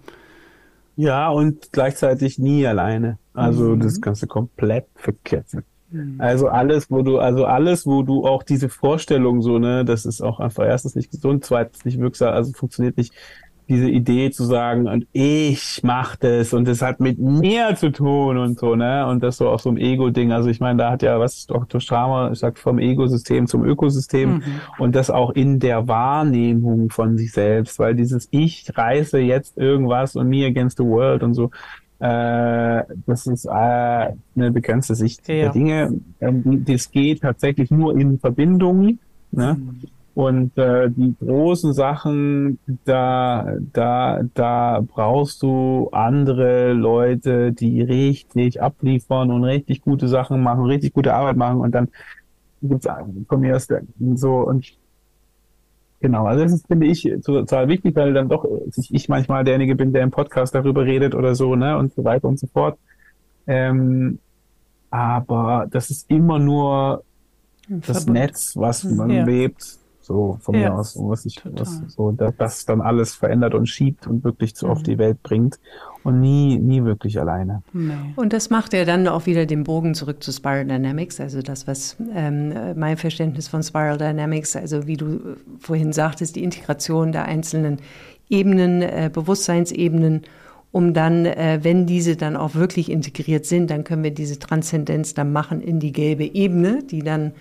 [0.96, 3.18] Ja, und gleichzeitig nie alleine.
[3.34, 3.80] Also mhm.
[3.80, 5.64] das kannst du komplett verketten.
[5.90, 6.16] Mhm.
[6.18, 10.20] Also alles, wo du, also alles, wo du auch diese Vorstellung so, ne, das ist
[10.22, 13.12] auch einfach erstens nicht gesund, zweitens nicht wirksam, also funktioniert nicht
[13.70, 18.36] diese Idee zu sagen, und ich mach das und das hat mit mir zu tun
[18.36, 19.06] und so, ne?
[19.06, 20.32] Und das so auch so ein Ego-Ding.
[20.32, 21.80] Also ich meine, da hat ja was Dr.
[21.80, 24.42] Stramer sagt vom Ego-System zum Ökosystem mhm.
[24.78, 30.16] und das auch in der Wahrnehmung von sich selbst, weil dieses Ich reiße jetzt irgendwas
[30.16, 31.50] und me against the world und so,
[32.00, 35.34] äh, das ist äh, eine begrenzte Sicht ja.
[35.34, 36.00] der Dinge.
[36.20, 38.98] Ähm, das geht tatsächlich nur in Verbindung.
[39.30, 39.56] Ne?
[39.58, 39.80] Mhm.
[40.14, 49.30] Und äh, die großen Sachen, da, da, da brauchst du andere Leute, die richtig abliefern
[49.30, 51.88] und richtig gute Sachen machen, richtig gute Arbeit machen und dann
[52.60, 52.88] gibt's
[53.28, 53.68] von mir aus
[54.16, 54.76] so und
[56.00, 58.46] genau, also das ist, finde ich, total wichtig, weil dann doch
[58.76, 62.28] ich manchmal derjenige bin, der im Podcast darüber redet oder so, ne, und so weiter
[62.28, 62.78] und so fort.
[63.46, 64.18] Ähm,
[64.90, 67.04] aber das ist immer nur
[67.68, 69.24] das Netz, was man ja.
[69.24, 69.79] lebt
[70.10, 73.66] so von ja, mir aus, was ich, was so, dass das dann alles verändert und
[73.66, 74.72] schiebt und wirklich so mhm.
[74.72, 75.60] auf die Welt bringt
[76.02, 77.62] und nie, nie wirklich alleine.
[77.72, 77.92] Nee.
[78.16, 81.68] Und das macht ja dann auch wieder den Bogen zurück zu Spiral Dynamics, also das,
[81.68, 87.26] was ähm, mein Verständnis von Spiral Dynamics, also wie du vorhin sagtest, die Integration der
[87.26, 87.78] einzelnen
[88.28, 90.22] Ebenen, äh, Bewusstseinsebenen
[90.72, 95.14] um dann, äh, wenn diese dann auch wirklich integriert sind, dann können wir diese Transzendenz
[95.14, 97.32] dann machen in die gelbe Ebene, die dann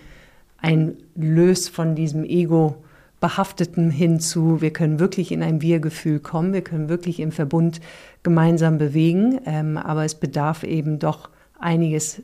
[0.62, 2.84] ein Lös von diesem Ego
[3.20, 7.82] behafteten hinzu, wir können wirklich in ein Wir-Gefühl kommen, wir können wirklich im Verbund
[8.24, 12.22] gemeinsam bewegen, ähm, aber es bedarf eben doch einiges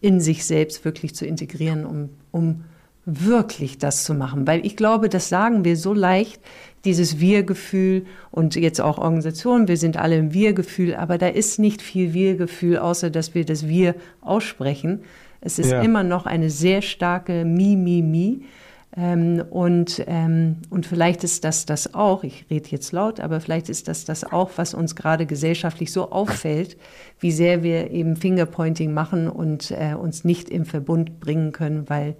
[0.00, 2.64] in sich selbst wirklich zu integrieren, um, um
[3.06, 4.46] wirklich das zu machen.
[4.46, 6.40] Weil ich glaube, das sagen wir so leicht,
[6.84, 11.82] dieses Wir-Gefühl und jetzt auch Organisationen, wir sind alle im Wir-Gefühl, aber da ist nicht
[11.82, 15.00] viel Wir-Gefühl, außer dass wir das Wir aussprechen.
[15.46, 15.80] Es ist ja.
[15.80, 18.42] immer noch eine sehr starke Mi, Mi, Mi.
[18.96, 23.68] Ähm, und, ähm, und vielleicht ist das das auch, ich rede jetzt laut, aber vielleicht
[23.68, 26.76] ist das das auch, was uns gerade gesellschaftlich so auffällt,
[27.20, 32.16] wie sehr wir eben Fingerpointing machen und äh, uns nicht im Verbund bringen können, weil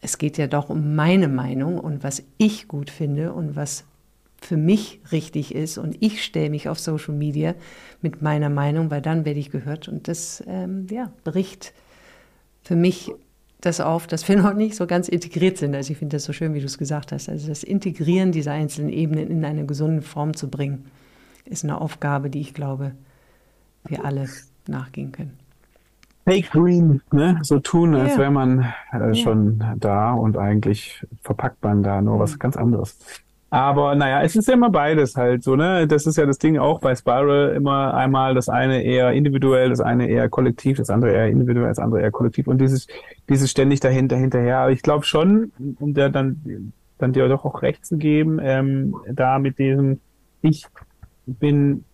[0.00, 3.84] es geht ja doch um meine Meinung und was ich gut finde und was
[4.40, 7.54] für mich richtig ist und ich stelle mich auf Social Media
[8.00, 11.74] mit meiner Meinung, weil dann werde ich gehört und das ähm, ja, bricht
[12.62, 13.12] für mich
[13.60, 15.74] das auf, dass wir noch nicht so ganz integriert sind.
[15.74, 17.28] Also ich finde das so schön, wie du es gesagt hast.
[17.28, 20.86] Also das Integrieren dieser einzelnen Ebenen in eine gesunde Form zu bringen,
[21.44, 22.92] ist eine Aufgabe, die ich glaube,
[23.84, 24.28] wir alle
[24.66, 25.38] nachgehen können.
[26.24, 27.40] Fake Green, ne?
[27.42, 28.18] So tun, als ja.
[28.18, 28.60] wäre man
[28.92, 29.14] äh, ja.
[29.14, 32.20] schon da und eigentlich verpackt man da nur mhm.
[32.20, 32.96] was ganz anderes.
[33.52, 35.86] Aber naja, es ist ja immer beides halt so, ne?
[35.86, 39.82] Das ist ja das Ding auch bei Spiral immer einmal das eine eher individuell, das
[39.82, 42.86] eine eher kollektiv, das andere eher individuell, das andere eher kollektiv und dieses,
[43.28, 44.60] dieses ständig dahinter, hinterher.
[44.60, 48.96] Aber ich glaube schon, um der dann, dann dir doch auch recht zu geben, ähm,
[49.06, 50.00] da mit diesem,
[50.40, 50.66] ich
[51.26, 51.84] bin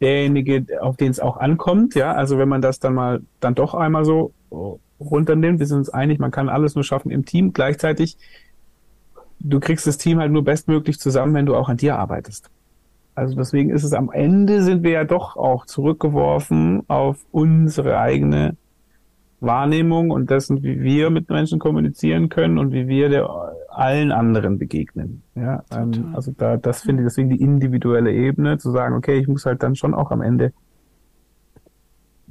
[0.00, 3.74] derjenige, auf den es auch ankommt, ja, also wenn man das dann mal dann doch
[3.74, 4.32] einmal so
[4.98, 8.16] runternimmt, wir sind uns einig, man kann alles nur schaffen im Team, gleichzeitig
[9.44, 12.50] du kriegst das Team halt nur bestmöglich zusammen, wenn du auch an dir arbeitest.
[13.14, 18.56] Also deswegen ist es am Ende sind wir ja doch auch zurückgeworfen auf unsere eigene
[19.40, 23.28] Wahrnehmung und dessen, wie wir mit Menschen kommunizieren können und wie wir der,
[23.68, 25.22] allen anderen begegnen.
[25.34, 29.28] Ja, ähm, also da, das finde ich deswegen die individuelle Ebene, zu sagen, okay, ich
[29.28, 30.52] muss halt dann schon auch am Ende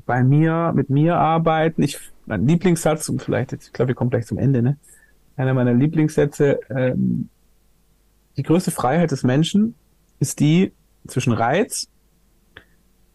[0.06, 1.84] bei mir, mit mir arbeiten.
[1.84, 4.78] Ich, mein Lieblingssatz, und vielleicht, ich glaube, wir kommen gleich zum Ende, ne?
[5.36, 7.30] Einer meiner Lieblingssätze, ähm,
[8.38, 9.76] die größte Freiheit des Menschen
[10.20, 10.74] ist die
[11.08, 11.88] zwischen Reiz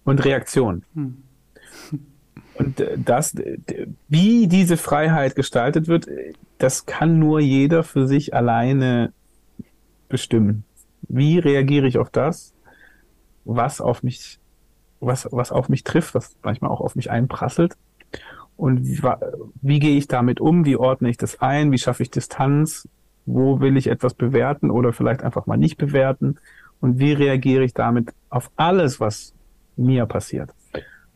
[0.05, 0.85] und Reaktion.
[0.95, 1.23] Hm.
[2.55, 3.36] Und das,
[4.09, 6.07] wie diese Freiheit gestaltet wird,
[6.59, 9.12] das kann nur jeder für sich alleine
[10.09, 10.65] bestimmen.
[11.03, 12.53] Wie reagiere ich auf das,
[13.45, 14.40] was auf mich,
[14.99, 17.77] was, was auf mich trifft, was manchmal auch auf mich einprasselt?
[18.59, 19.01] Und wie,
[19.62, 20.66] wie gehe ich damit um?
[20.66, 21.70] Wie ordne ich das ein?
[21.70, 22.89] Wie schaffe ich Distanz?
[23.24, 26.39] Wo will ich etwas bewerten oder vielleicht einfach mal nicht bewerten?
[26.80, 29.32] Und wie reagiere ich damit auf alles, was
[29.76, 30.51] mir passiert?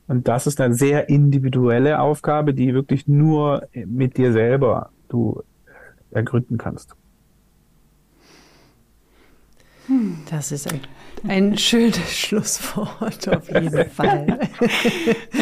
[0.07, 5.43] Und das ist eine sehr individuelle Aufgabe, die wirklich nur mit dir selber du
[6.13, 6.95] ergründen kannst.
[10.31, 10.81] Das ist ein,
[11.27, 14.39] ein schönes Schlusswort auf jeden Fall.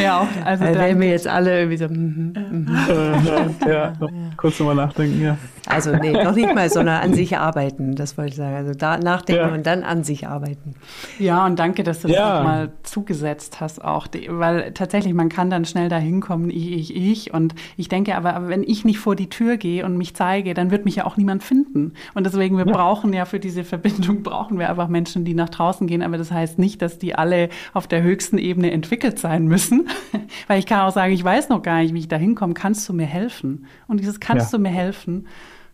[0.01, 0.45] ja, auch.
[0.45, 1.89] Also da werden wir jetzt alle irgendwie so.
[1.89, 3.69] Mm, mm, mm.
[3.69, 5.39] ja, noch kurz nochmal nachdenken, ja.
[5.71, 8.55] Also nee, noch nicht mal, sondern an sich arbeiten, das wollte ich sagen.
[8.55, 9.55] Also da nachdenken ja.
[9.55, 10.75] und dann an sich arbeiten.
[11.19, 12.39] Ja, und danke, dass du das ja.
[12.39, 14.07] nochmal zugesetzt hast auch.
[14.29, 17.35] Weil tatsächlich, man kann dann schnell dahin kommen, ich, ich, ich.
[17.35, 20.55] Und ich denke aber, aber wenn ich nicht vor die Tür gehe und mich zeige,
[20.55, 21.95] dann wird mich ja auch niemand finden.
[22.15, 22.73] Und deswegen, wir ja.
[22.73, 26.03] brauchen ja für diese Verbindung, brauchen wir einfach Menschen, die nach draußen gehen.
[26.03, 29.89] Aber das heißt nicht, dass die alle auf der höchsten Ebene entwickelt sein müssen.
[30.49, 32.55] Weil ich kann auch sagen, ich weiß noch gar nicht, wie ich da hinkomme.
[32.55, 33.67] Kannst du mir helfen?
[33.87, 35.27] Und dieses kannst du mir helfen?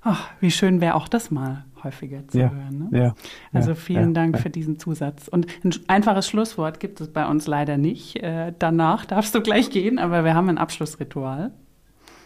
[0.09, 2.91] Ach, wie schön wäre auch das mal häufiger zu ja, hören.
[2.91, 2.99] Ne?
[2.99, 3.15] Ja,
[3.53, 5.27] also vielen ja, Dank für diesen Zusatz.
[5.27, 8.23] Und ein einfaches Schlusswort gibt es bei uns leider nicht.
[8.23, 11.51] Äh, danach darfst du gleich gehen, aber wir haben ein Abschlussritual.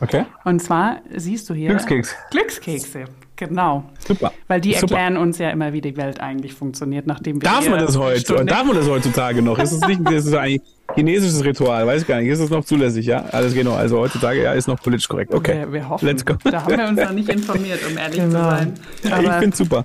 [0.00, 0.24] Okay.
[0.44, 1.68] Und zwar siehst du hier.
[1.68, 2.14] Glückskeks.
[2.30, 3.04] Glückskekse,
[3.36, 3.84] genau.
[4.06, 4.32] Super.
[4.48, 4.94] Weil die Super.
[4.94, 7.48] erklären uns ja immer, wie die Welt eigentlich funktioniert, nachdem wir.
[7.48, 8.44] Darf man das heute?
[8.44, 9.58] Darf man das heutzutage noch?
[9.58, 10.62] Ist es nicht, ist es eigentlich
[10.94, 11.86] chinesisches Ritual?
[11.86, 12.28] Weiß ich gar nicht.
[12.28, 13.04] Ist es noch zulässig?
[13.04, 13.74] Ja, alles genau.
[13.74, 15.34] Also heutzutage ja, ist noch politisch korrekt.
[15.34, 15.60] Okay.
[15.60, 16.06] Wir, wir hoffen.
[16.06, 16.34] Let's go.
[16.44, 18.38] Da haben wir uns noch nicht informiert, um ehrlich genau.
[18.38, 18.74] zu sein.
[19.10, 19.84] Aber ich finde super.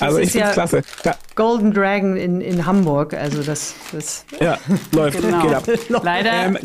[0.00, 0.82] Also ich finde ja klasse.
[1.02, 1.14] Da.
[1.34, 3.14] Golden Dragon in, in Hamburg.
[3.14, 4.58] Also das, das ja
[4.92, 5.22] läuft.
[5.22, 5.42] Genau.
[5.42, 5.64] Geht ab.
[6.02, 6.32] Leider.
[6.32, 6.58] Ähm,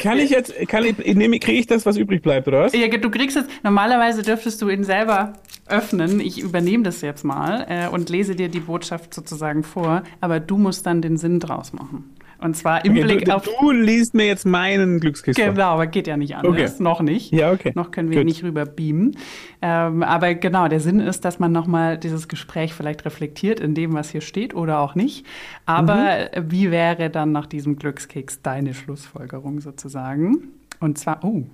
[0.00, 2.72] kann ich jetzt, kann ich, kriege ich das, was übrig bleibt, oder was?
[2.72, 5.34] Ja, du kriegst es, normalerweise dürftest du ihn selber
[5.68, 6.20] öffnen.
[6.20, 10.56] Ich übernehme das jetzt mal äh, und lese dir die Botschaft sozusagen vor, aber du
[10.56, 12.16] musst dann den Sinn draus machen.
[12.40, 13.42] Und zwar im okay, Blick du, auf.
[13.44, 15.44] Du liest mir jetzt meinen Glückskiste.
[15.44, 16.74] Genau, aber geht ja nicht anders.
[16.74, 16.82] Okay.
[16.82, 17.32] Noch nicht.
[17.32, 17.72] Ja, okay.
[17.74, 18.24] Noch können wir Good.
[18.24, 19.16] nicht rüber beamen.
[19.60, 23.92] Ähm, aber genau, der Sinn ist, dass man nochmal dieses Gespräch vielleicht reflektiert in dem,
[23.92, 25.26] was hier steht oder auch nicht.
[25.66, 26.50] Aber mhm.
[26.50, 30.48] wie wäre dann nach diesem Glückskeks deine Schlussfolgerung sozusagen?
[30.80, 31.44] Und zwar, oh,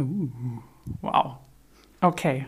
[0.00, 0.04] oh
[1.00, 1.36] wow.
[2.00, 2.46] Okay.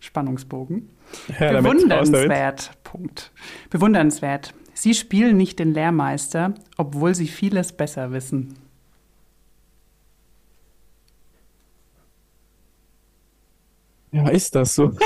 [0.00, 0.90] Spannungsbogen.
[1.38, 2.72] Ja, Bewundernswert.
[2.82, 3.30] Punkt.
[3.70, 4.52] Bewundernswert.
[4.74, 8.54] Sie spielen nicht den Lehrmeister, obwohl sie vieles besser wissen.
[14.12, 14.92] Ja, ist das so?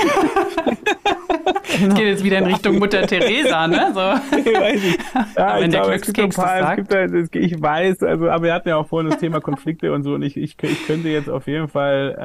[1.79, 1.95] genau.
[1.95, 3.91] Geht jetzt wieder in Richtung Mutter Teresa, ne?
[3.93, 4.37] So.
[4.37, 4.99] Ich weiß nicht.
[5.37, 8.69] Ja, ich, glaube, es gibt ein paar, es gibt ich weiß, also, aber wir hatten
[8.69, 11.47] ja auch vorhin das Thema Konflikte und so und ich, ich, ich könnte jetzt auf
[11.47, 12.15] jeden Fall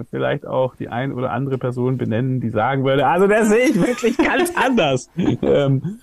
[0.00, 3.70] äh, vielleicht auch die ein oder andere Person benennen, die sagen würde, also das sehe
[3.70, 5.10] ich wirklich ganz anders.
[5.16, 6.00] ähm,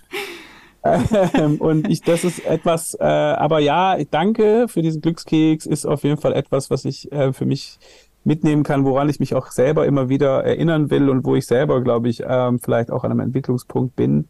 [0.83, 6.03] ähm, und ich, das ist etwas, äh, aber ja, danke für diesen Glückskeks, ist auf
[6.03, 7.77] jeden Fall etwas, was ich äh, für mich
[8.23, 11.81] mitnehmen kann, woran ich mich auch selber immer wieder erinnern will und wo ich selber,
[11.81, 14.27] glaube ich, ähm, vielleicht auch an einem Entwicklungspunkt bin,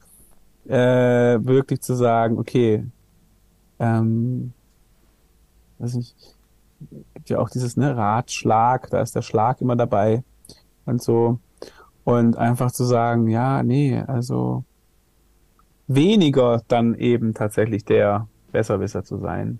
[0.67, 2.85] äh, wirklich zu sagen, okay,
[3.79, 4.53] ähm,
[5.79, 6.15] weiß nicht,
[7.13, 10.23] gibt ja auch dieses ne, Ratschlag, da ist der Schlag immer dabei
[10.85, 11.39] und so.
[12.03, 14.63] Und einfach zu sagen, ja, nee, also
[15.95, 19.59] weniger dann eben tatsächlich der Besserwisser zu sein.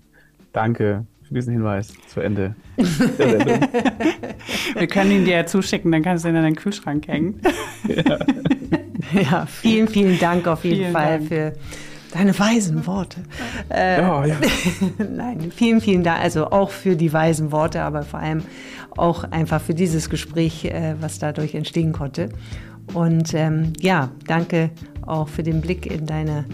[0.52, 2.86] Danke für diesen Hinweis zu Ende der
[3.16, 3.60] Sendung.
[4.76, 7.40] Wir können ihn dir ja zuschicken, dann kannst du ihn in deinen Kühlschrank hängen.
[9.14, 11.28] Ja, ja vielen, vielen Dank auf jeden vielen Fall Dank.
[11.28, 11.52] für
[12.12, 13.20] deine weisen Worte.
[13.68, 14.36] Äh, ja, ja.
[15.10, 16.20] Nein, vielen, vielen Dank.
[16.20, 18.42] Also auch für die weisen Worte, aber vor allem
[18.96, 22.28] auch einfach für dieses Gespräch, äh, was dadurch entstehen konnte.
[22.94, 24.70] Und ähm, ja, danke
[25.06, 26.44] auch für den Blick in deine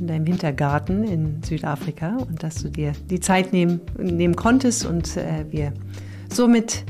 [0.00, 5.16] in deinem Wintergarten in Südafrika und dass du dir die Zeit nehmen, nehmen konntest und
[5.16, 5.72] äh, wir
[6.30, 6.84] somit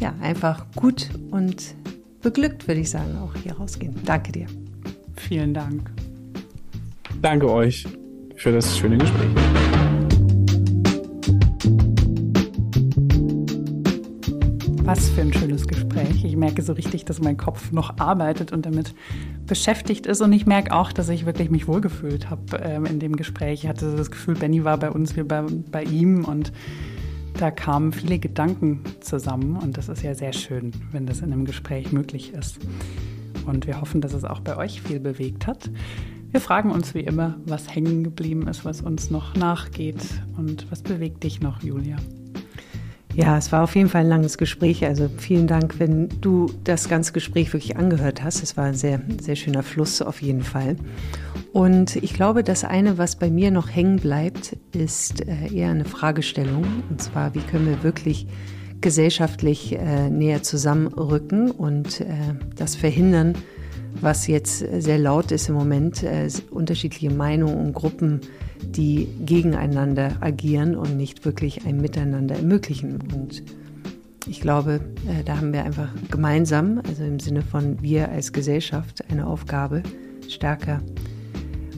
[0.00, 1.74] ja einfach gut und
[2.22, 3.94] beglückt, würde ich sagen, auch hier rausgehen.
[4.04, 4.46] Danke dir.
[5.16, 5.90] Vielen Dank.
[7.20, 7.86] Danke euch
[8.36, 9.30] für das schöne Gespräch.
[14.88, 16.24] Was für ein schönes Gespräch.
[16.24, 18.94] Ich merke so richtig, dass mein Kopf noch arbeitet und damit
[19.46, 20.22] beschäftigt ist.
[20.22, 23.64] Und ich merke auch, dass ich wirklich mich wohlgefühlt habe ähm, in dem Gespräch.
[23.64, 26.54] Ich hatte das Gefühl, Benny war bei uns, wir bei, bei ihm und
[27.34, 29.56] da kamen viele Gedanken zusammen.
[29.56, 32.58] Und das ist ja sehr schön, wenn das in einem Gespräch möglich ist.
[33.44, 35.68] Und wir hoffen, dass es auch bei euch viel bewegt hat.
[36.30, 40.00] Wir fragen uns wie immer, was hängen geblieben ist, was uns noch nachgeht
[40.38, 41.98] und was bewegt dich noch, Julia.
[43.18, 44.86] Ja, es war auf jeden Fall ein langes Gespräch.
[44.86, 48.44] Also vielen Dank, wenn du das ganze Gespräch wirklich angehört hast.
[48.44, 50.76] Es war ein sehr, sehr schöner Fluss auf jeden Fall.
[51.52, 55.84] Und ich glaube, das eine, was bei mir noch hängen bleibt, ist äh, eher eine
[55.84, 56.64] Fragestellung.
[56.90, 58.28] Und zwar, wie können wir wirklich
[58.80, 62.14] gesellschaftlich äh, näher zusammenrücken und äh,
[62.54, 63.34] das verhindern,
[64.00, 66.04] was jetzt sehr laut ist im Moment,
[66.52, 68.20] unterschiedliche Meinungen und Gruppen,
[68.62, 72.98] die gegeneinander agieren und nicht wirklich ein Miteinander ermöglichen.
[73.14, 73.42] Und
[74.26, 79.04] ich glaube, äh, da haben wir einfach gemeinsam, also im Sinne von wir als Gesellschaft,
[79.10, 79.82] eine Aufgabe,
[80.28, 80.80] stärker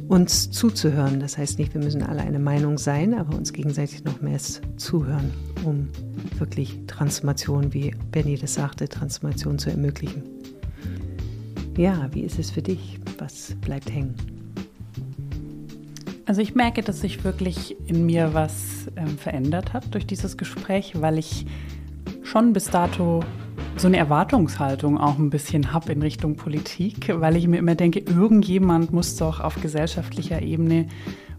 [0.08, 1.20] uns zuzuhören.
[1.20, 4.40] Das heißt nicht, wir müssen alle eine Meinung sein, aber uns gegenseitig noch mehr
[4.76, 5.30] zuhören,
[5.64, 5.88] um
[6.36, 10.24] wirklich Transformation, wie Benny das sagte, Transformation zu ermöglichen.
[11.76, 12.98] Ja, wie ist es für dich?
[13.18, 14.39] Was bleibt hängen?
[16.26, 21.00] Also ich merke, dass sich wirklich in mir was äh, verändert hat durch dieses Gespräch,
[21.00, 21.46] weil ich
[22.22, 23.24] schon bis dato
[23.76, 28.00] so eine Erwartungshaltung auch ein bisschen habe in Richtung Politik, weil ich mir immer denke,
[28.00, 30.86] irgendjemand muss doch auf gesellschaftlicher Ebene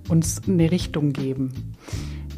[0.10, 1.76] uns eine Richtung geben.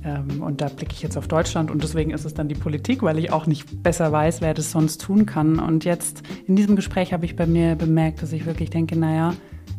[0.04, 3.02] Ähm, und da blicke ich jetzt auf Deutschland und deswegen ist es dann die Politik,
[3.04, 5.60] weil ich auch nicht besser weiß, wer das sonst tun kann.
[5.60, 9.34] Und jetzt in diesem Gespräch habe ich bei mir bemerkt, dass ich wirklich denke, naja,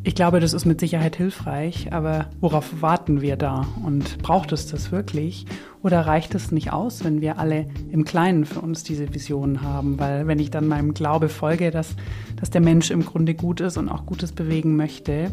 [0.06, 3.66] ich glaube, das ist mit Sicherheit hilfreich, aber worauf warten wir da?
[3.82, 5.46] Und braucht es das wirklich?
[5.82, 9.98] Oder reicht es nicht aus, wenn wir alle im Kleinen für uns diese Visionen haben?
[9.98, 11.96] Weil wenn ich dann meinem Glaube folge, dass,
[12.36, 15.30] dass der Mensch im Grunde gut ist und auch Gutes bewegen möchte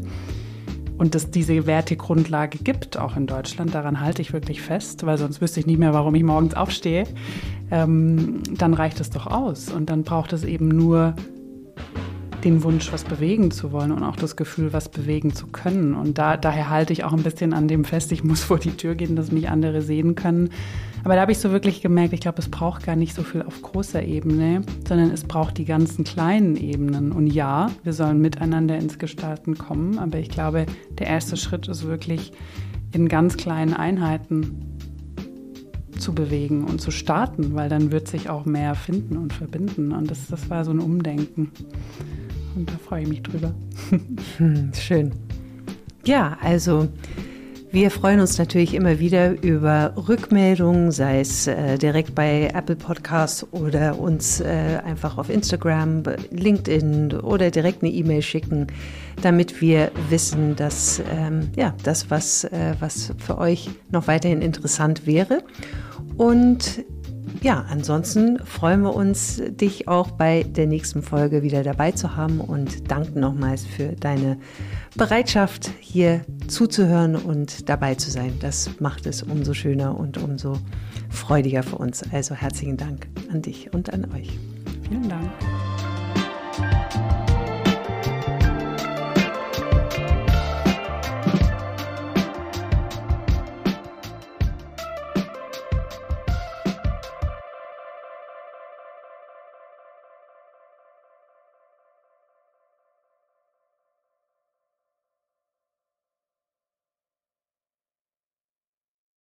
[0.98, 5.41] und dass diese Wertegrundlage gibt, auch in Deutschland, daran halte ich wirklich fest, weil sonst
[5.41, 7.03] wüsste ich nicht mehr, warum ich morgens aufstehe,
[7.72, 9.69] ähm, dann reicht es doch aus.
[9.69, 11.14] Und dann braucht es eben nur
[12.43, 15.93] den Wunsch, was bewegen zu wollen und auch das Gefühl, was bewegen zu können.
[15.93, 18.72] Und da, daher halte ich auch ein bisschen an dem fest, ich muss vor die
[18.72, 20.49] Tür gehen, dass mich andere sehen können.
[21.03, 23.41] Aber da habe ich so wirklich gemerkt, ich glaube, es braucht gar nicht so viel
[23.41, 27.11] auf großer Ebene, sondern es braucht die ganzen kleinen Ebenen.
[27.11, 30.65] Und ja, wir sollen miteinander ins Gestalten kommen, aber ich glaube,
[30.99, 32.31] der erste Schritt ist wirklich
[32.91, 34.77] in ganz kleinen Einheiten
[35.97, 39.91] zu bewegen und zu starten, weil dann wird sich auch mehr finden und verbinden.
[39.91, 41.51] Und das, das war so ein Umdenken.
[42.56, 43.53] Und da freue ich mich drüber.
[44.38, 45.11] Hm, schön.
[46.06, 46.88] Ja, also
[47.73, 53.48] wir freuen uns natürlich immer wieder über Rückmeldungen, sei es äh, direkt bei Apple Podcasts
[53.53, 58.68] oder uns äh, einfach auf Instagram, LinkedIn oder direkt eine E-Mail schicken,
[59.22, 65.07] damit wir wissen, dass ähm, ja, das, was, äh, was für euch noch weiterhin interessant
[65.07, 65.41] wäre.
[66.18, 66.84] Und
[67.41, 72.41] ja, ansonsten freuen wir uns, dich auch bei der nächsten Folge wieder dabei zu haben
[72.41, 74.38] und danken nochmals für deine
[74.95, 78.34] Bereitschaft, hier zuzuhören und dabei zu sein.
[78.40, 80.58] Das macht es umso schöner und umso
[81.10, 82.03] freudiger für uns.
[82.12, 84.38] Also herzlichen Dank an dich und an euch.
[84.88, 85.30] Vielen Dank.